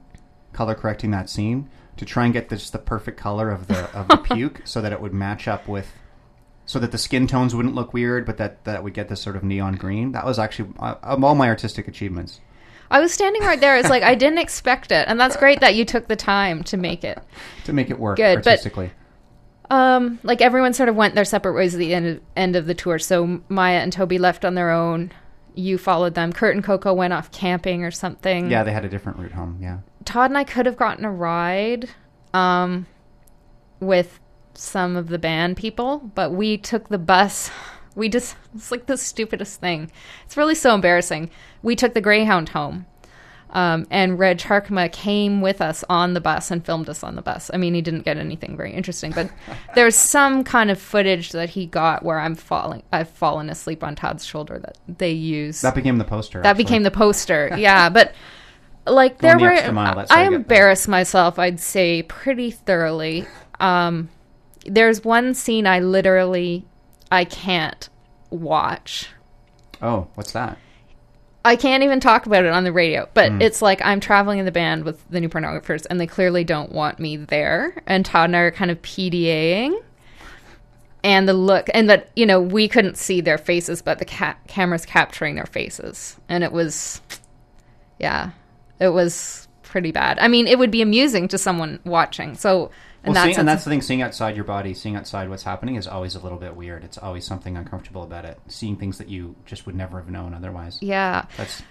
color 0.53 0.75
correcting 0.75 1.11
that 1.13 1.29
scene 1.31 1.69
to 1.97 2.05
try 2.05 2.25
and 2.25 2.33
get 2.33 2.49
this 2.49 2.71
the 2.71 2.79
perfect 2.79 3.19
color 3.19 3.51
of 3.51 3.67
the 3.69 3.91
of 3.97 4.09
the 4.09 4.17
puke, 4.35 4.63
so 4.65 4.81
that 4.81 4.93
it 4.93 5.01
would 5.01 5.15
match 5.15 5.47
up 5.49 5.69
with, 5.69 5.93
so 6.67 6.79
that 6.79 6.91
the 6.93 6.99
skin 6.99 7.27
tones 7.27 7.55
wouldn't 7.55 7.75
look 7.75 7.93
weird, 7.93 8.25
but 8.27 8.37
that 8.39 8.65
that 8.65 8.83
would 8.83 8.95
get 8.95 9.09
this 9.09 9.21
sort 9.21 9.37
of 9.37 9.45
neon 9.45 9.75
green. 9.75 10.13
That 10.13 10.25
was 10.27 10.39
actually 10.39 10.73
uh, 10.81 10.95
of 11.03 11.23
all 11.23 11.35
my 11.35 11.49
artistic 11.49 11.87
achievements 11.89 12.41
I 12.91 13.01
was 13.01 13.13
standing 13.13 13.43
right 13.43 13.59
there. 13.61 13.77
It's 13.79 13.89
like 13.89 14.03
I 14.03 14.15
didn't 14.15 14.39
expect 14.39 14.93
it, 14.93 15.07
and 15.09 15.19
that's 15.19 15.37
great 15.37 15.61
that 15.61 15.75
you 15.75 15.85
took 15.85 16.07
the 16.07 16.17
time 16.17 16.63
to 16.65 16.77
make 16.77 17.03
it. 17.03 17.19
to 17.65 17.73
make 17.73 17.91
it 17.91 17.99
work 17.99 18.17
Good, 18.17 18.37
but- 18.43 18.47
artistically. 18.47 18.91
Um, 19.71 20.19
like 20.23 20.41
everyone 20.43 20.73
sort 20.75 20.89
of 20.89 20.97
went 20.97 21.15
their 21.15 21.25
separate 21.25 21.55
ways 21.55 21.75
at 21.75 21.79
the 21.79 21.95
end 21.95 22.07
of, 22.07 22.21
end 22.37 22.57
of 22.57 22.67
the 22.67 22.75
tour. 22.75 22.99
So 22.99 23.41
Maya 23.49 23.79
and 23.79 23.93
Toby 23.93 24.19
left 24.19 24.45
on 24.45 24.55
their 24.55 24.71
own. 24.71 25.11
You 25.55 25.79
followed 25.79 26.15
them. 26.15 26.33
Kurt 26.33 26.55
and 26.55 26.65
Coco 26.65 26.93
went 26.93 27.13
off 27.13 27.31
camping 27.31 27.85
or 27.85 27.91
something. 27.91 28.51
yeah, 28.51 28.63
they 28.65 28.73
had 28.73 28.85
a 28.85 28.89
different 28.89 29.19
route 29.19 29.33
home. 29.33 29.59
Yeah, 29.61 29.79
Todd 30.05 30.31
and 30.31 30.39
I 30.39 30.45
could 30.45 30.67
have 30.67 30.77
gotten 30.77 31.05
a 31.05 31.11
ride, 31.13 31.89
um, 32.33 32.87
with 33.81 34.19
some 34.55 34.97
of 34.97 35.09
the 35.09 35.19
band 35.19 35.57
people, 35.57 36.11
but 36.15 36.33
we 36.33 36.57
took 36.59 36.89
the 36.89 36.99
bus. 36.99 37.51
We 37.95 38.09
just 38.09 38.37
it's 38.55 38.73
like 38.73 38.87
the 38.87 38.97
stupidest 38.97 39.61
thing. 39.61 39.93
It's 40.25 40.37
really 40.37 40.57
so 40.57 40.75
embarrassing. 40.75 41.31
We 41.63 41.77
took 41.77 41.95
the 41.95 42.01
Greyhound 42.01 42.49
home. 42.49 42.87
Um, 43.55 43.87
and 43.89 44.19
Reg 44.19 44.39
Harkema 44.39 44.91
came 44.91 45.41
with 45.41 45.61
us 45.61 45.85
on 45.89 46.15
the 46.15 46.21
bus 46.21 46.51
and 46.51 46.65
filmed 46.65 46.89
us 46.89 47.05
on 47.05 47.15
the 47.15 47.23
bus. 47.23 47.53
I 47.55 47.57
mean, 47.57 47.73
he 47.75 47.83
didn't 47.83 48.03
get 48.03 48.17
anything 48.17 48.57
very 48.57 48.73
interesting, 48.73 49.13
but 49.13 49.31
there's 49.77 49.95
some 49.95 50.43
kind 50.43 50.73
of 50.73 50.81
footage 50.81 51.31
that 51.31 51.51
he 51.51 51.67
got 51.67 52.03
where 52.03 52.19
I'm 52.19 52.35
falling, 52.35 52.83
I've 52.93 53.09
fallen 53.09 53.49
asleep 53.49 53.85
on 53.85 53.95
Todd's 53.95 54.25
shoulder 54.25 54.59
that 54.59 54.77
they 54.89 55.13
use. 55.13 55.61
that 55.61 55.77
became 55.77 55.99
the 55.99 56.05
poster. 56.05 56.43
That 56.43 56.51
actually. 56.51 56.65
became 56.65 56.83
the 56.83 56.91
poster. 56.91 57.51
Yeah, 57.65 57.89
but 57.89 58.13
like 58.87 59.19
Going 59.19 59.39
there 59.39 59.63
the 59.63 59.69
were, 59.69 59.73
mile, 59.73 60.05
I 60.11 60.29
you 60.29 60.35
embarrassed 60.35 60.89
myself. 60.89 61.39
I'd 61.39 61.61
say 61.61 62.03
pretty 62.03 62.51
thoroughly. 62.51 63.27
Um, 63.61 64.11
there's 64.67 65.05
one 65.05 65.35
scene 65.35 65.67
I 65.67 65.79
literally 65.79 66.67
I 67.11 67.25
can't 67.25 67.89
watch. 68.31 69.09
Oh, 69.81 70.09
what's 70.15 70.33
that? 70.33 70.59
I 71.45 71.57
can't 71.57 71.83
even 71.83 72.01
talk 72.01 72.25
about 72.27 72.45
it 72.45 72.53
on 72.53 72.65
the 72.65 72.73
radio, 72.73 73.09
but 73.13 73.31
Hmm. 73.33 73.43
it's 73.43 73.61
like 73.61 73.81
I'm 73.85 74.01
traveling 74.01 74.39
in 74.39 74.45
the 74.47 74.53
band 74.53 74.85
with 74.85 75.07
the 75.11 75.21
new 75.21 75.29
pornographers, 75.29 75.87
and 75.91 76.01
they 76.01 76.07
clearly 76.07 76.43
don't 76.45 76.73
want 76.73 76.99
me 76.99 77.17
there. 77.17 77.75
And 77.87 78.05
Todd 78.05 78.31
and 78.31 78.37
I 78.37 78.41
are 78.41 78.51
kind 78.51 78.71
of 78.71 78.81
PDAing. 78.83 79.75
And 81.03 81.29
the 81.29 81.35
look, 81.35 81.69
and 81.75 81.91
that, 81.91 82.09
you 82.17 82.25
know, 82.25 82.41
we 82.41 82.67
couldn't 82.67 82.97
see 82.97 83.21
their 83.21 83.37
faces, 83.37 83.83
but 83.83 83.99
the 83.99 84.07
ca- 84.07 84.37
camera's 84.49 84.87
capturing 84.87 85.35
their 85.35 85.45
faces. 85.45 86.17
And 86.31 86.43
it 86.43 86.51
was, 86.51 87.03
yeah, 87.99 88.31
it 88.81 88.89
was 88.89 89.47
pretty 89.63 89.93
bad. 89.93 90.19
I 90.19 90.29
mean, 90.29 90.47
it 90.47 90.59
would 90.59 90.71
be 90.71 90.81
amusing 90.81 91.29
to 91.29 91.37
someone 91.37 91.79
watching. 91.85 92.37
So, 92.37 92.71
in 93.05 93.13
Well, 93.13 93.27
that 93.27 93.35
see, 93.35 93.39
and 93.39 93.47
that's 93.47 93.65
the 93.65 93.71
thing. 93.71 93.83
Seeing 93.83 94.03
outside 94.03 94.35
your 94.35 94.45
body, 94.45 94.73
seeing 94.73 94.97
outside 94.97 95.29
what's 95.29 95.43
happening, 95.43 95.77
is 95.77 95.87
always 95.87 96.15
a 96.15 96.21
little 96.21 96.39
bit 96.39 96.57
weird. 96.57 96.85
It's 96.85 96.99
always 96.99 97.27
something 97.27 97.57
uncomfortable 97.57 98.03
about 98.03 98.25
it. 98.25 98.39
Seeing 98.49 98.77
things 98.77 98.99
that 98.99 99.09
you 99.09 99.37
just 99.45 99.67
would 99.67 99.75
never 99.75 99.99
have 99.99 100.11
known 100.11 100.33
otherwise. 100.35 100.79
yeah. 100.81 101.27
That's 101.37 101.63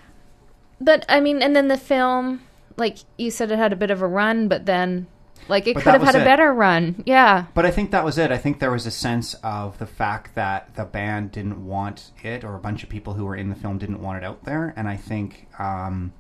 But 0.79 1.05
I 1.09 1.19
mean, 1.19 1.41
and 1.41 1.55
then 1.55 1.67
the 1.69 1.77
film, 1.77 2.41
like 2.77 2.97
you 3.17 3.31
said, 3.31 3.51
it 3.51 3.57
had 3.57 3.73
a 3.73 3.75
bit 3.75 3.89
of 3.91 4.01
a 4.01 4.07
run, 4.07 4.47
but 4.47 4.65
then, 4.65 5.07
like, 5.47 5.67
it 5.67 5.75
could 5.75 5.85
have 5.85 6.01
had 6.03 6.15
was 6.15 6.21
a 6.21 6.25
better 6.25 6.53
run. 6.53 7.03
Yeah. 7.05 7.45
But 7.53 7.65
I 7.65 7.71
think 7.71 7.91
that 7.91 8.05
was 8.05 8.17
it. 8.17 8.31
I 8.31 8.37
think 8.37 8.59
there 8.59 8.71
was 8.71 8.85
a 8.85 8.91
sense 8.91 9.33
of 9.43 9.77
the 9.79 9.87
fact 9.87 10.35
that 10.35 10.75
the 10.75 10.85
band 10.85 11.31
didn't 11.31 11.65
want 11.65 12.11
it, 12.23 12.43
or 12.43 12.55
a 12.55 12.59
bunch 12.59 12.83
of 12.83 12.89
people 12.89 13.13
who 13.13 13.25
were 13.25 13.35
in 13.35 13.49
the 13.49 13.55
film 13.55 13.77
didn't 13.77 14.01
want 14.01 14.19
it 14.19 14.23
out 14.23 14.43
there. 14.43 14.73
And 14.77 14.87
I 14.87 14.97
think 14.97 15.47
um, 15.59 16.13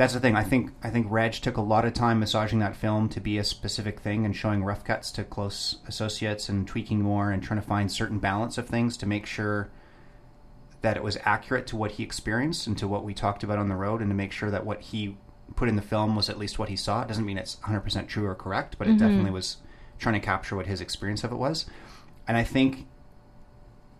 that's 0.00 0.14
the 0.14 0.20
thing. 0.20 0.34
I 0.34 0.44
think 0.44 0.72
I 0.82 0.88
think 0.88 1.08
Reg 1.10 1.32
took 1.32 1.58
a 1.58 1.60
lot 1.60 1.84
of 1.84 1.92
time 1.92 2.20
massaging 2.20 2.58
that 2.60 2.74
film 2.74 3.10
to 3.10 3.20
be 3.20 3.36
a 3.36 3.44
specific 3.44 4.00
thing 4.00 4.24
and 4.24 4.34
showing 4.34 4.64
rough 4.64 4.82
cuts 4.82 5.12
to 5.12 5.24
close 5.24 5.76
associates 5.86 6.48
and 6.48 6.66
tweaking 6.66 7.02
more 7.02 7.30
and 7.30 7.42
trying 7.42 7.60
to 7.60 7.66
find 7.66 7.92
certain 7.92 8.18
balance 8.18 8.56
of 8.56 8.66
things 8.66 8.96
to 8.96 9.06
make 9.06 9.26
sure 9.26 9.68
that 10.80 10.96
it 10.96 11.02
was 11.02 11.18
accurate 11.24 11.66
to 11.66 11.76
what 11.76 11.92
he 11.92 12.02
experienced 12.02 12.66
and 12.66 12.78
to 12.78 12.88
what 12.88 13.04
we 13.04 13.12
talked 13.12 13.42
about 13.42 13.58
on 13.58 13.68
the 13.68 13.76
road, 13.76 14.00
and 14.00 14.08
to 14.08 14.14
make 14.14 14.32
sure 14.32 14.50
that 14.50 14.64
what 14.64 14.80
he 14.80 15.18
put 15.54 15.68
in 15.68 15.76
the 15.76 15.82
film 15.82 16.16
was 16.16 16.30
at 16.30 16.38
least 16.38 16.58
what 16.58 16.70
he 16.70 16.76
saw. 16.76 17.02
It 17.02 17.08
doesn't 17.08 17.26
mean 17.26 17.36
it's 17.36 17.56
100% 17.56 18.08
true 18.08 18.24
or 18.24 18.34
correct, 18.34 18.78
but 18.78 18.86
it 18.86 18.92
mm-hmm. 18.92 19.00
definitely 19.00 19.32
was 19.32 19.58
trying 19.98 20.18
to 20.18 20.24
capture 20.24 20.56
what 20.56 20.66
his 20.66 20.80
experience 20.80 21.24
of 21.24 21.30
it 21.32 21.36
was. 21.36 21.66
And 22.26 22.38
I 22.38 22.44
think, 22.44 22.86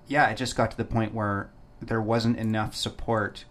yeah, 0.06 0.30
it 0.30 0.38
just 0.38 0.56
got 0.56 0.70
to 0.70 0.78
the 0.78 0.86
point 0.86 1.12
where 1.12 1.50
there 1.82 2.00
wasn't 2.00 2.38
enough 2.38 2.74
support 2.74 3.44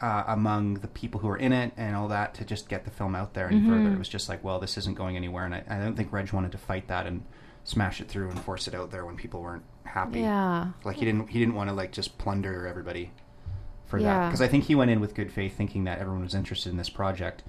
uh, 0.00 0.24
among 0.28 0.74
the 0.74 0.88
people 0.88 1.20
who 1.20 1.28
were 1.28 1.36
in 1.36 1.52
it 1.52 1.72
and 1.76 1.94
all 1.94 2.08
that 2.08 2.34
to 2.34 2.44
just 2.44 2.68
get 2.68 2.84
the 2.84 2.90
film 2.90 3.14
out 3.14 3.34
there 3.34 3.48
any 3.48 3.60
further. 3.66 3.92
It 3.92 3.98
was 3.98 4.08
just 4.08 4.28
like, 4.28 4.42
well, 4.42 4.58
this 4.58 4.78
isn't 4.78 4.96
going 4.96 5.16
anywhere. 5.16 5.44
And 5.44 5.54
I, 5.54 5.64
I 5.68 5.78
don't 5.78 5.96
think 5.96 6.12
Reg 6.12 6.32
wanted 6.32 6.52
to 6.52 6.58
fight 6.58 6.88
that 6.88 7.06
and 7.06 7.22
smash 7.64 8.00
it 8.00 8.08
through 8.08 8.30
and 8.30 8.40
force 8.40 8.66
it 8.66 8.74
out 8.74 8.90
there 8.90 9.04
when 9.04 9.16
people 9.16 9.42
weren't 9.42 9.64
happy. 9.84 10.20
Yeah. 10.20 10.70
Like 10.84 10.96
he 10.96 11.04
didn't 11.04 11.28
he 11.28 11.38
didn't 11.38 11.54
want 11.54 11.68
to 11.68 11.74
like 11.74 11.92
just 11.92 12.16
plunder 12.16 12.66
everybody 12.66 13.12
for 13.90 14.00
that 14.00 14.28
because 14.28 14.40
I 14.40 14.48
think 14.48 14.64
he 14.64 14.74
went 14.74 14.90
in 14.90 15.00
with 15.00 15.14
good 15.14 15.32
faith 15.32 15.56
thinking 15.56 15.84
that 15.84 15.98
everyone 15.98 16.22
was 16.22 16.34
interested 16.34 16.70
in 16.70 16.76
this 16.76 16.88
project 16.88 17.42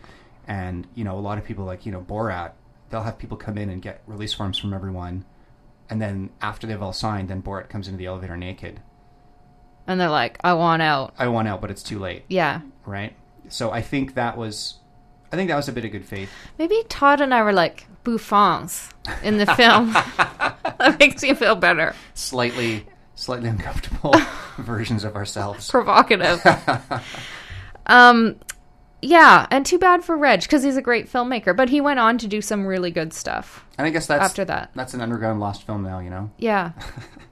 and 0.47 0.87
you 0.95 1.03
know 1.03 1.17
a 1.17 1.21
lot 1.21 1.37
of 1.37 1.45
people 1.45 1.65
like 1.65 1.85
you 1.85 1.91
know 1.91 2.01
Borat 2.01 2.53
they'll 2.89 3.03
have 3.03 3.19
people 3.19 3.37
come 3.37 3.57
in 3.57 3.69
and 3.69 3.81
get 3.81 4.01
release 4.07 4.33
forms 4.33 4.57
from 4.57 4.73
everyone 4.73 5.23
and 5.89 6.01
then 6.01 6.31
after 6.41 6.65
they've 6.65 6.81
all 6.81 6.93
signed 6.93 7.29
then 7.29 7.43
Borat 7.43 7.69
comes 7.69 7.87
into 7.87 7.99
the 7.99 8.07
elevator 8.07 8.35
naked 8.35 8.81
And 9.91 9.99
they're 9.99 10.09
like, 10.09 10.37
I 10.43 10.53
want 10.53 10.81
out. 10.81 11.13
I 11.19 11.27
want 11.27 11.47
out 11.47 11.59
but 11.61 11.69
it's 11.71 11.83
too 11.83 11.99
late 11.99 12.23
Yeah. 12.29 12.61
right 12.85 13.13
so 13.49 13.69
I 13.71 13.81
think 13.81 14.13
that 14.15 14.37
was 14.37 14.75
I 15.31 15.35
think 15.35 15.49
that 15.49 15.55
was 15.57 15.67
a 15.67 15.73
bit 15.73 15.85
of 15.85 15.91
good 15.91 16.05
faith 16.05 16.29
Maybe 16.57 16.81
Todd 16.89 17.19
and 17.21 17.33
I 17.33 17.43
were 17.43 17.53
like 17.53 17.85
bouffons 18.03 18.89
in 19.23 19.37
the 19.37 19.45
film. 19.45 19.91
that 20.77 20.95
makes 20.99 21.21
me 21.23 21.33
feel 21.33 21.55
better. 21.55 21.93
slightly 22.13 22.85
slightly 23.15 23.49
uncomfortable 23.49 24.15
versions 24.57 25.03
of 25.03 25.15
ourselves 25.15 25.69
Provocative. 25.69 26.41
um, 27.85 28.39
yeah, 29.03 29.47
and 29.49 29.65
too 29.65 29.79
bad 29.79 30.03
for 30.03 30.15
Reg 30.15 30.41
because 30.41 30.61
he's 30.63 30.77
a 30.77 30.81
great 30.81 31.11
filmmaker, 31.11 31.55
but 31.57 31.69
he 31.69 31.81
went 31.81 31.99
on 31.99 32.17
to 32.19 32.27
do 32.27 32.39
some 32.41 32.65
really 32.67 32.91
good 32.91 33.13
stuff. 33.13 33.65
and 33.77 33.87
I 33.87 33.89
guess 33.89 34.05
that's 34.07 34.23
After 34.23 34.45
that. 34.45 34.71
that's 34.75 34.93
an 34.93 35.01
underground 35.01 35.39
lost 35.39 35.63
film 35.63 35.81
now 35.83 35.99
you 35.99 36.09
know 36.09 36.31
Yeah. 36.37 36.71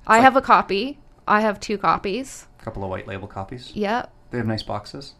I 0.07 0.19
have 0.19 0.35
a 0.35 0.41
copy. 0.41 0.99
I 1.27 1.41
have 1.41 1.59
two 1.59 1.77
copies. 1.77 2.47
A 2.59 2.63
couple 2.63 2.83
of 2.83 2.89
white 2.89 3.07
label 3.07 3.27
copies 3.27 3.71
Yep. 3.75 4.11
they 4.31 4.37
have 4.37 4.47
nice 4.47 4.63
boxes 4.63 5.13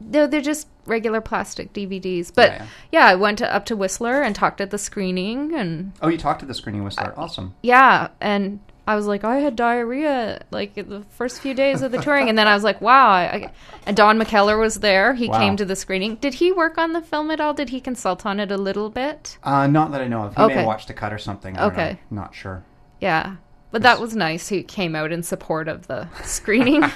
No, 0.00 0.26
they're 0.26 0.40
just 0.40 0.66
regular 0.86 1.20
plastic 1.20 1.72
DVDs. 1.74 2.32
But 2.34 2.50
Yeah, 2.52 2.56
yeah, 2.58 2.66
yeah. 2.92 3.06
I 3.06 3.14
went 3.16 3.38
to, 3.38 3.54
up 3.54 3.66
to 3.66 3.76
Whistler 3.76 4.22
and 4.22 4.34
talked 4.34 4.60
at 4.62 4.70
the 4.70 4.78
screening, 4.78 5.54
and 5.54 5.92
Oh, 6.00 6.08
you 6.08 6.16
talked 6.16 6.40
at 6.42 6.48
the 6.48 6.54
screening 6.54 6.84
whistler. 6.84 7.12
Awesome. 7.18 7.54
yeah, 7.62 8.08
and 8.20 8.60
I 8.88 8.96
was 8.96 9.06
like, 9.06 9.22
I 9.24 9.36
had 9.40 9.54
diarrhea 9.56 10.42
like 10.50 10.72
the 10.74 11.04
first 11.10 11.40
few 11.42 11.52
days 11.54 11.82
of 11.82 11.92
the 11.92 12.00
touring, 12.00 12.28
and 12.30 12.36
then 12.38 12.48
I 12.48 12.54
was 12.54 12.64
like, 12.64 12.80
wow. 12.80 13.10
I, 13.10 13.22
I, 13.24 13.52
and 13.86 13.94
Don 13.96 14.18
McKellar 14.18 14.58
was 14.58 14.76
there. 14.80 15.12
He 15.14 15.28
Wow. 15.28 15.38
came 15.38 15.56
to 15.58 15.64
the 15.66 15.76
screening. 15.76 16.16
Did 16.16 16.34
he 16.34 16.50
work 16.50 16.78
on 16.78 16.92
the 16.94 17.02
film 17.02 17.30
at 17.30 17.38
all? 17.40 17.52
Did 17.52 17.68
he 17.68 17.80
consult 17.80 18.24
on 18.24 18.40
it 18.40 18.50
a 18.50 18.56
little 18.56 18.88
bit? 18.88 19.36
Uh, 19.44 19.66
not 19.66 19.92
that 19.92 20.00
I 20.00 20.08
know 20.08 20.22
of. 20.22 20.34
He 20.34 20.40
may 20.40 20.44
Okay. 20.46 20.54
have 20.54 20.66
watched 20.66 20.88
a 20.90 20.94
cut 20.94 21.12
or 21.12 21.18
something. 21.18 21.56
I 21.58 21.60
don't 21.60 21.72
Okay. 21.72 21.90
know. 22.10 22.22
Not 22.22 22.34
sure. 22.34 22.64
Yeah. 23.00 23.36
But 23.72 23.82
that 23.82 24.00
was 24.00 24.16
nice. 24.16 24.48
He 24.48 24.62
came 24.62 24.96
out 24.96 25.12
in 25.12 25.22
support 25.22 25.68
of 25.68 25.86
the 25.86 26.08
screening. 26.24 26.84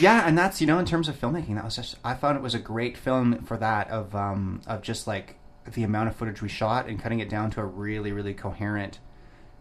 Yeah, 0.00 0.26
and 0.26 0.36
that's 0.36 0.60
you 0.60 0.66
know 0.66 0.78
in 0.78 0.86
terms 0.86 1.08
of 1.08 1.20
filmmaking, 1.20 1.54
that 1.54 1.64
was 1.64 1.76
just 1.76 1.96
I 2.02 2.14
thought 2.14 2.36
it 2.36 2.42
was 2.42 2.54
a 2.54 2.58
great 2.58 2.96
film 2.96 3.42
for 3.44 3.56
that 3.58 3.88
of 3.90 4.14
um 4.14 4.60
of 4.66 4.82
just 4.82 5.06
like 5.06 5.36
the 5.72 5.84
amount 5.84 6.08
of 6.08 6.16
footage 6.16 6.42
we 6.42 6.48
shot 6.48 6.88
and 6.88 7.00
cutting 7.00 7.20
it 7.20 7.28
down 7.28 7.50
to 7.52 7.60
a 7.60 7.64
really 7.64 8.10
really 8.12 8.34
coherent 8.34 8.98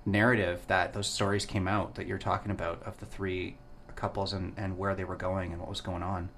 narrative 0.05 0.63
that 0.67 0.93
those 0.93 1.07
stories 1.07 1.45
came 1.45 1.67
out 1.67 1.95
that 1.95 2.07
you're 2.07 2.17
talking 2.17 2.51
about 2.51 2.81
of 2.83 2.97
the 2.99 3.05
three 3.05 3.57
couples 3.95 4.33
and, 4.33 4.53
and 4.57 4.77
where 4.77 4.95
they 4.95 5.03
were 5.03 5.15
going 5.15 5.51
and 5.51 5.61
what 5.61 5.69
was 5.69 5.81
going 5.81 6.03
on. 6.03 6.29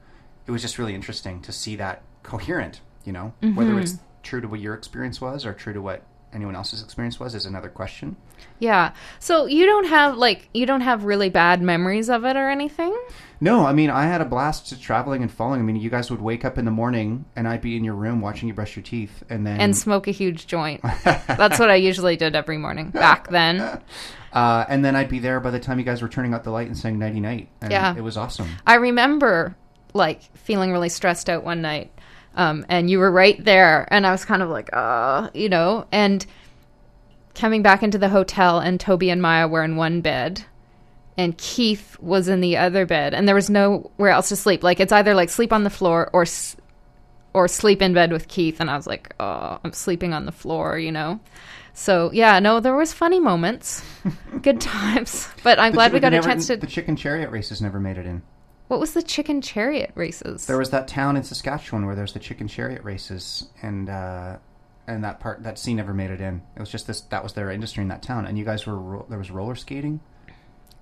It 0.46 0.52
was 0.52 0.62
just 0.62 0.78
really 0.78 0.94
interesting 0.94 1.42
to 1.42 1.52
see 1.52 1.76
that 1.78 2.04
coherent, 2.22 2.82
you 3.06 3.14
know, 3.14 3.34
whether 3.56 3.80
it's 3.80 3.98
true 4.22 4.42
to 4.42 4.48
what 4.48 4.60
your 4.60 4.74
experience 4.76 5.20
was 5.22 5.46
or 5.46 5.54
true 5.54 5.74
to 5.74 5.82
what 5.82 6.04
anyone 6.36 6.56
else's 6.56 6.84
experience 6.84 7.20
was 7.20 7.34
is 7.34 7.46
another 7.46 7.70
question. 7.70 8.18
Yeah. 8.60 8.94
So 9.20 9.46
you 9.46 9.66
don't 9.66 9.86
have 9.86 10.18
like 10.18 10.50
you 10.54 10.66
don't 10.66 10.82
have 10.82 11.06
really 11.06 11.30
bad 11.30 11.62
memories 11.62 12.10
of 12.10 12.26
it 12.26 12.36
or 12.36 12.50
anything? 12.50 12.96
No, 13.42 13.66
I 13.66 13.74
mean, 13.74 13.90
I 13.90 14.04
had 14.06 14.22
a 14.22 14.26
blast 14.26 14.68
to 14.70 14.80
traveling 14.80 15.22
and 15.22 15.32
falling. 15.32 15.60
I 15.60 15.64
mean, 15.64 15.76
you 15.76 15.90
guys 15.90 16.10
would 16.10 16.22
wake 16.22 16.46
up 16.46 16.58
in 16.58 16.66
the 16.66 16.72
morning 16.72 17.26
and 17.36 17.48
I'd 17.48 17.62
be 17.62 17.76
in 17.76 17.84
your 17.84 17.96
room 17.96 18.22
watching 18.22 18.48
you 18.48 18.54
brush 18.54 18.76
your 18.76 18.84
teeth 18.84 19.24
and 19.30 19.46
then 19.46 19.60
And 19.60 19.76
smoke 19.76 20.08
a 20.08 20.12
huge 20.12 20.48
joint. 20.48 20.82
That's 21.04 21.60
what 21.60 21.70
I 21.70 21.76
usually 21.76 22.16
did 22.16 22.36
every 22.36 22.58
morning 22.58 22.92
back 22.92 23.30
then. 23.30 23.60
uh, 24.34 24.66
and 24.70 24.86
then 24.86 24.96
I'd 24.96 25.10
be 25.10 25.20
there 25.20 25.40
by 25.40 25.52
the 25.52 25.60
time 25.60 25.80
you 25.80 25.86
guys 25.86 26.02
were 26.02 26.08
turning 26.10 26.34
out 26.34 26.44
the 26.44 26.52
light 26.52 26.68
and 26.68 26.78
saying 26.78 26.98
nighty 26.98 27.20
night. 27.20 27.50
And 27.62 27.72
Yeah. 27.72 27.96
it 27.96 28.02
was 28.02 28.16
awesome. 28.18 28.48
I 28.66 28.76
remember 28.76 29.56
like 29.94 30.22
feeling 30.38 30.72
really 30.72 30.90
stressed 30.90 31.30
out 31.30 31.44
one 31.44 31.62
night. 31.62 31.92
Um, 32.36 32.66
and 32.70 32.90
you 32.90 33.00
were 33.00 33.10
right 33.12 33.42
there 33.44 33.88
and 33.92 34.06
I 34.06 34.12
was 34.12 34.26
kind 34.26 34.42
of 34.42 34.50
like, 34.50 34.70
uh, 34.74 35.30
you 35.34 35.48
know, 35.50 35.88
and 35.92 36.26
coming 37.34 37.62
back 37.62 37.82
into 37.82 37.98
the 37.98 38.10
hotel 38.10 38.60
and 38.60 38.80
Toby 38.80 39.10
and 39.10 39.22
Maya 39.22 39.48
were 39.48 39.64
in 39.64 39.76
one 39.78 40.02
bed 40.02 40.44
and 41.18 41.38
Keith 41.38 41.98
was 42.00 42.28
in 42.28 42.42
the 42.42 42.58
other 42.58 42.86
bed 42.86 43.14
and 43.14 43.26
there 43.28 43.36
was 43.36 43.50
nowhere 43.50 44.10
else 44.10 44.30
to 44.30 44.36
sleep. 44.36 44.64
Like 44.64 44.80
it's 44.82 44.92
either 44.92 45.14
like 45.14 45.30
sleep 45.30 45.54
on 45.54 45.64
the 45.64 45.70
floor 45.70 46.10
or 46.14 46.24
s- 46.24 46.58
or 47.34 47.48
sleep 47.48 47.82
in 47.82 47.94
bed 47.94 48.12
with 48.12 48.28
Keith 48.28 48.60
and 48.60 48.70
I 48.70 48.76
was 48.78 48.88
like, 48.88 49.14
"Oh, 49.20 49.60
I'm 49.64 49.74
sleeping 49.74 50.14
on 50.14 50.26
the 50.26 50.32
floor," 50.32 50.78
you 50.80 50.92
know. 50.92 51.20
So, 51.74 52.10
yeah, 52.14 52.40
no, 52.40 52.62
there 52.62 52.76
was 52.76 52.94
funny 52.94 53.20
moments. 53.20 53.84
Good 54.42 54.62
times. 54.62 55.28
But 55.44 55.60
I'm 55.60 55.72
The 55.74 55.76
glad 55.76 55.92
we 55.94 56.00
got 56.00 56.14
a 56.14 56.18
never- 56.18 56.28
chance 56.30 56.48
to 56.48 56.56
The 56.56 56.68
chicken 56.68 56.96
chariot 56.96 57.32
races 57.32 57.62
never 57.62 57.80
made 57.82 57.98
it 57.98 58.06
in. 58.06 58.22
What 58.68 58.80
was 58.80 58.94
the 58.94 59.04
chicken 59.04 59.42
chariot 59.42 59.92
races? 59.96 60.48
There 60.48 60.58
was 60.58 60.72
that 60.72 60.88
town 60.88 61.16
in 61.18 61.24
Saskatchewan 61.24 61.86
where 61.86 61.96
there's 61.96 62.14
the 62.14 62.20
chicken 62.20 62.48
chariot 62.48 62.84
races, 62.84 63.50
and 63.62 63.90
uh, 63.90 64.38
and 64.88 65.04
that 65.04 65.20
part 65.20 65.44
that 65.44 65.60
scene 65.60 65.78
never 65.78 65.94
made 65.94 66.10
it 66.12 66.20
in. 66.22 66.42
It 66.56 66.60
was 66.60 66.70
just 66.70 66.88
this 66.88 67.02
that 67.02 67.22
was 67.24 67.34
their 67.34 67.52
industry 67.52 67.82
in 67.84 67.90
that 67.90 68.02
town, 68.02 68.26
and 68.26 68.38
you 68.38 68.46
guys 68.46 68.66
were 68.66 68.78
ro- 68.80 69.06
there 69.10 69.20
was 69.20 69.30
roller 69.30 69.56
skating. 69.56 70.00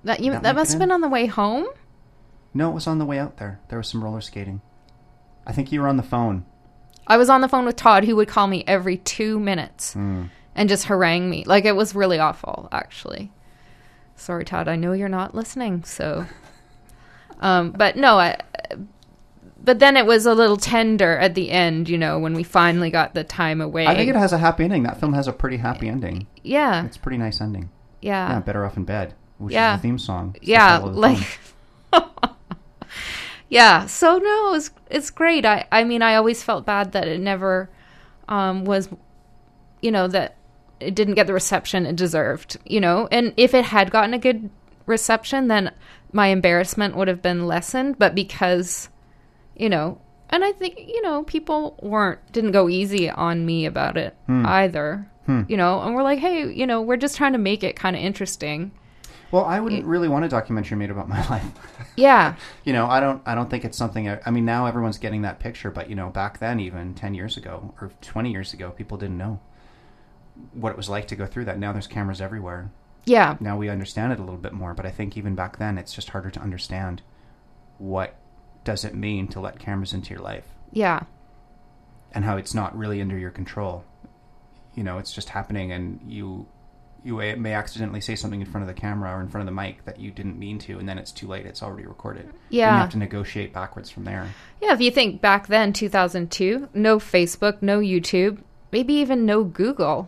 that 0.05 0.21
you, 0.21 0.31
that 0.31 0.43
that 0.43 0.55
must 0.55 0.71
have 0.71 0.79
been 0.79 0.91
on 0.91 1.01
the 1.01 1.09
way 1.09 1.25
home. 1.25 1.65
No, 2.53 2.69
it 2.69 2.73
was 2.73 2.87
on 2.87 2.99
the 2.99 3.05
way 3.05 3.19
out 3.19 3.37
there. 3.37 3.59
There 3.69 3.79
was 3.79 3.87
some 3.89 4.03
roller 4.03 4.21
skating. 4.21 4.61
I 5.45 5.51
think 5.51 5.71
you 5.71 5.81
were 5.81 5.87
on 5.87 5.97
the 5.97 6.03
phone. 6.03 6.45
I 7.05 7.17
was 7.17 7.29
on 7.29 7.41
the 7.41 7.49
phone 7.49 7.65
with 7.65 7.75
Todd, 7.75 8.05
who 8.05 8.15
would 8.15 8.29
call 8.29 8.47
me 8.47 8.63
every 8.65 8.95
two 8.97 9.39
minutes 9.39 9.91
Hmm. 9.93 10.25
and 10.55 10.69
just 10.69 10.85
harangue 10.85 11.29
me. 11.29 11.43
Like 11.43 11.65
it 11.65 11.75
was 11.75 11.93
really 11.95 12.17
awful, 12.19 12.69
actually. 12.71 13.31
Sorry, 14.15 14.45
Todd. 14.45 14.69
I 14.69 14.77
know 14.77 14.93
you're 14.93 15.09
not 15.09 15.35
listening. 15.35 15.83
So, 15.83 16.25
um, 17.43 17.71
but 17.71 17.95
no, 17.95 18.17
I. 18.17 18.37
But 19.65 19.79
then 19.79 19.95
it 19.95 20.05
was 20.05 20.25
a 20.25 20.33
little 20.33 20.57
tender 20.57 21.17
at 21.17 21.35
the 21.35 21.49
end, 21.49 21.87
you 21.87 21.97
know, 21.97 22.19
when 22.19 22.33
we 22.33 22.43
finally 22.43 22.89
got 22.89 23.13
the 23.13 23.23
time 23.23 23.61
away. 23.61 23.87
I 23.87 23.95
think 23.95 24.09
it 24.09 24.15
has 24.15 24.33
a 24.33 24.37
happy 24.37 24.65
ending. 24.65 24.83
That 24.83 24.99
film 24.99 25.13
has 25.13 25.25
a 25.27 25.31
pretty 25.31 25.55
happy 25.55 25.87
ending. 25.87 26.27
yeah, 26.43 26.83
It's 26.83 26.97
a 26.97 26.99
pretty 26.99 27.17
nice 27.17 27.39
ending. 27.39 27.69
Yeah, 28.01 28.29
yeah, 28.29 28.39
better 28.41 28.65
off 28.65 28.75
in 28.75 28.83
bed, 28.83 29.13
which 29.37 29.53
Yeah. 29.53 29.75
is 29.75 29.79
the 29.79 29.83
theme 29.87 29.99
song. 29.99 30.33
It's 30.35 30.47
yeah. 30.49 30.79
Like, 30.79 31.39
yeah. 33.49 33.85
So 33.85 34.17
no, 34.17 34.53
it's 34.53 34.71
it's 34.89 35.09
great. 35.09 35.45
I 35.45 35.65
I 35.71 35.83
mean, 35.83 36.01
I 36.01 36.15
always 36.15 36.43
felt 36.43 36.65
bad 36.65 36.91
that 36.93 37.07
it 37.07 37.21
never 37.21 37.69
um, 38.27 38.65
was, 38.65 38.89
you 39.81 39.91
know, 39.91 40.07
that 40.07 40.35
it 40.81 40.95
didn't 40.95 41.13
get 41.13 41.27
the 41.27 41.33
reception 41.33 41.85
it 41.85 41.95
deserved. 41.95 42.57
You 42.65 42.81
know, 42.81 43.07
and 43.11 43.33
if 43.37 43.53
it 43.53 43.65
had 43.65 43.91
gotten 43.91 44.13
a 44.13 44.19
good 44.19 44.49
reception, 44.85 45.47
then 45.47 45.71
my 46.11 46.27
embarrassment 46.27 46.95
would 46.95 47.07
have 47.07 47.21
been 47.21 47.47
lessened. 47.47 47.97
But 47.99 48.15
because, 48.15 48.89
you 49.55 49.69
know, 49.69 49.99
and 50.29 50.43
I 50.43 50.51
think 50.51 50.79
you 50.79 51.01
know 51.01 51.23
people 51.23 51.77
weren't 51.81 52.19
didn't 52.31 52.51
go 52.51 52.67
easy 52.67 53.09
on 53.09 53.45
me 53.45 53.65
about 53.65 53.97
it 53.97 54.15
hmm. 54.25 54.45
either. 54.45 55.07
Hmm. 55.25 55.43
You 55.47 55.55
know, 55.55 55.81
and 55.81 55.95
we're 55.95 56.03
like, 56.03 56.19
hey, 56.19 56.51
you 56.51 56.67
know, 56.67 56.81
we're 56.81 56.97
just 56.97 57.15
trying 57.15 57.31
to 57.31 57.39
make 57.39 57.63
it 57.63 57.77
kind 57.77 57.95
of 57.95 58.01
interesting. 58.01 58.71
well, 59.31 59.45
I 59.45 59.61
wouldn't 59.61 59.85
really 59.85 60.09
want 60.09 60.25
a 60.25 60.27
documentary 60.27 60.77
made 60.77 60.91
about 60.91 61.07
my 61.15 61.25
life. 61.29 61.45
Yeah, 61.95 62.35
you 62.65 62.73
know, 62.73 62.87
I 62.87 62.99
don't, 62.99 63.21
I 63.25 63.35
don't 63.35 63.49
think 63.49 63.63
it's 63.63 63.77
something. 63.77 64.09
I, 64.09 64.19
I 64.25 64.31
mean, 64.31 64.43
now 64.43 64.65
everyone's 64.65 64.97
getting 64.97 65.21
that 65.21 65.39
picture, 65.39 65.71
but 65.71 65.89
you 65.89 65.95
know, 65.95 66.09
back 66.09 66.39
then, 66.39 66.59
even 66.59 66.93
ten 66.93 67.13
years 67.13 67.37
ago 67.37 67.73
or 67.79 67.91
twenty 68.01 68.31
years 68.31 68.53
ago, 68.53 68.71
people 68.71 68.97
didn't 68.97 69.17
know 69.17 69.39
what 70.53 70.71
it 70.71 70.77
was 70.77 70.89
like 70.89 71.07
to 71.07 71.15
go 71.15 71.25
through 71.25 71.45
that. 71.45 71.59
Now 71.59 71.71
there's 71.71 71.87
cameras 71.87 72.19
everywhere. 72.19 72.71
Yeah, 73.05 73.37
Now 73.39 73.57
we 73.57 73.69
understand 73.69 74.13
it 74.13 74.19
a 74.19 74.23
little 74.23 74.39
bit 74.39 74.53
more, 74.53 74.73
but 74.73 74.85
I 74.85 74.91
think 74.91 75.17
even 75.17 75.35
back 75.35 75.57
then, 75.57 75.77
it's 75.77 75.93
just 75.93 76.09
harder 76.09 76.29
to 76.31 76.39
understand 76.39 77.01
what 77.77 78.15
does 78.63 78.85
it 78.85 78.95
mean 78.95 79.27
to 79.29 79.39
let 79.39 79.59
cameras 79.59 79.93
into 79.93 80.11
your 80.13 80.23
life 80.23 80.47
yeah. 80.71 81.03
and 82.13 82.23
how 82.23 82.37
it's 82.37 82.53
not 82.53 82.77
really 82.77 83.01
under 83.01 83.17
your 83.17 83.31
control. 83.31 83.83
You 84.73 84.83
know, 84.83 84.97
it's 84.99 85.11
just 85.13 85.29
happening, 85.29 85.71
and 85.71 85.99
you 86.07 86.47
you 87.03 87.17
may 87.17 87.51
accidentally 87.53 87.99
say 87.99 88.15
something 88.15 88.39
in 88.39 88.47
front 88.47 88.67
of 88.67 88.73
the 88.73 88.79
camera 88.79 89.11
or 89.11 89.19
in 89.19 89.27
front 89.27 89.47
of 89.47 89.53
the 89.53 89.61
mic 89.61 89.83
that 89.83 89.99
you 89.99 90.09
didn't 90.09 90.39
mean 90.39 90.57
to, 90.57 90.79
and 90.79 90.87
then 90.87 90.97
it's 90.97 91.11
too 91.11 91.27
late. 91.27 91.45
It's 91.45 91.61
already 91.61 91.85
recorded. 91.85 92.23
And 92.23 92.33
Yeah. 92.49 92.73
you 92.73 92.79
have 92.79 92.91
to 92.91 92.97
negotiate 92.97 93.51
backwards 93.51 93.89
from 93.89 94.05
there. 94.05 94.29
Yeah, 94.61 94.71
if 94.73 94.79
you 94.79 94.89
think 94.89 95.19
back 95.19 95.47
then, 95.47 95.73
2002, 95.73 96.69
no 96.73 96.99
Facebook, 96.99 97.61
no 97.61 97.81
YouTube, 97.81 98.41
maybe 98.71 98.93
even 98.93 99.25
no 99.25 99.43
Google. 99.43 100.07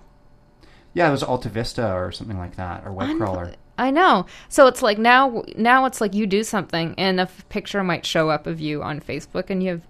Yeah, 0.96 1.10
it 1.10 1.12
was 1.12 1.22
Alta 1.24 1.50
Vista 1.50 1.94
or 1.94 2.12
something 2.12 2.38
like 2.40 2.56
that, 2.56 2.84
or 2.86 2.94
web 2.94 3.18
crawler. 3.18 3.54
I 3.78 3.92
know. 3.92 4.26
So 4.48 4.68
it's 4.68 4.82
like 4.82 4.98
now, 4.98 5.44
now 5.58 5.86
it's 5.86 6.00
like 6.00 6.16
you 6.16 6.26
do 6.26 6.42
something, 6.42 6.96
and 6.98 7.20
a 7.20 7.24
f- 7.24 7.48
picture 7.50 7.84
might 7.84 8.06
show 8.06 8.30
up 8.30 8.48
of 8.48 8.62
you 8.62 8.82
on 8.82 9.02
Facebook, 9.02 9.50
and 9.50 9.62
you 9.62 9.72
have 9.72 9.82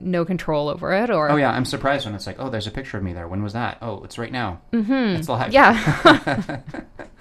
no 0.00 0.24
control 0.24 0.68
over 0.68 0.92
it. 0.92 1.08
Or 1.08 1.30
Oh 1.30 1.36
yeah, 1.36 1.52
I'm 1.52 1.64
surprised 1.64 2.04
when 2.04 2.16
it's 2.16 2.26
like, 2.26 2.36
oh, 2.40 2.50
there's 2.50 2.66
a 2.66 2.72
picture 2.72 2.96
of 2.98 3.04
me 3.04 3.12
there. 3.12 3.28
When 3.28 3.44
was 3.44 3.52
that? 3.52 3.78
Oh, 3.80 4.02
it's 4.02 4.18
right 4.18 4.32
now. 4.32 4.60
Mm-hmm. 4.72 5.20
It's 5.20 5.28
live. 5.28 5.52
yeah. 5.52 6.60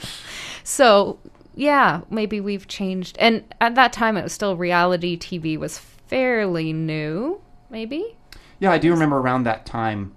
so 0.63 1.19
yeah, 1.55 2.01
maybe 2.09 2.41
we've 2.41 2.67
changed. 2.67 3.15
And 3.19 3.43
at 3.61 3.75
that 3.75 3.93
time, 3.93 4.17
it 4.17 4.23
was 4.23 4.33
still 4.33 4.55
reality 4.57 5.17
TV 5.17 5.57
was 5.57 5.77
fairly 5.77 6.73
new. 6.73 7.41
Maybe. 7.69 8.15
Yeah, 8.59 8.71
I 8.71 8.79
do 8.79 8.91
remember 8.91 9.17
around 9.17 9.43
that 9.43 9.65
time. 9.65 10.15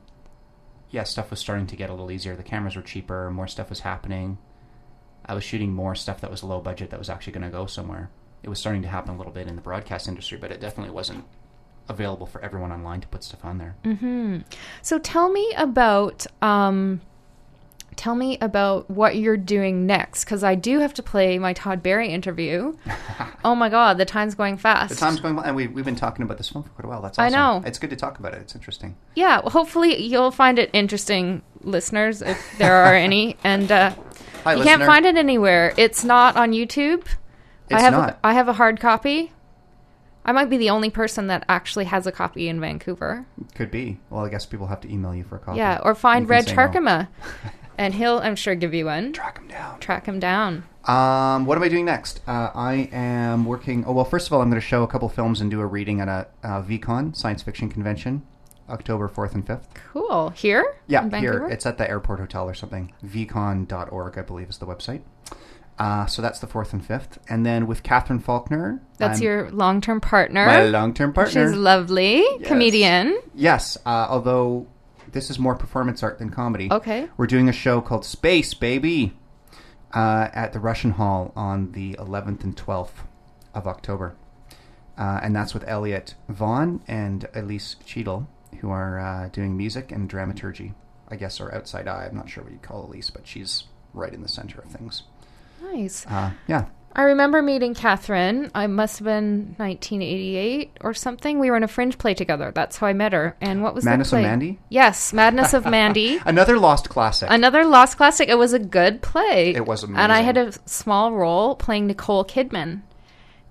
Yeah, 0.93 1.03
stuff 1.03 1.31
was 1.31 1.41
starting 1.41 1.67
to 1.67 1.77
get 1.77 1.91
a 1.91 1.93
little 1.93 2.13
easier. 2.13 2.37
The 2.37 2.43
cameras 2.45 2.77
were 2.77 2.83
cheaper. 2.83 3.31
More 3.31 3.49
stuff 3.49 3.69
was 3.71 3.81
happening. 3.81 4.39
I 5.27 5.35
was 5.35 5.43
shooting 5.43 5.73
more 5.73 5.95
stuff 5.95 6.21
that 6.21 6.31
was 6.31 6.45
low 6.45 6.61
budget 6.61 6.91
that 6.91 6.99
was 6.99 7.09
actually 7.09 7.33
going 7.33 7.45
to 7.45 7.49
go 7.51 7.67
somewhere. 7.67 8.11
It 8.43 8.49
was 8.49 8.59
starting 8.61 8.83
to 8.83 8.89
happen 8.89 9.15
a 9.15 9.17
little 9.17 9.33
bit 9.33 9.49
in 9.49 9.57
the 9.57 9.63
broadcast 9.63 10.07
industry, 10.07 10.37
but 10.39 10.51
it 10.53 10.61
definitely 10.61 10.93
wasn't 10.93 11.25
available 11.89 12.27
for 12.27 12.41
everyone 12.45 12.71
online 12.73 13.01
to 13.01 13.09
put 13.09 13.25
stuff 13.25 13.45
on 13.45 13.59
there. 13.59 13.75
So 14.83 14.99
tell 14.99 15.31
me 15.31 15.53
about 15.57 16.27
um 16.43 17.01
tell 17.97 18.15
me 18.15 18.39
about 18.41 18.91
what 18.91 19.17
you're 19.17 19.37
doing 19.37 19.87
next 19.87 20.25
cuz 20.25 20.43
I 20.43 20.55
do 20.55 20.81
have 20.81 20.95
to 20.95 21.03
play 21.03 21.39
my 21.39 21.53
Todd 21.53 21.83
Barry 21.83 22.09
interview. 22.09 22.77
oh 23.45 23.55
my 23.55 23.69
god, 23.69 23.99
the 23.99 24.05
time's 24.05 24.35
going 24.35 24.57
fast. 24.57 24.91
The 24.91 24.97
time's 24.97 25.21
going, 25.21 25.39
and 25.39 25.55
we, 25.57 25.67
we've 25.67 25.85
been 25.85 25.97
talking 25.97 26.23
about 26.25 26.39
this 26.39 26.49
film 26.49 26.65
for 26.65 26.71
quite 26.71 26.85
a 26.85 26.89
while. 26.89 27.03
That's 27.03 27.19
I 27.19 27.29
know. 27.29 27.63
It's 27.65 27.79
good 27.79 27.91
to 27.91 27.97
talk 27.97 28.19
about 28.19 28.35
it. 28.35 28.41
It's 28.43 28.55
interesting. 28.55 28.97
Yeah, 29.15 29.41
well, 29.41 29.51
hopefully 29.51 30.03
you'll 30.03 30.31
find 30.31 30.59
it 30.59 30.71
interesting 30.73 31.43
listeners 31.63 32.23
if 32.23 32.59
there 32.59 32.75
are 32.75 32.95
any 32.95 33.37
and 33.45 33.71
uh 33.71 33.95
Hi, 34.45 34.55
you 34.55 34.65
can't 34.65 34.83
find 34.83 35.07
it 35.07 35.17
anywhere. 35.17 35.73
It's 35.77 36.03
not 36.05 36.37
on 36.37 36.51
YouTube. 36.51 37.05
I 37.71 37.75
It's 37.75 37.83
have 37.83 37.93
not. 37.93 38.11
A, 38.11 38.17
I 38.25 38.33
have 38.33 38.49
a 38.49 38.55
hard 38.55 38.81
copy. 38.81 39.33
I 40.25 40.33
might 40.33 40.51
be 40.51 40.57
the 40.57 40.71
only 40.71 40.91
person 40.91 41.27
that 41.29 41.45
actually 41.49 41.87
has 41.87 42.07
a 42.07 42.13
copy 42.13 42.49
in 42.49 42.61
Vancouver. 42.61 43.27
Could 43.55 43.71
be. 43.71 43.99
Well, 44.09 44.25
I 44.25 44.29
guess 44.29 44.47
people 44.47 44.69
have 44.69 44.81
to 44.83 44.93
email 44.93 45.15
you 45.15 45.25
for 45.25 45.37
a 45.37 45.39
copy. 45.41 45.59
Yeah, 45.59 45.81
or 45.83 45.95
find 45.95 46.29
Reg 46.29 46.49
say 46.49 46.55
no. 46.55 47.07
And 47.79 47.95
he'll 47.95 48.19
I'm 48.19 48.37
sure 48.37 48.55
give 48.55 48.75
you 48.75 48.87
one. 48.87 49.13
Track 49.13 49.39
him 49.39 49.49
down. 49.49 49.81
Track 49.81 50.07
him 50.07 50.21
down. 50.21 50.65
Um, 50.85 51.47
what 51.47 51.57
am 51.57 51.63
I 51.63 51.69
doing 51.69 51.85
next? 51.85 52.21
Uh, 52.27 52.51
I 52.55 52.89
am 52.93 53.45
working. 53.45 53.85
Oh 53.87 53.93
well, 53.93 54.05
first 54.05 54.27
of 54.27 54.33
all, 54.33 54.41
I'm 54.43 54.51
going 54.51 54.61
to 54.61 54.67
show 54.67 54.83
a 54.83 54.89
couple 54.89 55.09
films 55.09 55.41
and 55.41 55.51
do 55.51 55.61
a 55.61 55.67
reading 55.67 56.01
at 56.01 56.09
a 56.09 56.27
uh, 56.43 56.63
VCon 56.63 57.15
science 57.17 57.43
fiction 57.43 57.69
convention, 57.69 58.23
October 58.69 59.07
fourth 59.09 59.35
and 59.35 59.47
fifth. 59.47 59.69
Cool. 59.93 60.31
Here? 60.31 60.75
Yeah, 60.89 61.09
here 61.21 61.47
it's 61.49 61.67
at 61.67 61.79
the 61.79 61.89
airport 61.89 62.19
hotel 62.19 62.49
or 62.49 62.55
something. 62.55 62.93
VCon.org, 63.05 64.19
I 64.19 64.23
believe, 64.23 64.51
is 64.51 64.59
the 64.59 64.67
website. 64.67 65.03
Uh, 65.79 66.07
so 66.07 66.21
that's 66.21 66.39
the 66.39 66.47
fourth 66.47 66.73
and 66.73 66.85
fifth, 66.85 67.19
and 67.29 67.47
then 67.47 67.67
with 67.67 67.83
Catherine 67.83 68.19
Faulkner. 68.21 68.81
That's 68.99 69.19
I'm- 69.19 69.25
your 69.25 69.51
long 69.51 69.81
term 69.81 70.01
partner. 70.01 70.45
my 70.47 70.65
long-term 70.65 71.13
partner. 71.13 71.49
She's 71.49 71.57
lovely. 71.57 72.17
Yes. 72.19 72.47
Comedian. 72.49 73.21
Yes, 73.35 73.79
uh, 73.87 74.07
although 74.11 74.67
this 75.13 75.31
is 75.31 75.39
more 75.39 75.55
performance 75.55 76.03
art 76.03 76.19
than 76.19 76.31
comedy. 76.31 76.69
Okay. 76.71 77.09
We're 77.17 77.27
doing 77.27 77.49
a 77.49 77.53
show 77.53 77.81
called 77.81 78.05
Space 78.05 78.55
Baby 78.55 79.17
uh, 79.95 80.29
at 80.33 80.53
the 80.53 80.61
Russian 80.61 80.93
Hall 80.93 81.33
on 81.37 81.73
the 81.73 81.95
11th 81.95 82.45
and 82.45 82.57
12th 82.57 83.07
of 83.55 83.67
October. 83.67 84.17
Uh, 84.99 85.21
and 85.23 85.35
that's 85.35 85.55
with 85.55 85.65
Elliot 85.67 86.15
Vaughn 86.29 86.83
and 86.87 87.29
Elise 87.35 87.77
Cheadle, 87.85 88.29
who 88.61 88.71
are 88.71 88.99
uh, 88.99 89.29
doing 89.29 89.57
music 89.57 89.91
and 89.91 90.09
dramaturgy. 90.09 90.75
I 91.09 91.17
guess, 91.17 91.41
or 91.43 91.55
outside 91.55 91.87
eye. 91.89 92.07
I'm 92.11 92.17
not 92.17 92.31
sure 92.31 92.43
what 92.43 92.53
you'd 92.55 92.63
call 92.63 92.87
Elise, 92.87 93.11
but 93.11 93.27
she's 93.27 93.65
right 93.93 94.15
in 94.15 94.23
the 94.23 94.29
center 94.29 94.61
of 94.61 94.71
things. 94.71 95.03
Nice. 95.61 96.07
Uh, 96.07 96.31
yeah. 96.49 96.67
I 96.95 97.03
remember 97.03 97.41
meeting 97.43 97.75
Catherine. 97.75 98.51
I 98.55 98.67
must 98.67 98.99
have 98.99 99.07
been 99.07 99.55
1988 99.57 100.79
or 100.83 100.93
something. 100.93 101.39
We 101.39 101.51
were 101.51 101.57
in 101.57 101.63
a 101.63 101.69
fringe 101.69 101.97
play 101.97 102.13
together. 102.15 102.53
That's 102.55 102.77
how 102.77 102.87
I 102.87 102.93
met 102.93 103.13
her. 103.15 103.35
And 103.41 103.63
what 103.63 103.75
was 103.75 103.85
Madness 103.85 104.11
the 104.11 104.17
of? 104.19 104.23
Mandy? 104.23 104.59
Yes, 104.69 105.13
Madness 105.13 105.55
of 105.55 105.65
Mandy. 105.65 106.21
Another 106.27 106.59
lost 106.59 106.91
classic. 106.91 107.29
Another 107.31 107.65
lost 107.65 107.97
classic. 107.97 108.29
It 108.29 108.37
was 108.37 108.53
a 108.53 108.59
good 108.59 109.01
play. 109.01 109.55
It 109.55 109.67
was 109.67 109.85
And 109.85 109.99
I 110.13 110.21
had 110.21 110.37
a 110.37 110.53
small 110.69 111.13
role 111.13 111.55
playing 111.55 111.87
Nicole 111.87 112.25
Kidman. 112.25 112.83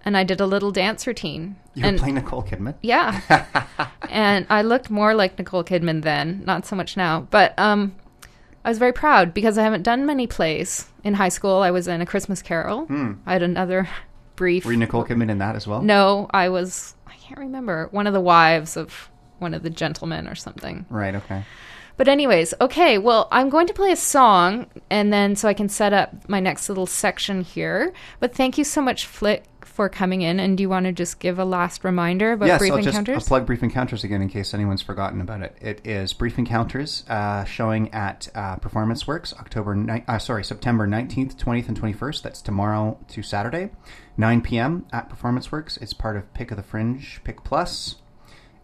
And 0.04 0.18
I 0.18 0.24
did 0.24 0.42
a 0.42 0.48
little 0.48 0.72
dance 0.72 1.06
routine. 1.06 1.58
you 1.76 1.86
were 1.86 1.98
playing 1.98 2.16
Nicole 2.16 2.44
Kidman. 2.44 2.76
yeah. 2.82 3.66
and 4.10 4.48
I 4.50 4.62
looked 4.64 4.90
more 4.90 5.14
like 5.14 5.38
Nicole 5.38 5.64
Kidman 5.64 6.02
then, 6.02 6.44
not 6.46 6.66
so 6.66 6.76
much 6.76 6.98
now. 6.98 7.22
But 7.30 7.58
um, 7.60 7.96
I 8.64 8.70
was 8.70 8.78
very 8.78 8.94
proud 8.94 9.34
because 9.34 9.58
I 9.58 9.64
haven't 9.64 9.84
done 9.84 10.06
many 10.06 10.28
plays. 10.28 10.88
In 11.04 11.16
high 11.16 11.30
school, 11.30 11.58
I 11.62 11.72
was 11.72 11.88
in 11.88 12.00
A 12.02 12.06
Christmas 12.06 12.42
Carol. 12.42 12.88
I 13.26 13.34
had 13.34 13.42
another 13.44 13.90
brief. 14.36 14.64
Hmm. 14.64 14.70
Were 14.70 14.74
you 14.74 14.80
Nicole 14.80 15.04
Kidman 15.06 15.30
in 15.32 15.40
that 15.40 15.56
as 15.56 15.68
well? 15.68 15.82
no, 15.82 16.28
I 16.32 16.50
was, 16.50 16.96
I 17.08 17.14
can't 17.16 17.40
remember, 17.40 17.88
one 17.92 18.06
of 18.08 18.14
the 18.14 18.22
wives 18.22 18.78
of 18.78 19.10
one 19.40 19.54
of 19.56 19.64
the 19.64 19.70
gentlemen 19.72 20.28
or 20.28 20.36
something. 20.36 20.86
Right. 20.90 21.16
Okay. 21.16 21.44
But 21.98 22.08
anyways, 22.08 22.54
okay, 22.62 22.98
well, 22.98 23.28
I'm 23.32 23.50
going 23.50 23.68
to 23.68 23.74
play 23.74 23.92
a 23.92 23.96
song 23.96 24.68
and 24.90 25.12
then 25.12 25.36
so 25.36 25.48
I 25.48 25.54
can 25.54 25.70
set 25.70 25.94
up 25.94 26.28
my 26.28 26.40
next 26.40 26.70
little 26.70 26.86
section 26.86 27.42
here. 27.42 27.94
But 28.20 28.34
thank 28.34 28.58
you 28.58 28.64
so 28.64 28.82
much, 28.82 29.06
Flick, 29.06 29.44
for 29.62 29.90
coming 29.90 30.22
in. 30.22 30.40
And 30.40 30.58
do 30.58 30.62
you 30.62 30.70
want 30.70 30.86
to 30.86 30.92
just 30.92 31.20
give 31.20 31.40
a 31.40 31.46
last 31.46 31.84
reminder 31.84 32.34
about 32.34 32.48
yes, 32.48 32.60
Brief 32.60 32.72
I'll 32.74 32.78
just 32.82 32.98
Encounters? 32.98 33.24
I'll 33.24 33.28
plug 33.28 33.46
Brief 33.46 33.64
Encounters 33.64 34.04
again 34.04 34.22
in 34.22 34.30
case 34.30 34.54
anyone's 34.54 34.82
forgotten 34.82 35.22
about 35.22 35.42
it. 35.42 35.58
It 35.62 35.86
is 35.86 36.14
Brief 36.14 36.38
Encounters 36.38 37.04
uh, 37.10 37.46
showing 37.46 37.94
at 37.94 38.28
uh, 38.36 38.58
Performance 38.58 39.08
Works 39.08 39.34
October 39.40 39.76
ni- 39.76 40.04
uh, 40.08 40.20
sorry 40.20 40.44
September 40.44 40.88
19th, 40.88 41.36
20th, 41.36 41.68
and 41.68 41.80
21st. 41.80 42.22
That's 42.22 42.42
tomorrow 42.42 43.00
to 43.10 43.24
Saturday, 43.24 43.70
9 44.18 44.42
p.m. 44.42 44.86
at 44.92 45.10
Performance 45.10 45.52
Works. 45.52 45.78
It's 45.78 45.94
part 45.94 46.18
of 46.18 46.34
Pick 46.34 46.52
of 46.52 46.58
the 46.58 46.64
Fringe, 46.64 47.22
Pick 47.24 47.44
Plus, 47.44 47.96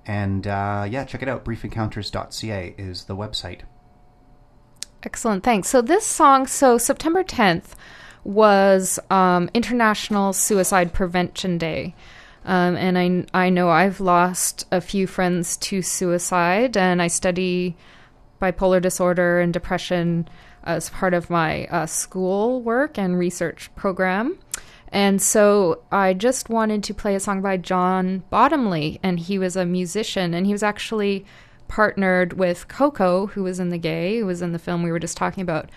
and 0.07 0.47
uh, 0.47 0.87
yeah, 0.89 1.03
check 1.03 1.21
it 1.21 1.27
out. 1.27 1.43
BriefEncounters.ca 1.45 2.75
is 2.77 3.03
the 3.03 3.15
website. 3.15 3.61
Excellent, 5.03 5.43
thanks. 5.43 5.67
So 5.67 5.81
this 5.81 6.05
song, 6.05 6.47
so 6.47 6.77
September 6.77 7.23
10th 7.23 7.75
was 8.23 8.99
um, 9.09 9.49
International 9.53 10.33
Suicide 10.33 10.93
Prevention 10.93 11.57
Day. 11.57 11.93
Um, 12.45 12.77
and 12.77 12.97
I, 13.33 13.45
I 13.45 13.49
know 13.49 13.69
I've 13.69 13.99
lost 13.99 14.65
a 14.71 14.79
few 14.79 15.05
friends 15.05 15.57
to 15.57 15.81
suicide, 15.81 16.77
and 16.77 17.01
I 17.01 17.07
study 17.07 17.75
bipolar 18.41 18.81
disorder 18.81 19.39
and 19.39 19.51
depression 19.51 20.27
as 20.63 20.89
part 20.89 21.13
of 21.13 21.29
my 21.29 21.65
uh, 21.67 21.85
school 21.85 22.61
work 22.61 22.97
and 22.97 23.19
research 23.19 23.69
program. 23.75 24.37
And 24.89 25.21
so 25.21 25.81
I 25.91 26.13
just 26.13 26.49
wanted 26.49 26.83
to 26.83 26.93
play 26.93 27.15
a 27.15 27.19
song 27.19 27.41
by 27.41 27.57
John 27.57 28.23
Bottomley, 28.29 28.99
and 29.03 29.19
he 29.19 29.37
was 29.37 29.55
a 29.55 29.65
musician, 29.65 30.33
and 30.33 30.45
he 30.45 30.53
was 30.53 30.63
actually 30.63 31.25
partnered 31.67 32.33
with 32.33 32.67
Coco, 32.67 33.27
who 33.27 33.43
was 33.43 33.59
in 33.59 33.69
The 33.69 33.77
Gay, 33.77 34.19
who 34.19 34.25
was 34.25 34.41
in 34.41 34.53
the 34.53 34.59
film 34.59 34.83
we 34.83 34.91
were 34.91 34.99
just 34.99 35.17
talking 35.17 35.41
about. 35.41 35.69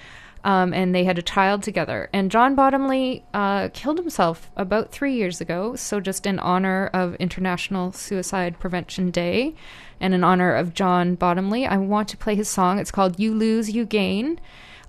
Um, 0.42 0.72
and 0.72 0.94
they 0.94 1.04
had 1.04 1.18
a 1.18 1.22
child 1.22 1.62
together. 1.62 2.08
And 2.14 2.30
John 2.30 2.54
Bottomley 2.54 3.24
uh, 3.34 3.68
killed 3.74 3.98
himself 3.98 4.50
about 4.56 4.90
three 4.90 5.12
years 5.14 5.40
ago. 5.42 5.76
So, 5.76 6.00
just 6.00 6.24
in 6.24 6.38
honor 6.38 6.88
of 6.94 7.14
International 7.16 7.92
Suicide 7.92 8.58
Prevention 8.58 9.10
Day 9.10 9.54
and 10.00 10.14
in 10.14 10.24
honor 10.24 10.54
of 10.54 10.72
John 10.72 11.14
Bottomley, 11.14 11.66
I 11.66 11.76
want 11.76 12.08
to 12.08 12.16
play 12.16 12.36
his 12.36 12.48
song. 12.48 12.78
It's 12.78 12.90
called 12.90 13.20
You 13.20 13.34
Lose, 13.34 13.70
You 13.70 13.84
Gain. 13.84 14.40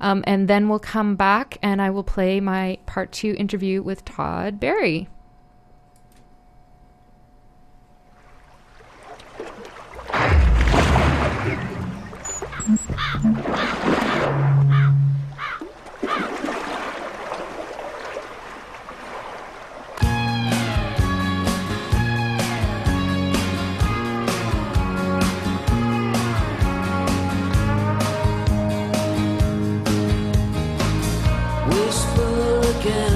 Um, 0.02 0.24
and 0.26 0.48
then 0.48 0.68
we'll 0.68 0.80
come 0.80 1.16
back 1.16 1.60
and 1.62 1.80
I 1.82 1.92
will 1.92 2.04
play 2.04 2.40
my 2.40 2.80
part 2.88 3.12
two 3.12 3.36
interview 3.38 3.84
with 3.84 4.04
Todd 4.04 4.60
Barry. 4.60 5.08
Whisper 32.84 33.11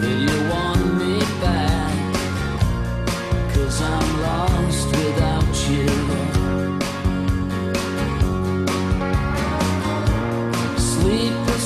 that 0.00 0.16
you 0.26 0.36
want 0.50 0.82
me 1.00 1.18
back. 1.40 1.94
Cause 3.54 3.78
I'm 3.82 4.08
lost 4.22 4.88
without 4.90 5.54
you. 5.70 5.88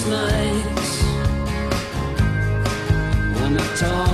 Nights 0.07 1.03
when 3.41 3.53
I 3.59 3.61
tossed 3.77 4.14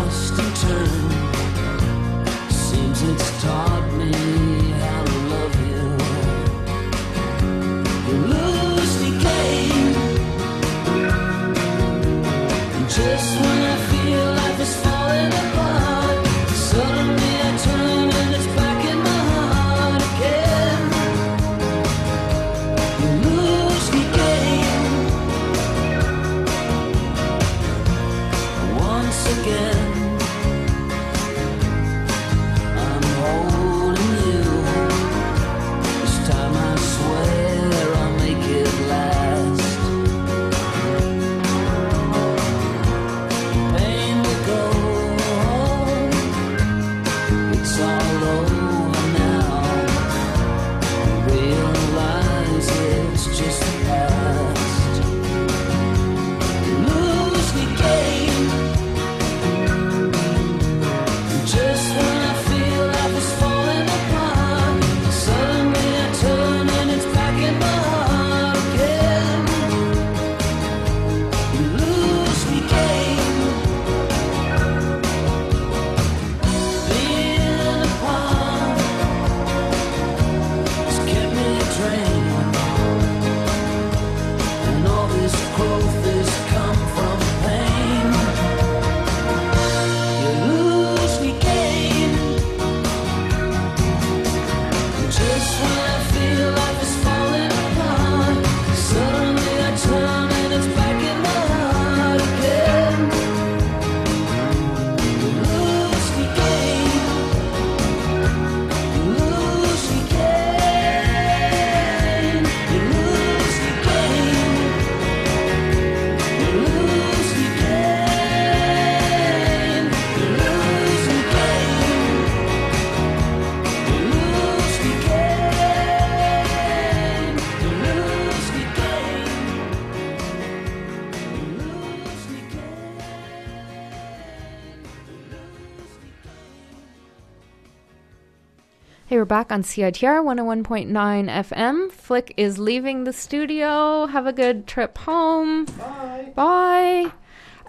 back 139.40 139.52
on 139.52 139.62
CITR 139.62 140.22
101.9 140.22 140.90
FM. 140.90 141.90
Flick 141.90 142.34
is 142.36 142.58
leaving 142.58 143.04
the 143.04 143.12
studio. 143.14 144.04
Have 144.04 144.26
a 144.26 144.34
good 144.34 144.66
trip 144.66 144.98
home. 144.98 145.64
Bye. 145.64 146.32
Bye. 146.34 147.12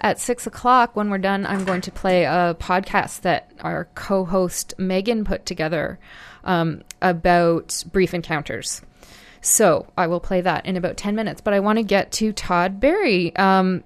At 0.02 0.20
six 0.20 0.46
o'clock, 0.46 0.98
when 0.98 1.10
we're 1.10 1.18
done, 1.18 1.46
I'm 1.46 1.64
going 1.64 1.80
to 1.80 1.90
play 1.92 2.26
a 2.26 2.58
podcast 2.60 3.22
that 3.22 3.54
our 3.62 3.88
co 3.96 4.26
host 4.26 4.74
Megan 4.78 5.24
put 5.24 5.46
together 5.46 5.98
um, 6.44 6.82
about 7.02 7.86
brief 7.90 8.14
encounters. 8.14 8.82
So 9.40 9.88
I 9.98 10.08
will 10.08 10.20
play 10.20 10.42
that 10.42 10.66
in 10.66 10.76
about 10.76 10.98
10 10.98 11.16
minutes. 11.16 11.40
But 11.40 11.54
I 11.54 11.62
want 11.62 11.78
to 11.78 11.84
get 11.84 12.12
to 12.14 12.34
Todd 12.34 12.82
Barry. 12.82 13.34
Um, 13.38 13.86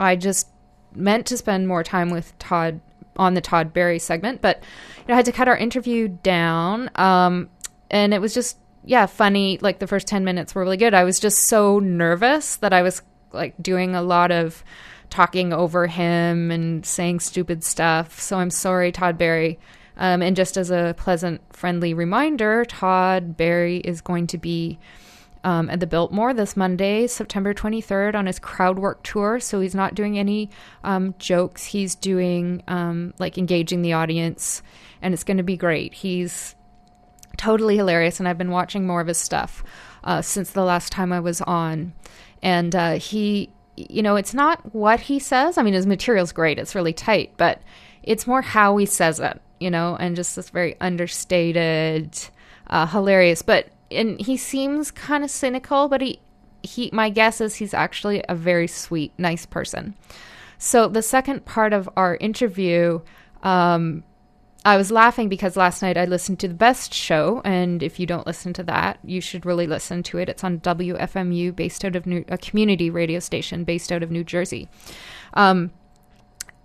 I 0.00 0.16
just 0.16 0.48
meant 0.94 1.26
to 1.26 1.36
spend 1.36 1.68
more 1.68 1.84
time 1.84 2.08
with 2.08 2.38
Todd 2.38 2.80
on 3.18 3.34
the 3.34 3.40
Todd 3.40 3.72
Barry 3.72 3.98
segment, 3.98 4.40
but 4.40 4.62
you 4.98 5.04
know, 5.08 5.14
I 5.14 5.16
had 5.16 5.26
to 5.26 5.32
cut 5.32 5.48
our 5.48 5.56
interview 5.56 6.08
down. 6.08 6.90
Um, 6.94 7.48
and 7.90 8.14
it 8.14 8.20
was 8.20 8.34
just, 8.34 8.58
yeah, 8.84 9.06
funny. 9.06 9.58
Like 9.60 9.78
the 9.78 9.86
first 9.86 10.06
10 10.06 10.24
minutes 10.24 10.54
were 10.54 10.62
really 10.62 10.76
good. 10.76 10.94
I 10.94 11.04
was 11.04 11.18
just 11.18 11.48
so 11.48 11.78
nervous 11.78 12.56
that 12.56 12.72
I 12.72 12.82
was 12.82 13.02
like 13.32 13.54
doing 13.60 13.94
a 13.94 14.02
lot 14.02 14.30
of 14.30 14.62
talking 15.10 15.52
over 15.52 15.86
him 15.86 16.50
and 16.50 16.84
saying 16.84 17.20
stupid 17.20 17.64
stuff. 17.64 18.20
So 18.20 18.38
I'm 18.38 18.50
sorry, 18.50 18.92
Todd 18.92 19.18
Barry. 19.18 19.58
Um, 19.96 20.22
and 20.22 20.36
just 20.36 20.56
as 20.56 20.70
a 20.70 20.94
pleasant, 20.96 21.40
friendly 21.54 21.92
reminder, 21.92 22.64
Todd 22.64 23.36
Barry 23.36 23.78
is 23.78 24.00
going 24.00 24.28
to 24.28 24.38
be 24.38 24.78
um, 25.44 25.70
at 25.70 25.80
the 25.80 25.86
Biltmore 25.86 26.34
this 26.34 26.56
Monday, 26.56 27.06
September 27.06 27.54
23rd, 27.54 28.14
on 28.14 28.26
his 28.26 28.38
crowd 28.38 28.78
work 28.78 29.02
tour. 29.02 29.40
So 29.40 29.60
he's 29.60 29.74
not 29.74 29.94
doing 29.94 30.18
any 30.18 30.50
um, 30.84 31.14
jokes. 31.18 31.64
He's 31.64 31.94
doing 31.94 32.62
um, 32.68 33.14
like 33.18 33.38
engaging 33.38 33.82
the 33.82 33.92
audience, 33.92 34.62
and 35.00 35.14
it's 35.14 35.24
going 35.24 35.36
to 35.36 35.42
be 35.42 35.56
great. 35.56 35.94
He's 35.94 36.54
totally 37.36 37.76
hilarious, 37.76 38.18
and 38.18 38.28
I've 38.28 38.38
been 38.38 38.50
watching 38.50 38.86
more 38.86 39.00
of 39.00 39.06
his 39.06 39.18
stuff 39.18 39.64
uh, 40.04 40.22
since 40.22 40.50
the 40.50 40.64
last 40.64 40.92
time 40.92 41.12
I 41.12 41.20
was 41.20 41.40
on. 41.40 41.92
And 42.42 42.74
uh, 42.74 42.92
he, 42.94 43.50
you 43.76 44.02
know, 44.02 44.16
it's 44.16 44.34
not 44.34 44.74
what 44.74 45.00
he 45.00 45.18
says. 45.18 45.56
I 45.56 45.62
mean, 45.62 45.74
his 45.74 45.86
material's 45.86 46.32
great, 46.32 46.58
it's 46.58 46.74
really 46.74 46.92
tight, 46.92 47.32
but 47.36 47.62
it's 48.02 48.26
more 48.26 48.42
how 48.42 48.76
he 48.76 48.86
says 48.86 49.20
it, 49.20 49.40
you 49.60 49.70
know, 49.70 49.96
and 49.96 50.16
just 50.16 50.36
this 50.36 50.50
very 50.50 50.78
understated, 50.80 52.18
uh, 52.68 52.86
hilarious. 52.86 53.42
But 53.42 53.68
and 53.90 54.20
he 54.20 54.36
seems 54.36 54.90
kind 54.90 55.24
of 55.24 55.30
cynical, 55.30 55.88
but 55.88 56.00
he 56.00 56.20
he 56.62 56.90
my 56.92 57.10
guess 57.10 57.40
is 57.40 57.56
he's 57.56 57.74
actually 57.74 58.22
a 58.28 58.34
very 58.34 58.66
sweet, 58.66 59.12
nice 59.18 59.46
person. 59.46 59.94
So 60.58 60.88
the 60.88 61.02
second 61.02 61.44
part 61.44 61.72
of 61.72 61.88
our 61.96 62.16
interview, 62.16 63.00
um, 63.42 64.02
I 64.64 64.76
was 64.76 64.90
laughing 64.90 65.28
because 65.28 65.56
last 65.56 65.82
night 65.82 65.96
I 65.96 66.04
listened 66.04 66.40
to 66.40 66.48
the 66.48 66.54
best 66.54 66.92
show, 66.92 67.40
and 67.44 67.82
if 67.82 68.00
you 68.00 68.06
don't 68.06 68.26
listen 68.26 68.52
to 68.54 68.64
that, 68.64 68.98
you 69.04 69.20
should 69.20 69.46
really 69.46 69.68
listen 69.68 70.02
to 70.04 70.18
it. 70.18 70.28
It's 70.28 70.42
on 70.42 70.58
WFMU, 70.60 71.54
based 71.54 71.84
out 71.84 71.94
of 71.94 72.06
New, 72.06 72.24
a 72.28 72.36
community 72.36 72.90
radio 72.90 73.20
station 73.20 73.64
based 73.64 73.92
out 73.92 74.02
of 74.02 74.10
New 74.10 74.24
Jersey, 74.24 74.68
um, 75.34 75.70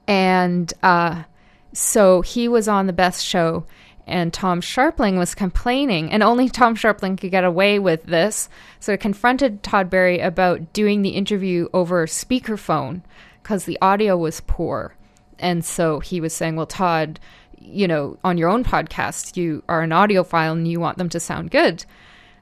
and 0.07 0.73
uh, 0.81 1.23
so 1.71 2.21
he 2.21 2.47
was 2.47 2.67
on 2.67 2.87
the 2.87 2.93
best 2.93 3.23
show, 3.25 3.65
and 4.05 4.33
Tom 4.33 4.61
Scharpling 4.61 5.17
was 5.17 5.33
complaining, 5.33 6.11
and 6.11 6.21
only 6.21 6.49
Tom 6.49 6.75
Scharpling 6.75 7.17
could 7.17 7.31
get 7.31 7.43
away 7.43 7.79
with 7.79 8.03
this. 8.03 8.49
So 8.79 8.93
I 8.93 8.97
confronted 8.97 9.63
Todd 9.63 9.89
Barry 9.89 10.19
about 10.19 10.73
doing 10.73 11.01
the 11.01 11.11
interview 11.11 11.69
over 11.73 12.05
speakerphone 12.05 13.01
because 13.41 13.65
the 13.65 13.77
audio 13.81 14.17
was 14.17 14.41
poor. 14.41 14.95
And 15.39 15.63
so 15.63 15.99
he 15.99 16.19
was 16.21 16.33
saying, 16.33 16.55
Well, 16.55 16.65
Todd, 16.65 17.19
you 17.59 17.87
know, 17.87 18.17
on 18.23 18.37
your 18.37 18.49
own 18.49 18.63
podcast, 18.63 19.37
you 19.37 19.63
are 19.69 19.81
an 19.81 19.91
audiophile 19.91 20.53
and 20.53 20.67
you 20.67 20.79
want 20.79 20.97
them 20.97 21.09
to 21.09 21.19
sound 21.19 21.51
good. 21.51 21.85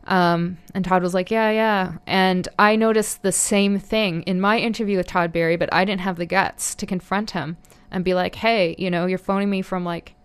Um, 0.05 0.57
and 0.73 0.83
Todd 0.83 1.03
was 1.03 1.13
like, 1.13 1.29
Yeah, 1.29 1.51
yeah. 1.51 1.93
And 2.07 2.47
I 2.57 2.75
noticed 2.75 3.21
the 3.21 3.31
same 3.31 3.79
thing 3.79 4.23
in 4.23 4.41
my 4.41 4.57
interview 4.57 4.97
with 4.97 5.07
Todd 5.07 5.31
Barry, 5.31 5.57
but 5.57 5.73
I 5.73 5.85
didn't 5.85 6.01
have 6.01 6.17
the 6.17 6.25
guts 6.25 6.75
to 6.75 6.85
confront 6.85 7.31
him 7.31 7.57
and 7.91 8.03
be 8.03 8.13
like, 8.13 8.35
Hey, 8.35 8.75
you 8.77 8.89
know, 8.89 9.05
you're 9.05 9.17
phoning 9.17 9.49
me 9.49 9.61
from 9.61 9.83
like 9.83 10.15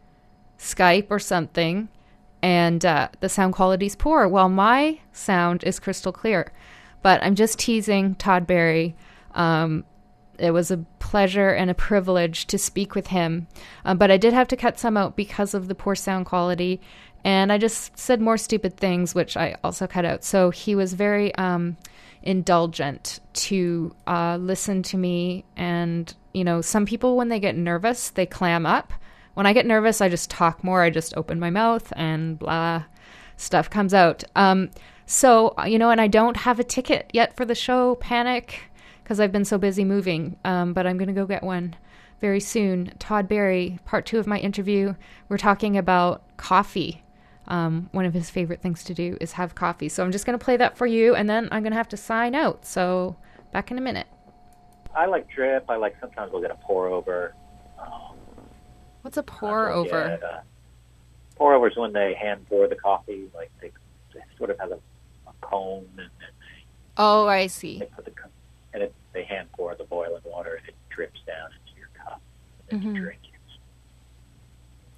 Skype 0.58 1.06
or 1.10 1.18
something, 1.18 1.88
and 2.42 2.84
uh, 2.84 3.08
the 3.20 3.28
sound 3.28 3.54
quality's 3.54 3.96
poor. 3.96 4.28
Well, 4.28 4.48
my 4.48 5.00
sound 5.12 5.64
is 5.64 5.80
crystal 5.80 6.12
clear, 6.12 6.52
but 7.02 7.22
I'm 7.22 7.34
just 7.34 7.58
teasing 7.58 8.14
Todd 8.14 8.46
Barry. 8.46 8.94
Um, 9.34 9.84
it 10.38 10.50
was 10.50 10.70
a 10.70 10.78
pleasure 10.98 11.50
and 11.50 11.70
a 11.70 11.74
privilege 11.74 12.46
to 12.46 12.58
speak 12.58 12.94
with 12.94 13.08
him, 13.08 13.46
um, 13.84 13.98
but 13.98 14.10
I 14.10 14.16
did 14.16 14.32
have 14.32 14.48
to 14.48 14.56
cut 14.56 14.78
some 14.78 14.96
out 14.96 15.16
because 15.16 15.54
of 15.54 15.68
the 15.68 15.74
poor 15.74 15.94
sound 15.94 16.26
quality, 16.26 16.80
and 17.24 17.52
I 17.52 17.58
just 17.58 17.98
said 17.98 18.20
more 18.20 18.36
stupid 18.36 18.76
things, 18.76 19.14
which 19.14 19.36
I 19.36 19.56
also 19.64 19.86
cut 19.86 20.04
out. 20.04 20.24
So 20.24 20.50
he 20.50 20.74
was 20.74 20.92
very 20.92 21.34
um, 21.36 21.76
indulgent 22.22 23.20
to 23.32 23.94
uh, 24.06 24.36
listen 24.40 24.82
to 24.84 24.96
me, 24.96 25.44
and 25.56 26.12
you 26.32 26.44
know, 26.44 26.60
some 26.60 26.86
people 26.86 27.16
when 27.16 27.28
they 27.28 27.40
get 27.40 27.56
nervous, 27.56 28.10
they 28.10 28.26
clam 28.26 28.66
up 28.66 28.92
when 29.36 29.44
I 29.44 29.52
get 29.52 29.66
nervous, 29.66 30.00
I 30.00 30.08
just 30.08 30.30
talk 30.30 30.64
more. 30.64 30.80
I 30.80 30.88
just 30.88 31.14
open 31.14 31.38
my 31.38 31.50
mouth 31.50 31.92
and 31.94 32.38
blah, 32.38 32.84
stuff 33.36 33.68
comes 33.68 33.92
out. 33.92 34.24
Um, 34.34 34.70
so, 35.04 35.54
you 35.66 35.78
know, 35.78 35.90
and 35.90 36.00
I 36.00 36.06
don't 36.06 36.38
have 36.38 36.58
a 36.58 36.64
ticket 36.64 37.10
yet 37.12 37.36
for 37.36 37.44
the 37.44 37.54
show, 37.54 37.96
Panic, 37.96 38.62
because 39.02 39.20
I've 39.20 39.32
been 39.32 39.44
so 39.44 39.58
busy 39.58 39.84
moving. 39.84 40.38
Um, 40.46 40.72
but 40.72 40.86
I'm 40.86 40.96
going 40.96 41.08
to 41.08 41.12
go 41.12 41.26
get 41.26 41.42
one 41.42 41.76
very 42.18 42.40
soon. 42.40 42.94
Todd 42.98 43.28
Barry, 43.28 43.78
part 43.84 44.06
two 44.06 44.18
of 44.18 44.26
my 44.26 44.38
interview, 44.38 44.94
we're 45.28 45.36
talking 45.36 45.76
about 45.76 46.22
coffee. 46.38 47.04
Um, 47.46 47.90
one 47.92 48.06
of 48.06 48.14
his 48.14 48.30
favorite 48.30 48.62
things 48.62 48.84
to 48.84 48.94
do 48.94 49.18
is 49.20 49.32
have 49.32 49.54
coffee. 49.54 49.90
So 49.90 50.02
I'm 50.02 50.12
just 50.12 50.24
going 50.24 50.38
to 50.38 50.42
play 50.42 50.56
that 50.56 50.78
for 50.78 50.86
you, 50.86 51.14
and 51.14 51.28
then 51.28 51.50
I'm 51.52 51.62
going 51.62 51.72
to 51.72 51.78
have 51.78 51.90
to 51.90 51.98
sign 51.98 52.34
out. 52.34 52.64
So 52.64 53.16
back 53.52 53.70
in 53.70 53.76
a 53.76 53.82
minute. 53.82 54.06
I 54.94 55.04
like 55.04 55.28
drip. 55.28 55.66
I 55.68 55.76
like 55.76 55.94
sometimes 56.00 56.32
we'll 56.32 56.40
get 56.40 56.50
a 56.50 56.56
pour 56.56 56.88
over. 56.88 57.34
What's 59.06 59.16
a 59.16 59.22
pour 59.22 59.68
we'll 59.68 59.78
over? 59.82 60.18
uh, 60.20 60.40
pour 61.36 61.54
over 61.54 61.68
is 61.68 61.76
when 61.76 61.92
they 61.92 62.14
hand 62.20 62.44
pour 62.48 62.66
the 62.66 62.74
coffee. 62.74 63.30
Like 63.36 63.52
they, 63.62 63.70
they 64.12 64.18
sort 64.36 64.50
of 64.50 64.58
have 64.58 64.72
a, 64.72 64.74
a 65.28 65.32
cone 65.42 65.86
and, 65.92 66.00
and 66.00 66.10
Oh, 66.96 67.28
I 67.28 67.46
see. 67.46 67.78
they 67.78 67.84
put 67.86 68.04
the 68.04 68.10
and 68.74 68.82
it, 68.82 68.92
they 69.12 69.22
hand 69.22 69.46
pour 69.52 69.76
the 69.76 69.84
boiling 69.84 70.22
water 70.24 70.56
and 70.56 70.68
it 70.68 70.74
drips 70.90 71.20
down 71.24 71.50
into 71.52 71.78
your 71.78 71.88
cup 72.04 72.20
and 72.68 72.82
Mhm. 72.82 72.96
you 72.96 73.00
drink 73.00 73.20
it. 73.22 73.30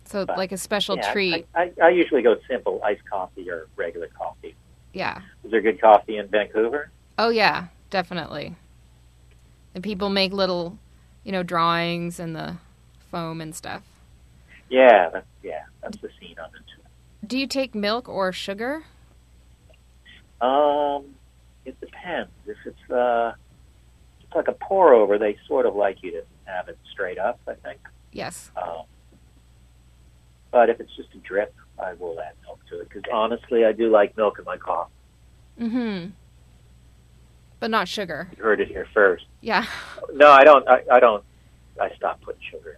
So 0.06 0.24
But, 0.24 0.38
like 0.38 0.52
a 0.52 0.56
special 0.56 0.96
Yeah, 0.96 1.12
treat. 1.12 1.46
I, 1.54 1.62
I, 1.64 1.72
I 1.82 1.88
usually 1.90 2.22
go 2.22 2.36
simple 2.48 2.80
iced 2.82 3.04
coffee 3.10 3.50
or 3.50 3.66
regular 3.76 4.08
coffee. 4.18 4.54
yeah. 4.94 5.20
Is 5.44 5.50
there 5.50 5.60
good 5.60 5.82
coffee 5.82 6.16
in 6.16 6.28
Vancouver? 6.28 6.88
Oh 7.18 7.28
yeah, 7.28 7.66
definitely. 7.90 8.56
And 9.74 9.84
people 9.84 10.08
make 10.08 10.32
little, 10.32 10.78
you 11.24 11.32
know, 11.32 11.42
drawings 11.42 12.18
and 12.18 12.34
the 12.34 12.56
foam 13.10 13.42
and 13.42 13.54
stuff. 13.54 13.82
Yeah, 14.70 15.10
that's, 15.10 15.26
yeah, 15.42 15.62
that's 15.82 15.98
the 15.98 16.08
scene 16.20 16.36
I'm 16.38 16.50
into. 16.54 17.26
Do 17.26 17.38
you 17.38 17.46
take 17.46 17.74
milk 17.74 18.08
or 18.08 18.32
sugar? 18.32 18.84
Um, 20.40 21.14
it 21.64 21.78
depends. 21.80 22.30
If 22.46 22.56
it's 22.64 22.90
uh, 22.90 23.32
it's 24.20 24.34
like 24.34 24.48
a 24.48 24.52
pour 24.52 24.94
over, 24.94 25.18
they 25.18 25.36
sort 25.46 25.66
of 25.66 25.74
like 25.74 26.02
you 26.02 26.12
to 26.12 26.22
have 26.44 26.68
it 26.68 26.78
straight 26.90 27.18
up. 27.18 27.40
I 27.48 27.54
think. 27.54 27.80
Yes. 28.12 28.50
Um, 28.56 28.84
but 30.50 30.70
if 30.70 30.80
it's 30.80 30.94
just 30.96 31.08
a 31.14 31.18
drip, 31.18 31.54
I 31.82 31.94
will 31.94 32.18
add 32.20 32.34
milk 32.44 32.60
to 32.70 32.80
it 32.80 32.88
because 32.88 33.02
honestly, 33.12 33.64
I 33.64 33.72
do 33.72 33.90
like 33.90 34.16
milk 34.16 34.38
in 34.38 34.44
my 34.44 34.56
coffee. 34.56 34.92
Mm-hmm. 35.60 36.10
But 37.60 37.70
not 37.70 37.88
sugar. 37.88 38.28
You 38.36 38.42
heard 38.42 38.60
it 38.60 38.68
here 38.68 38.86
first. 38.94 39.24
Yeah. 39.40 39.66
No, 40.14 40.30
I 40.30 40.44
don't. 40.44 40.66
I, 40.68 40.82
I 40.90 41.00
don't. 41.00 41.24
I 41.80 41.90
stopped 41.96 42.22
putting 42.22 42.40
sugar 42.50 42.70
in. 42.70 42.76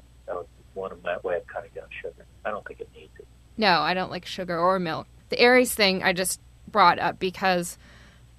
One 0.74 0.92
of 0.92 1.02
my 1.02 1.16
way 1.22 1.36
of 1.36 1.46
cutting 1.46 1.70
down 1.74 1.86
sugar. 2.02 2.24
I 2.44 2.50
don't 2.50 2.66
think 2.66 2.80
it 2.80 2.88
needs 2.94 3.12
it. 3.18 3.26
No, 3.56 3.80
I 3.80 3.94
don't 3.94 4.10
like 4.10 4.24
sugar 4.24 4.58
or 4.58 4.78
milk. 4.78 5.06
The 5.28 5.38
Aries 5.38 5.74
thing 5.74 6.02
I 6.02 6.12
just 6.12 6.40
brought 6.68 6.98
up 6.98 7.18
because 7.18 7.76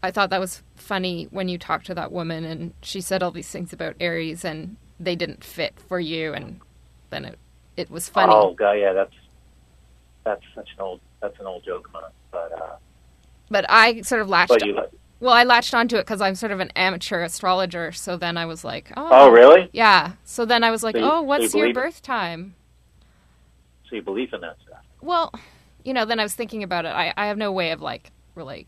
I 0.03 0.11
thought 0.11 0.29
that 0.31 0.39
was 0.39 0.63
funny 0.75 1.27
when 1.31 1.47
you 1.47 1.57
talked 1.57 1.85
to 1.87 1.95
that 1.95 2.11
woman 2.11 2.43
and 2.43 2.73
she 2.81 3.01
said 3.01 3.21
all 3.21 3.31
these 3.31 3.49
things 3.49 3.73
about 3.73 3.95
Aries 3.99 4.43
and 4.43 4.77
they 4.99 5.15
didn't 5.15 5.43
fit 5.43 5.75
for 5.87 5.99
you 5.99 6.33
and 6.33 6.61
then 7.09 7.25
it 7.25 7.39
it 7.77 7.89
was 7.89 8.09
funny. 8.09 8.33
Oh, 8.33 8.53
God, 8.53 8.73
yeah, 8.73 8.93
that's 8.93 9.13
that's 10.23 10.43
such 10.53 10.69
an 10.77 10.81
old 10.81 11.01
that's 11.21 11.39
an 11.39 11.45
old 11.45 11.63
joke, 11.63 11.89
man. 11.93 12.03
But 12.31 12.51
uh, 12.51 12.75
But 13.49 13.65
I 13.69 14.01
sort 14.01 14.21
of 14.21 14.29
latched 14.29 14.49
but 14.49 14.65
you. 14.65 14.77
Well, 15.21 15.33
I 15.33 15.43
latched 15.43 15.73
onto 15.75 15.97
it 15.97 16.01
because 16.01 16.19
I'm 16.19 16.33
sort 16.35 16.51
of 16.51 16.59
an 16.59 16.71
amateur 16.75 17.21
astrologer. 17.23 17.91
So 17.91 18.17
then 18.17 18.37
I 18.37 18.45
was 18.47 18.63
like, 18.63 18.91
oh, 18.97 19.07
Oh, 19.11 19.29
really? 19.29 19.69
Yeah. 19.71 20.13
So 20.25 20.45
then 20.45 20.63
I 20.63 20.71
was 20.71 20.81
like, 20.83 20.95
So 20.95 20.99
you- 20.99 21.05
oh, 21.05 21.09
so 21.09 21.21
you 21.21 21.25
what's 21.27 21.53
your 21.53 21.65
believe 21.67 21.77
it? 21.77 21.79
birth 21.79 22.01
time? 22.01 22.55
So 23.87 23.95
you 23.95 24.01
believe 24.01 24.33
in 24.33 24.41
that 24.41 24.57
stuff? 24.65 24.83
Well, 25.01 25.31
you 25.85 25.93
know, 25.93 26.05
then 26.05 26.19
I 26.19 26.23
was 26.23 26.33
thinking 26.33 26.63
about 26.63 26.85
it. 26.85 26.89
I, 26.89 27.13
I 27.15 27.27
have 27.27 27.37
no 27.37 27.51
way 27.51 27.69
of 27.71 27.81
like 27.81 28.11
really 28.33 28.65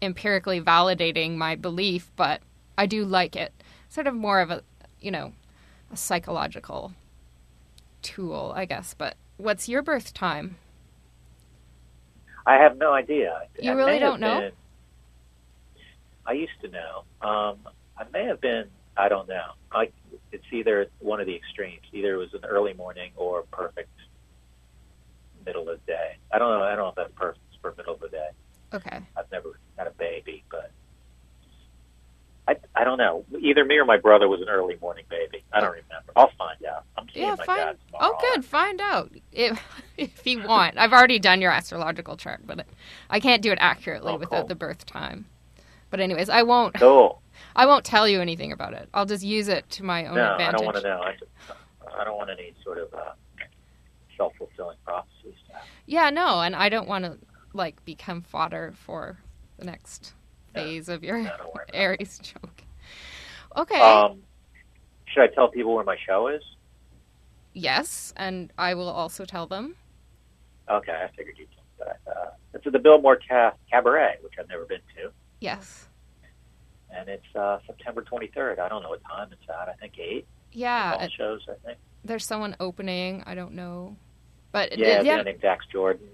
empirically 0.00 0.60
validating 0.60 1.36
my 1.36 1.56
belief, 1.56 2.10
but 2.14 2.42
I 2.76 2.86
do 2.86 3.04
like 3.04 3.34
it. 3.34 3.52
Sort 3.88 4.06
of 4.06 4.14
more 4.14 4.40
of 4.40 4.50
a, 4.52 4.62
you 5.00 5.10
know, 5.10 5.32
a 5.92 5.96
psychological 5.96 6.92
tool, 8.02 8.52
I 8.54 8.66
guess. 8.66 8.94
But 8.96 9.16
what's 9.36 9.68
your 9.68 9.82
birth 9.82 10.14
time? 10.14 10.58
I 12.46 12.54
have 12.54 12.76
no 12.76 12.92
idea. 12.92 13.42
You 13.60 13.72
I 13.72 13.74
really 13.74 13.98
don't 13.98 14.20
know? 14.20 14.40
been- 14.40 14.52
I 16.28 16.32
used 16.32 16.60
to 16.62 16.68
know. 16.68 17.04
Um, 17.26 17.56
I 17.96 18.04
may 18.12 18.26
have 18.26 18.40
been. 18.40 18.66
I 18.96 19.08
don't 19.08 19.28
know. 19.28 19.52
I, 19.72 19.88
it's 20.32 20.44
either 20.52 20.86
one 21.00 21.20
of 21.20 21.26
the 21.26 21.34
extremes. 21.34 21.82
Either 21.92 22.14
it 22.14 22.18
was 22.18 22.34
an 22.34 22.44
early 22.44 22.74
morning 22.74 23.12
or 23.16 23.44
perfect 23.50 23.88
middle 25.46 25.68
of 25.70 25.80
the 25.80 25.92
day. 25.92 26.18
I 26.32 26.38
don't 26.38 26.50
know. 26.50 26.62
I 26.64 26.76
don't 26.76 26.84
know 26.84 26.88
if 26.90 26.94
that's 26.96 27.12
perfect 27.16 27.40
for 27.62 27.74
middle 27.76 27.94
of 27.94 28.00
the 28.00 28.08
day. 28.08 28.28
Okay. 28.74 29.00
I've 29.16 29.30
never 29.32 29.58
had 29.78 29.86
a 29.86 29.92
baby, 29.92 30.44
but 30.50 30.70
I, 32.46 32.56
I 32.74 32.84
don't 32.84 32.98
know. 32.98 33.24
Either 33.40 33.64
me 33.64 33.76
or 33.76 33.84
my 33.86 33.96
brother 33.98 34.28
was 34.28 34.40
an 34.42 34.48
early 34.48 34.76
morning 34.80 35.04
baby. 35.08 35.44
I 35.52 35.60
don't 35.60 35.70
remember. 35.70 36.12
I'll 36.16 36.30
find 36.38 36.58
out. 36.70 36.84
I'm 36.98 37.06
seeing 37.14 37.26
Yeah, 37.26 37.36
my 37.36 37.44
find. 37.46 37.58
dad 37.58 37.76
tomorrow. 37.86 38.16
Oh, 38.20 38.32
good. 38.34 38.44
Find 38.44 38.80
out 38.80 39.12
if 39.32 39.60
if 39.96 40.26
you 40.26 40.42
want. 40.42 40.76
I've 40.78 40.92
already 40.92 41.18
done 41.18 41.40
your 41.40 41.52
astrological 41.52 42.16
chart, 42.16 42.40
but 42.46 42.66
I 43.10 43.20
can't 43.20 43.42
do 43.42 43.52
it 43.52 43.58
accurately 43.60 44.12
Oh, 44.12 44.16
without 44.18 44.40
cool. 44.40 44.48
the 44.48 44.54
birth 44.54 44.84
time. 44.86 45.26
But 45.90 46.00
anyways, 46.00 46.28
I 46.28 46.42
won't. 46.42 46.74
Cool. 46.78 47.22
I 47.54 47.66
won't 47.66 47.84
tell 47.84 48.08
you 48.08 48.20
anything 48.20 48.50
about 48.52 48.72
it. 48.72 48.88
I'll 48.92 49.06
just 49.06 49.22
use 49.24 49.46
it 49.48 49.68
to 49.70 49.84
my 49.84 50.06
own 50.06 50.16
No, 50.16 50.22
I 50.22 50.32
advantage. 50.32 50.56
don't 50.58 50.64
want 50.66 50.76
to 50.78 50.82
know. 50.82 51.00
I, 51.00 51.12
just, 51.12 51.30
I 51.98 52.04
don't 52.04 52.16
want 52.16 52.30
any 52.30 52.52
sort 52.64 52.78
of 52.78 52.92
uh, 52.92 53.12
self 54.16 54.32
fulfilling 54.36 54.76
prophecy 54.84 55.34
stuff. 55.48 55.62
Yeah, 55.86 56.10
no, 56.10 56.40
and 56.40 56.54
I 56.56 56.68
don't 56.68 56.88
want 56.88 57.04
to 57.04 57.16
like 57.54 57.84
become 57.84 58.22
fodder 58.22 58.72
for 58.76 59.18
the 59.58 59.64
next 59.66 60.14
No. 60.54 60.62
phase 60.62 60.88
of 60.88 61.04
your 61.04 61.18
No, 61.18 61.30
don't 61.38 61.54
worry 61.54 61.64
about 61.68 61.74
it. 61.74 61.78
Aries 61.78 62.18
joke. 62.18 62.62
Okay. 63.56 63.80
Um, 63.80 64.22
should 65.06 65.22
I 65.22 65.28
tell 65.28 65.48
people 65.48 65.74
where 65.74 65.84
my 65.84 65.96
show 66.06 66.26
is? 66.28 66.42
yes, 67.54 68.12
and 68.16 68.52
I 68.58 68.74
will 68.74 68.88
also 68.90 69.24
tell 69.24 69.46
them. 69.46 69.76
Okay, 70.70 70.92
I 70.92 71.08
figured 71.16 71.36
you'd. 71.38 71.48
Uh, 71.80 72.26
it's 72.54 72.66
at 72.66 72.72
the 72.72 72.78
Biltmore 72.80 73.18
Ca- 73.28 73.54
Cabaret, 73.70 74.16
which 74.22 74.34
I've 74.40 74.48
never 74.48 74.64
been 74.64 74.80
to, 74.96 75.10
Yes. 75.40 75.86
and 76.90 77.08
it's 77.08 77.24
uh, 77.36 77.58
September 77.66 78.02
23rd. 78.02 78.58
I 78.58 78.68
don't 78.68 78.82
know 78.82 78.88
what 78.90 79.02
time 79.04 79.28
it's 79.32 79.48
at. 79.48 79.68
I 79.68 79.74
think 79.74 79.98
eight. 79.98 80.26
Yeah, 80.52 80.96
All 80.98 81.08
shows. 81.16 81.40
I 81.48 81.54
think. 81.66 81.78
there's 82.04 82.24
someone 82.26 82.56
opening. 82.60 83.22
I 83.26 83.34
don't 83.34 83.52
know, 83.54 83.96
but 84.52 84.76
Yeah, 84.78 85.02
yeah, 85.02 85.20
named 85.22 85.40
Dax 85.42 85.64
Jordan. 85.70 86.08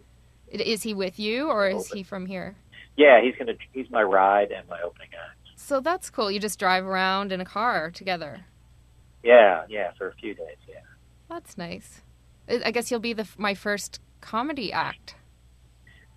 is 0.51 0.83
he 0.83 0.93
with 0.95 1.19
you 1.19 1.49
or 1.49 1.69
is 1.69 1.87
Open. 1.87 1.97
he 1.99 2.03
from 2.03 2.27
here? 2.27 2.57
Yeah, 2.97 3.21
he's 3.23 3.35
gonna. 3.37 3.55
He's 3.73 3.89
my 3.91 4.03
ride 4.03 4.51
and 4.53 4.69
my 4.69 4.81
opening 4.83 5.09
act. 5.15 5.39
So 5.57 5.81
that's 5.81 6.11
cool. 6.11 6.31
You 6.31 6.39
just 6.41 6.59
drive 6.59 6.85
around 6.85 7.33
in 7.33 7.41
a 7.41 7.45
car 7.45 7.91
together. 7.91 8.45
Yeah, 9.23 9.65
yeah, 9.69 9.93
for 9.97 10.09
a 10.09 10.15
few 10.15 10.35
days. 10.35 10.57
Yeah. 10.69 10.75
That's 11.29 11.57
nice. 11.57 12.03
I 12.49 12.61
I 12.67 12.71
guess 12.73 12.91
you'll 12.91 13.01
be 13.01 13.13
the 13.13 13.27
my 13.39 13.55
first 13.55 14.01
comedy 14.21 14.73
act. 14.73 15.15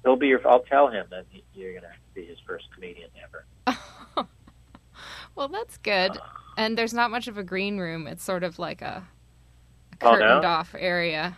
He'll 0.03 0.15
be 0.17 0.27
your. 0.27 0.45
I'll 0.47 0.63
tell 0.63 0.87
him 0.89 1.05
that 1.11 1.25
you're 1.53 1.73
gonna 1.75 1.93
be 2.17 2.25
his 2.25 2.37
first 2.47 2.65
comedian 2.73 3.09
ever. 3.23 3.45
well, 5.35 5.47
that's 5.47 5.77
good. 5.77 6.17
And 6.57 6.75
there's 6.77 6.93
not 6.93 7.11
much 7.11 7.27
of 7.27 7.37
a 7.37 7.43
green 7.43 7.77
room. 7.77 8.07
It's 8.07 8.23
sort 8.23 8.43
of 8.43 8.57
like 8.57 8.81
a, 8.81 9.03
a 10.01 10.05
Oh, 10.05 10.11
no? 10.13 10.17
curtained 10.17 10.45
off 10.45 10.75
area. 10.77 11.37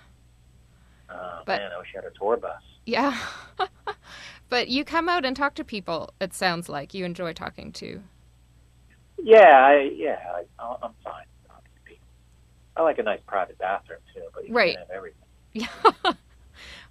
Oh 1.09 1.41
But- 1.45 1.59
man, 1.59 1.71
I 1.75 1.77
wish 1.79 1.87
I 1.95 1.97
had 2.01 2.05
a 2.05 2.17
tour 2.17 2.37
bus. 2.37 2.61
Yeah. 2.85 3.17
but 4.49 4.69
you 4.69 4.83
come 4.85 5.09
out 5.09 5.25
and 5.25 5.35
talk 5.35 5.53
to 5.55 5.63
people. 5.63 6.13
It 6.21 6.33
sounds 6.33 6.69
like 6.69 6.93
you 6.93 7.03
enjoy 7.05 7.33
talking 7.33 7.71
to. 7.73 8.01
Yeah, 9.21 9.65
I, 9.65 9.91
yeah, 9.93 10.17
I, 10.33 10.63
I'm 10.81 10.91
fine. 11.03 11.25
talking 11.45 11.71
to 11.75 11.81
people. 11.85 12.07
I 12.77 12.83
like 12.83 12.97
a 12.99 13.03
nice 13.03 13.19
private 13.27 13.57
bathroom 13.59 13.99
too, 14.15 14.21
but 14.33 14.47
you 14.47 14.53
Right. 14.53 14.75
can 14.77 14.85
have 14.87 14.95
everything. 14.95 15.15
Yeah. 15.51 15.67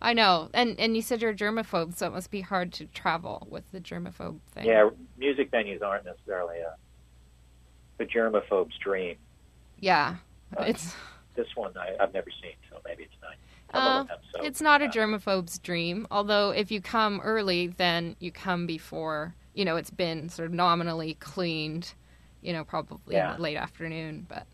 I 0.01 0.13
know. 0.13 0.49
And 0.55 0.79
and 0.79 0.95
you 0.97 1.03
said 1.03 1.21
you're 1.23 1.33
a 1.33 1.35
germaphobe, 1.37 1.97
so 1.97 2.07
it 2.07 2.13
must 2.13 2.31
be 2.31 2.41
hard 2.41 2.73
to 2.75 2.87
travel 2.87 3.47
with 3.51 3.71
the 3.73 3.81
germaphobe 3.81 4.39
thing. 4.53 4.65
Yeah, 4.67 4.91
music 5.17 5.51
venues 5.51 5.83
aren't 5.83 6.05
necessarily 6.05 6.59
a 6.59 6.75
the 7.99 8.05
germaphobe's 8.05 8.77
dream. 8.79 9.17
Yeah. 9.81 10.17
Uh, 10.57 10.65
It's 10.69 10.95
This 11.35 11.49
one 11.57 11.73
I, 11.77 11.97
I've 12.03 12.15
never 12.15 12.31
seen, 12.43 12.53
so 12.71 12.81
maybe 12.85 13.05
it's 13.05 13.15
not. 13.21 13.33
Uh, 13.75 14.03
them 14.05 14.17
so, 14.35 14.43
it's 14.43 14.61
not 14.63 14.81
a 14.83 14.87
germaphobe's 14.87 15.59
dream. 15.59 16.07
Although 16.11 16.51
if 16.51 16.71
you 16.71 16.81
come 16.81 17.21
early, 17.23 17.67
then 17.67 18.17
you 18.21 18.31
come 18.33 18.67
before 18.67 19.35
you 19.55 19.65
know 19.65 19.75
it's 19.77 19.91
been 19.91 20.29
sort 20.29 20.47
of 20.47 20.53
nominally 20.55 21.15
cleaned. 21.15 21.93
You 22.41 22.53
know, 22.53 22.63
probably 22.65 23.17
Yeah. 23.17 23.33
in 23.33 23.37
the 23.39 23.43
late 23.43 23.57
afternoon. 23.57 24.27
But 24.29 24.47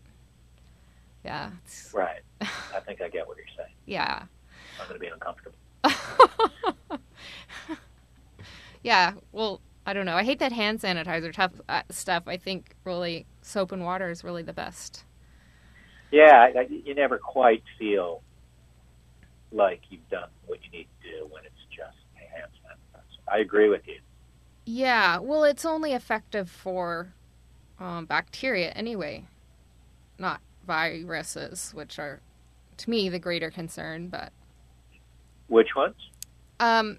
yeah, 1.23 1.51
it's, 1.63 1.91
Right. 1.93 2.21
I 2.41 2.79
think 2.85 2.99
I 3.01 3.09
get 3.09 3.27
what 3.27 3.37
you're 3.37 3.45
saying. 3.55 3.73
yeah, 3.85 4.23
I'm 4.79 4.87
going 4.87 4.99
to 4.99 5.05
be 5.05 5.07
uncomfortable. 5.07 5.57
yeah. 8.83 9.13
Well, 9.31 9.61
I 9.85 9.93
don't 9.93 10.05
know. 10.05 10.15
I 10.15 10.23
hate 10.23 10.39
that 10.39 10.51
hand 10.51 10.79
sanitizer 10.81 11.31
tough 11.31 11.53
uh, 11.69 11.83
stuff. 11.89 12.23
I 12.27 12.37
think 12.37 12.75
really 12.83 13.25
soap 13.41 13.71
and 13.71 13.83
water 13.83 14.09
is 14.09 14.23
really 14.23 14.43
the 14.43 14.53
best. 14.53 15.03
Yeah, 16.11 16.49
I, 16.55 16.59
I, 16.59 16.67
you 16.69 16.95
never 16.95 17.17
quite 17.17 17.63
feel 17.77 18.21
like 19.51 19.81
you've 19.89 20.07
done 20.09 20.29
what 20.47 20.59
you 20.63 20.71
need 20.71 20.87
to 21.03 21.09
do 21.09 21.27
when 21.29 21.43
it's 21.45 21.53
just 21.69 21.97
hand 22.15 22.51
sanitizer. 22.63 23.33
I 23.33 23.39
agree 23.39 23.69
with 23.69 23.87
you. 23.87 23.99
Yeah, 24.65 25.19
well, 25.19 25.43
it's 25.43 25.65
only 25.65 25.93
effective 25.93 26.49
for 26.49 27.13
um, 27.79 28.05
bacteria 28.05 28.69
anyway, 28.71 29.25
not 30.17 30.41
viruses, 30.65 31.71
which 31.73 31.99
are, 31.99 32.21
to 32.77 32.89
me, 32.89 33.09
the 33.09 33.19
greater 33.19 33.51
concern. 33.51 34.07
But 34.07 34.31
Which 35.47 35.75
ones? 35.75 35.95
um, 36.59 36.97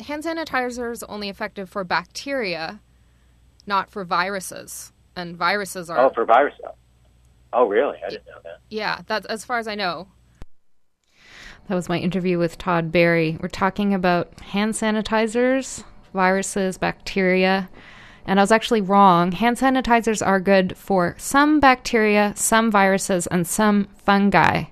hand 0.00 0.24
sanitizer 0.24 0.92
is 0.92 1.02
only 1.04 1.28
effective 1.28 1.70
for 1.70 1.84
bacteria, 1.84 2.80
not 3.66 3.88
for 3.90 4.04
viruses. 4.04 4.92
And 5.14 5.36
viruses 5.36 5.88
are 5.88 5.98
Oh, 5.98 6.10
for 6.10 6.24
viruses. 6.26 6.60
Oh, 7.52 7.66
really? 7.66 7.96
I 8.04 8.10
didn't 8.10 8.26
know 8.26 8.40
that. 8.44 8.58
Yeah, 8.68 9.00
that's 9.06 9.24
as 9.26 9.44
far 9.44 9.58
as 9.58 9.66
I 9.66 9.74
know. 9.74 10.08
That 11.68 11.74
was 11.74 11.88
my 11.88 11.98
interview 11.98 12.38
with 12.38 12.58
Todd 12.58 12.92
Barry. 12.92 13.38
We're 13.40 13.48
talking 13.48 13.94
about 13.94 14.38
hand 14.40 14.74
sanitizers, 14.74 15.82
viruses, 16.12 16.76
bacteria. 16.78 17.70
And 18.26 18.38
I 18.38 18.42
was 18.42 18.52
actually 18.52 18.82
wrong. 18.82 19.32
Hand 19.32 19.56
sanitizers 19.56 20.24
are 20.24 20.40
good 20.40 20.76
for 20.76 21.14
some 21.16 21.58
bacteria, 21.60 22.34
some 22.36 22.70
viruses, 22.70 23.26
and 23.28 23.46
some 23.46 23.88
fungi. 23.96 24.64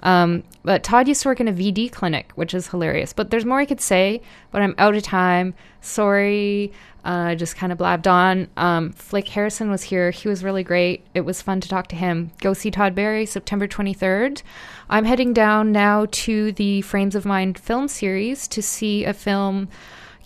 Um, 0.00 0.44
but 0.62 0.82
Todd 0.82 1.08
used 1.08 1.22
to 1.22 1.28
work 1.28 1.40
in 1.40 1.48
a 1.48 1.52
VD 1.52 1.90
clinic, 1.90 2.32
which 2.34 2.54
is 2.54 2.68
hilarious. 2.68 3.12
But 3.12 3.30
there's 3.30 3.44
more 3.44 3.58
I 3.58 3.66
could 3.66 3.80
say, 3.80 4.20
but 4.50 4.62
I'm 4.62 4.74
out 4.78 4.94
of 4.94 5.02
time. 5.02 5.54
Sorry. 5.80 6.72
Uh, 7.04 7.34
just 7.34 7.56
kind 7.56 7.72
of 7.72 7.78
blabbed 7.78 8.06
on. 8.06 8.48
Um, 8.56 8.92
Flick 8.92 9.28
Harrison 9.28 9.70
was 9.70 9.82
here. 9.84 10.10
He 10.10 10.28
was 10.28 10.44
really 10.44 10.62
great. 10.62 11.06
It 11.14 11.22
was 11.22 11.40
fun 11.40 11.60
to 11.60 11.68
talk 11.68 11.86
to 11.88 11.96
him. 11.96 12.32
Go 12.40 12.52
see 12.52 12.70
Todd 12.70 12.94
Barry 12.94 13.24
September 13.24 13.66
23rd. 13.66 14.42
I'm 14.90 15.04
heading 15.04 15.32
down 15.32 15.72
now 15.72 16.06
to 16.10 16.52
the 16.52 16.82
Frames 16.82 17.14
of 17.14 17.24
Mind 17.24 17.58
film 17.58 17.88
series 17.88 18.46
to 18.48 18.60
see 18.60 19.04
a 19.04 19.14
film. 19.14 19.68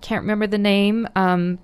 Can't 0.00 0.22
remember 0.22 0.48
the 0.48 0.58
name. 0.58 1.08
Um, 1.14 1.58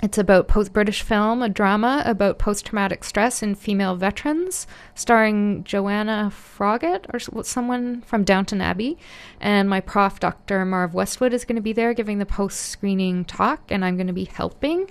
it's 0.00 0.18
about 0.18 0.46
post 0.46 0.72
British 0.72 1.02
film, 1.02 1.42
a 1.42 1.48
drama 1.48 2.02
about 2.06 2.38
post 2.38 2.66
traumatic 2.66 3.02
stress 3.02 3.42
in 3.42 3.56
female 3.56 3.96
veterans, 3.96 4.66
starring 4.94 5.64
Joanna 5.64 6.30
Froggatt 6.32 7.06
or 7.12 7.42
someone 7.42 8.02
from 8.02 8.22
Downton 8.22 8.60
Abbey. 8.60 8.96
And 9.40 9.68
my 9.68 9.80
prof, 9.80 10.20
Dr. 10.20 10.64
Marv 10.64 10.94
Westwood, 10.94 11.32
is 11.32 11.44
going 11.44 11.56
to 11.56 11.62
be 11.62 11.72
there 11.72 11.94
giving 11.94 12.18
the 12.18 12.26
post 12.26 12.60
screening 12.60 13.24
talk, 13.24 13.70
and 13.70 13.84
I'm 13.84 13.96
going 13.96 14.06
to 14.06 14.12
be 14.12 14.26
helping. 14.26 14.88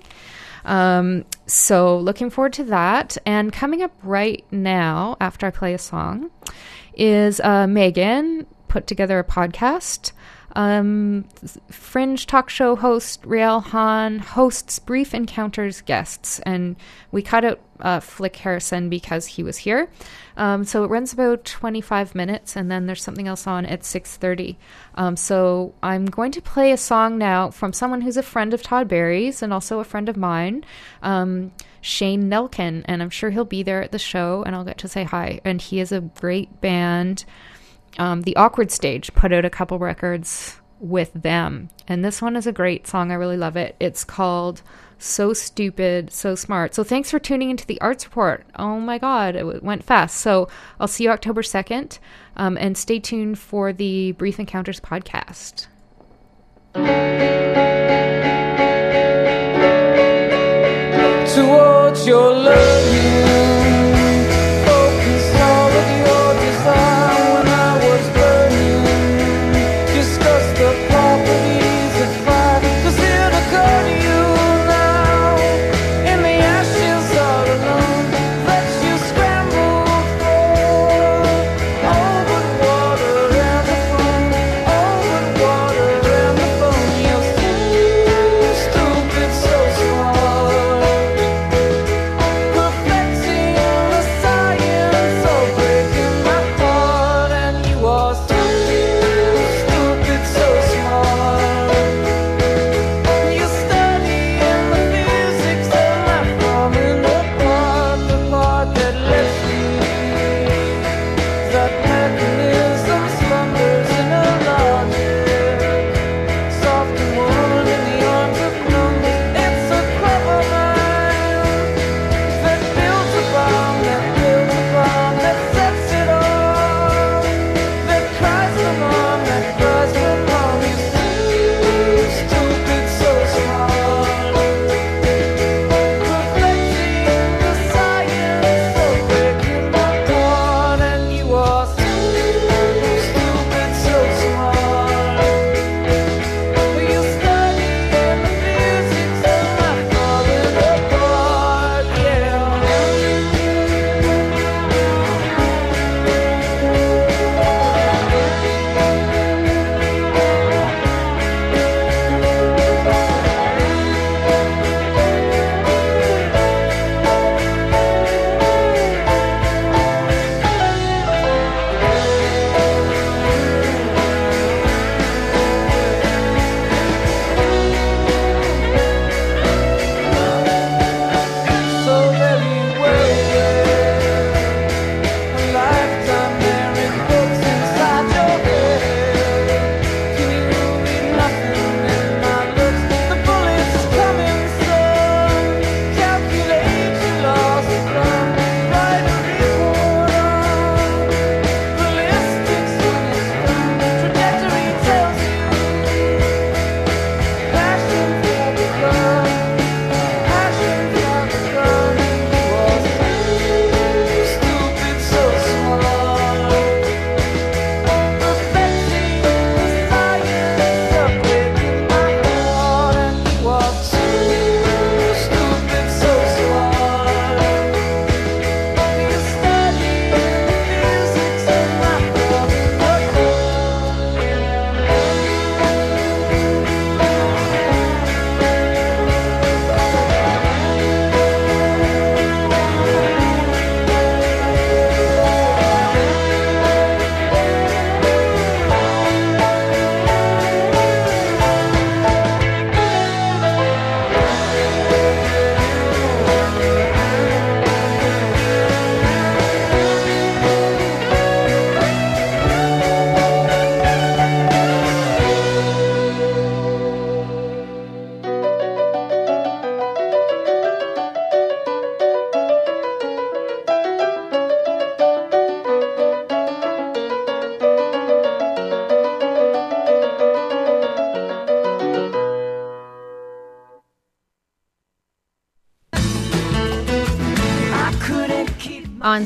Um, 0.66 1.24
so, 1.46 1.98
looking 1.98 2.30
forward 2.30 2.54
to 2.54 2.66
that. 2.66 3.18
And 3.26 3.54
coming 3.54 3.82
up 3.82 3.94
right 4.04 4.44
now, 4.52 5.16
after 5.22 5.48
I 5.48 5.52
play 5.52 5.74
a 5.74 5.80
song, 5.80 6.32
is 6.94 7.40
uh, 7.40 7.68
Megan 7.68 8.46
put 8.68 8.88
together 8.88 9.20
a 9.20 9.24
podcast. 9.24 10.12
Um, 10.54 11.26
fringe 11.70 12.26
talk 12.26 12.50
show 12.50 12.76
host 12.76 13.22
Riel 13.26 13.60
Hahn 13.60 14.20
hosts 14.20 14.80
Brief 14.80 15.14
Encounters 15.14 15.82
guests, 15.82 16.40
and 16.40 16.76
we 17.12 17.22
cut 17.22 17.46
out 17.46 17.60
uh, 17.80 18.00
Flick 18.00 18.36
Harrison 18.38 18.90
because 18.90 19.28
he 19.28 19.44
was 19.44 19.58
here. 19.58 19.90
Um, 20.36 20.64
so 20.64 20.84
it 20.84 20.90
runs 20.90 21.14
about 21.14 21.46
25 21.46 22.16
minutes, 22.16 22.56
and 22.56 22.72
then 22.72 22.86
there's 22.86 23.04
something 23.04 23.28
else 23.28 23.46
on 23.46 23.66
at 23.66 23.82
6:30. 23.82 24.56
Um, 24.96 25.16
so 25.16 25.74
I'm 25.84 26.06
going 26.06 26.32
to 26.32 26.42
play 26.42 26.72
a 26.72 26.78
song 26.78 27.18
now 27.18 27.52
from 27.52 27.74
someone 27.74 28.02
who's 28.02 28.18
a 28.18 28.24
friend 28.24 28.54
of 28.54 28.64
Todd 28.64 28.88
Barry's 28.88 29.42
and 29.42 29.54
also 29.54 29.80
a 29.80 29.84
friend 29.84 30.10
of 30.10 30.18
mine. 30.18 30.64
Um, 31.04 31.52
Shane 31.82 32.30
Nelken, 32.30 32.84
and 32.86 33.02
I'm 33.02 33.10
sure 33.10 33.30
he'll 33.30 33.46
be 33.46 33.64
there 33.64 33.82
at 33.82 33.92
the 33.92 34.00
show, 34.00 34.44
and 34.46 34.56
I'll 34.56 34.66
get 34.66 34.78
to 34.80 34.88
say 34.88 35.04
hi. 35.04 35.40
And 35.46 35.62
he 35.62 35.80
is 35.80 35.92
a 35.92 36.02
great 36.02 36.62
band 36.62 37.26
um, 37.98 38.22
the 38.22 38.36
Awkward 38.36 38.72
Stage 38.72 39.14
put 39.14 39.34
out 39.34 39.46
a 39.46 39.50
couple 39.50 39.80
records 39.80 40.58
with 40.80 41.12
them. 41.14 41.70
And 41.88 42.04
this 42.04 42.22
one 42.22 42.36
is 42.36 42.48
a 42.48 42.52
great 42.52 42.88
song. 42.88 43.12
I 43.12 43.16
really 43.16 43.38
love 43.38 43.58
it. 43.58 43.76
It's 43.80 44.04
called 44.04 44.62
So 45.00 45.34
Stupid, 45.34 46.12
So 46.12 46.36
Smart. 46.36 46.76
So 46.76 46.84
thanks 46.84 47.10
for 47.10 47.20
tuning 47.20 47.50
into 47.50 47.66
the 47.66 47.82
Arts 47.82 48.06
Report. 48.06 48.46
Oh 48.56 48.80
my 48.80 48.98
God, 48.98 49.36
it 49.36 49.64
went 49.64 49.84
fast. 49.84 50.18
So 50.18 50.48
I'll 50.80 50.88
see 50.88 51.06
you 51.06 51.10
October 51.10 51.42
2nd. 51.42 52.00
Um, 52.36 52.58
and 52.58 52.78
stay 52.78 53.00
tuned 53.00 53.40
for 53.40 53.74
the 53.74 54.12
Brief 54.14 54.40
Encounters 54.40 54.80
podcast. 54.80 55.68
towards 61.38 62.08
your 62.08 62.34
learning. 62.34 62.67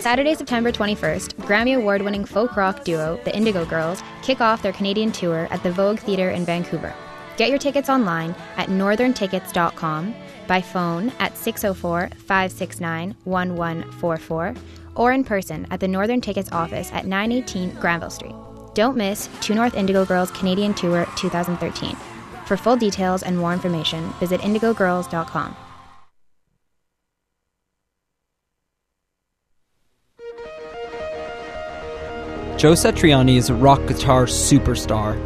Saturday, 0.01 0.33
September 0.33 0.71
21st, 0.71 1.35
Grammy 1.45 1.77
Award 1.77 2.01
winning 2.01 2.25
folk 2.25 2.57
rock 2.57 2.83
duo, 2.83 3.19
the 3.23 3.35
Indigo 3.35 3.65
Girls, 3.65 4.01
kick 4.23 4.41
off 4.41 4.63
their 4.63 4.73
Canadian 4.73 5.11
tour 5.11 5.47
at 5.51 5.61
the 5.61 5.71
Vogue 5.71 5.99
Theatre 5.99 6.31
in 6.31 6.43
Vancouver. 6.43 6.91
Get 7.37 7.49
your 7.49 7.59
tickets 7.59 7.87
online 7.87 8.33
at 8.57 8.69
northerntickets.com, 8.69 10.15
by 10.47 10.59
phone 10.59 11.11
at 11.19 11.37
604 11.37 12.09
569 12.17 13.15
1144, 13.25 14.55
or 14.95 15.11
in 15.11 15.23
person 15.23 15.67
at 15.69 15.79
the 15.79 15.87
Northern 15.87 16.19
Tickets 16.19 16.51
office 16.51 16.91
at 16.93 17.05
918 17.05 17.75
Granville 17.79 18.09
Street. 18.09 18.33
Don't 18.73 18.97
miss 18.97 19.29
Two 19.39 19.53
North 19.53 19.75
Indigo 19.75 20.03
Girls 20.03 20.31
Canadian 20.31 20.73
Tour 20.73 21.05
2013. 21.15 21.95
For 22.47 22.57
full 22.57 22.75
details 22.75 23.21
and 23.21 23.37
more 23.37 23.53
information, 23.53 24.09
visit 24.19 24.41
indigogirls.com. 24.41 25.55
Joe 32.61 32.73
Satriani 32.73 33.37
is 33.37 33.49
a 33.49 33.55
rock 33.55 33.87
guitar 33.87 34.27
superstar. 34.27 35.17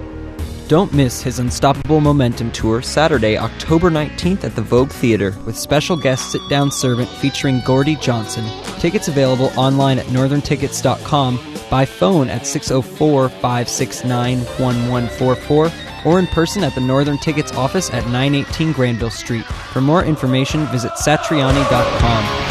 Don't 0.70 0.94
miss 0.94 1.22
his 1.22 1.38
Unstoppable 1.38 2.00
Momentum 2.00 2.50
tour 2.54 2.82
Saturday, 2.82 3.38
October 3.38 3.92
19th 3.92 4.46
at 4.46 4.56
the 4.56 4.62
Vogue 4.62 4.90
Theatre 4.90 5.36
with 5.46 5.58
special 5.58 5.98
guest 5.98 6.32
sit 6.32 6.40
down 6.50 6.72
servant 6.72 7.10
featuring 7.10 7.60
Gordy 7.66 7.98
Johnson. 7.98 8.46
Tickets 8.80 9.10
available 9.10 9.52
online 9.58 10.00
at 10.00 10.06
northerntickets.com, 10.06 11.38
by 11.70 11.84
phone 11.84 12.30
at 12.30 12.48
604 12.48 13.28
569 13.28 14.38
1144, 14.38 15.72
or 16.06 16.20
in 16.20 16.28
person 16.28 16.64
at 16.64 16.74
the 16.74 16.80
Northern 16.80 17.18
Tickets 17.18 17.52
office 17.52 17.90
at 17.90 18.06
918 18.06 18.72
Granville 18.72 19.10
Street. 19.10 19.44
For 19.44 19.82
more 19.82 20.06
information, 20.06 20.68
visit 20.68 20.94
satriani.com. 20.94 22.45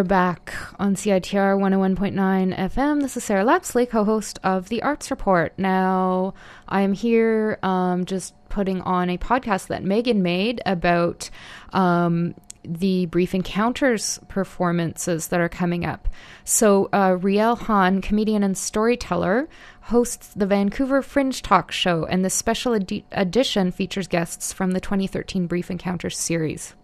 were 0.00 0.04
back 0.04 0.54
on 0.78 0.94
CITR 0.94 1.58
101.9 1.58 2.56
FM. 2.56 3.02
This 3.02 3.18
is 3.18 3.24
Sarah 3.24 3.44
Lapsley, 3.44 3.86
co 3.86 4.02
host 4.02 4.38
of 4.42 4.70
The 4.70 4.80
Arts 4.82 5.10
Report. 5.10 5.52
Now, 5.58 6.32
I 6.66 6.80
am 6.80 6.94
here 6.94 7.58
um, 7.62 8.06
just 8.06 8.32
putting 8.48 8.80
on 8.80 9.10
a 9.10 9.18
podcast 9.18 9.66
that 9.66 9.84
Megan 9.84 10.22
made 10.22 10.62
about 10.64 11.28
um, 11.74 12.34
the 12.64 13.04
Brief 13.06 13.34
Encounters 13.34 14.18
performances 14.28 15.28
that 15.28 15.40
are 15.40 15.50
coming 15.50 15.84
up. 15.84 16.08
So, 16.44 16.88
uh, 16.94 17.18
Riel 17.20 17.56
Hahn, 17.56 18.00
comedian 18.00 18.42
and 18.42 18.56
storyteller, 18.56 19.50
hosts 19.82 20.28
the 20.34 20.46
Vancouver 20.46 21.02
Fringe 21.02 21.42
Talk 21.42 21.72
Show, 21.72 22.06
and 22.06 22.24
this 22.24 22.32
special 22.32 22.74
edi- 22.74 23.04
edition 23.12 23.70
features 23.70 24.08
guests 24.08 24.50
from 24.50 24.70
the 24.70 24.80
2013 24.80 25.46
Brief 25.46 25.70
Encounters 25.70 26.16
series. 26.16 26.74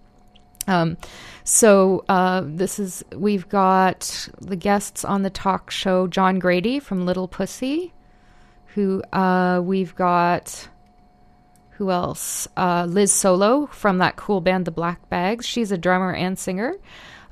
Um, 0.66 0.96
so 1.44 2.04
uh, 2.08 2.42
this 2.44 2.78
is 2.78 3.04
we've 3.14 3.48
got 3.48 4.28
the 4.40 4.56
guests 4.56 5.04
on 5.04 5.22
the 5.22 5.30
talk 5.30 5.70
show 5.70 6.06
John 6.06 6.38
Grady 6.38 6.80
from 6.80 7.06
Little 7.06 7.28
Pussy, 7.28 7.92
who 8.74 9.02
uh, 9.12 9.60
we've 9.62 9.94
got 9.94 10.68
who 11.70 11.90
else? 11.90 12.48
Uh, 12.56 12.86
Liz 12.88 13.12
Solo 13.12 13.66
from 13.66 13.98
that 13.98 14.16
cool 14.16 14.40
band 14.40 14.64
The 14.64 14.70
Black 14.70 15.08
Bags. 15.10 15.44
She's 15.44 15.70
a 15.70 15.78
drummer 15.78 16.12
and 16.12 16.38
singer. 16.38 16.74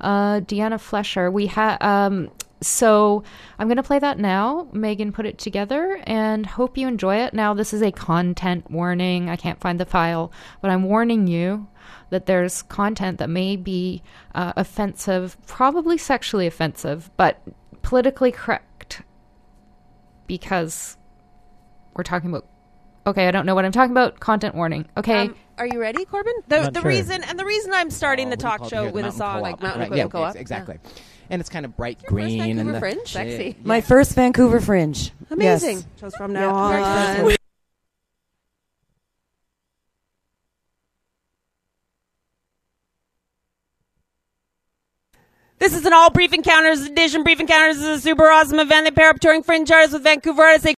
Uh, 0.00 0.40
Deanna 0.40 0.74
Fleysher. 0.74 1.32
We 1.32 1.46
have 1.46 1.80
um, 1.80 2.30
so 2.60 3.22
I'm 3.58 3.68
going 3.68 3.76
to 3.76 3.82
play 3.82 3.98
that 3.98 4.18
now. 4.18 4.68
Megan 4.72 5.12
put 5.12 5.26
it 5.26 5.38
together 5.38 6.00
and 6.04 6.46
hope 6.46 6.76
you 6.76 6.88
enjoy 6.88 7.16
it. 7.16 7.34
Now 7.34 7.54
this 7.54 7.72
is 7.72 7.82
a 7.82 7.92
content 7.92 8.70
warning. 8.70 9.28
I 9.28 9.36
can't 9.36 9.60
find 9.60 9.78
the 9.78 9.86
file, 9.86 10.32
but 10.60 10.70
I'm 10.70 10.84
warning 10.84 11.26
you 11.26 11.68
that 12.14 12.26
there's 12.26 12.62
content 12.62 13.18
that 13.18 13.28
may 13.28 13.56
be 13.56 14.02
uh, 14.34 14.52
offensive, 14.56 15.36
probably 15.46 15.98
sexually 15.98 16.46
offensive, 16.46 17.10
but 17.16 17.40
politically 17.82 18.30
correct 18.32 19.02
because 20.26 20.96
we're 21.94 22.04
talking 22.04 22.30
about. 22.30 22.46
Okay, 23.06 23.28
I 23.28 23.30
don't 23.32 23.44
know 23.44 23.54
what 23.54 23.64
I'm 23.64 23.72
talking 23.72 23.90
about. 23.90 24.18
Content 24.20 24.54
warning. 24.54 24.86
Okay. 24.96 25.22
Um, 25.22 25.36
are 25.58 25.66
you 25.66 25.78
ready, 25.80 26.04
Corbin? 26.06 26.32
The, 26.48 26.62
Not 26.62 26.72
the 26.72 26.80
sure. 26.80 26.88
reason 26.88 27.22
and 27.24 27.38
the 27.38 27.44
reason 27.44 27.72
I'm 27.74 27.90
starting 27.90 28.30
the 28.30 28.36
talk 28.36 28.64
show 28.68 28.86
the 28.86 28.92
with 28.92 29.04
a 29.04 29.12
song 29.12 29.34
Co-op. 29.34 29.42
like 29.42 29.60
Mountain 29.60 29.80
Right, 29.80 29.86
Equipment 29.88 29.98
yeah, 30.14 30.20
Co-op. 30.20 30.30
ex- 30.30 30.40
exactly. 30.40 30.78
And 31.30 31.40
it's 31.40 31.48
kind 31.50 31.64
of 31.64 31.76
bright 31.76 31.98
Your 32.02 32.10
first 32.12 32.12
green 32.36 32.58
and 32.58 32.74
the 32.74 32.78
Fringe? 32.78 33.06
Sexy. 33.06 33.56
Yeah. 33.58 33.66
My 33.66 33.80
first 33.80 34.14
Vancouver 34.14 34.60
Fringe. 34.60 35.10
Amazing. 35.30 35.76
Yes. 35.78 35.86
So 35.96 36.06
it's 36.06 36.16
from 36.16 36.32
now 36.32 36.68
very 36.68 36.82
on. 36.82 37.36
This 45.64 45.74
is 45.74 45.86
an 45.86 45.94
all 45.94 46.10
Brief 46.10 46.34
Encounters 46.34 46.82
edition. 46.82 47.22
Brief 47.22 47.40
Encounters 47.40 47.78
is 47.78 47.84
a 47.84 47.98
super 47.98 48.30
awesome 48.30 48.58
event. 48.58 48.84
They 48.84 48.90
pair 48.90 49.08
up 49.08 49.18
touring 49.18 49.42
fringe 49.42 49.70
artists 49.70 49.94
with 49.94 50.02
Vancouver 50.02 50.42
artists. 50.42 50.62
They 50.62 50.72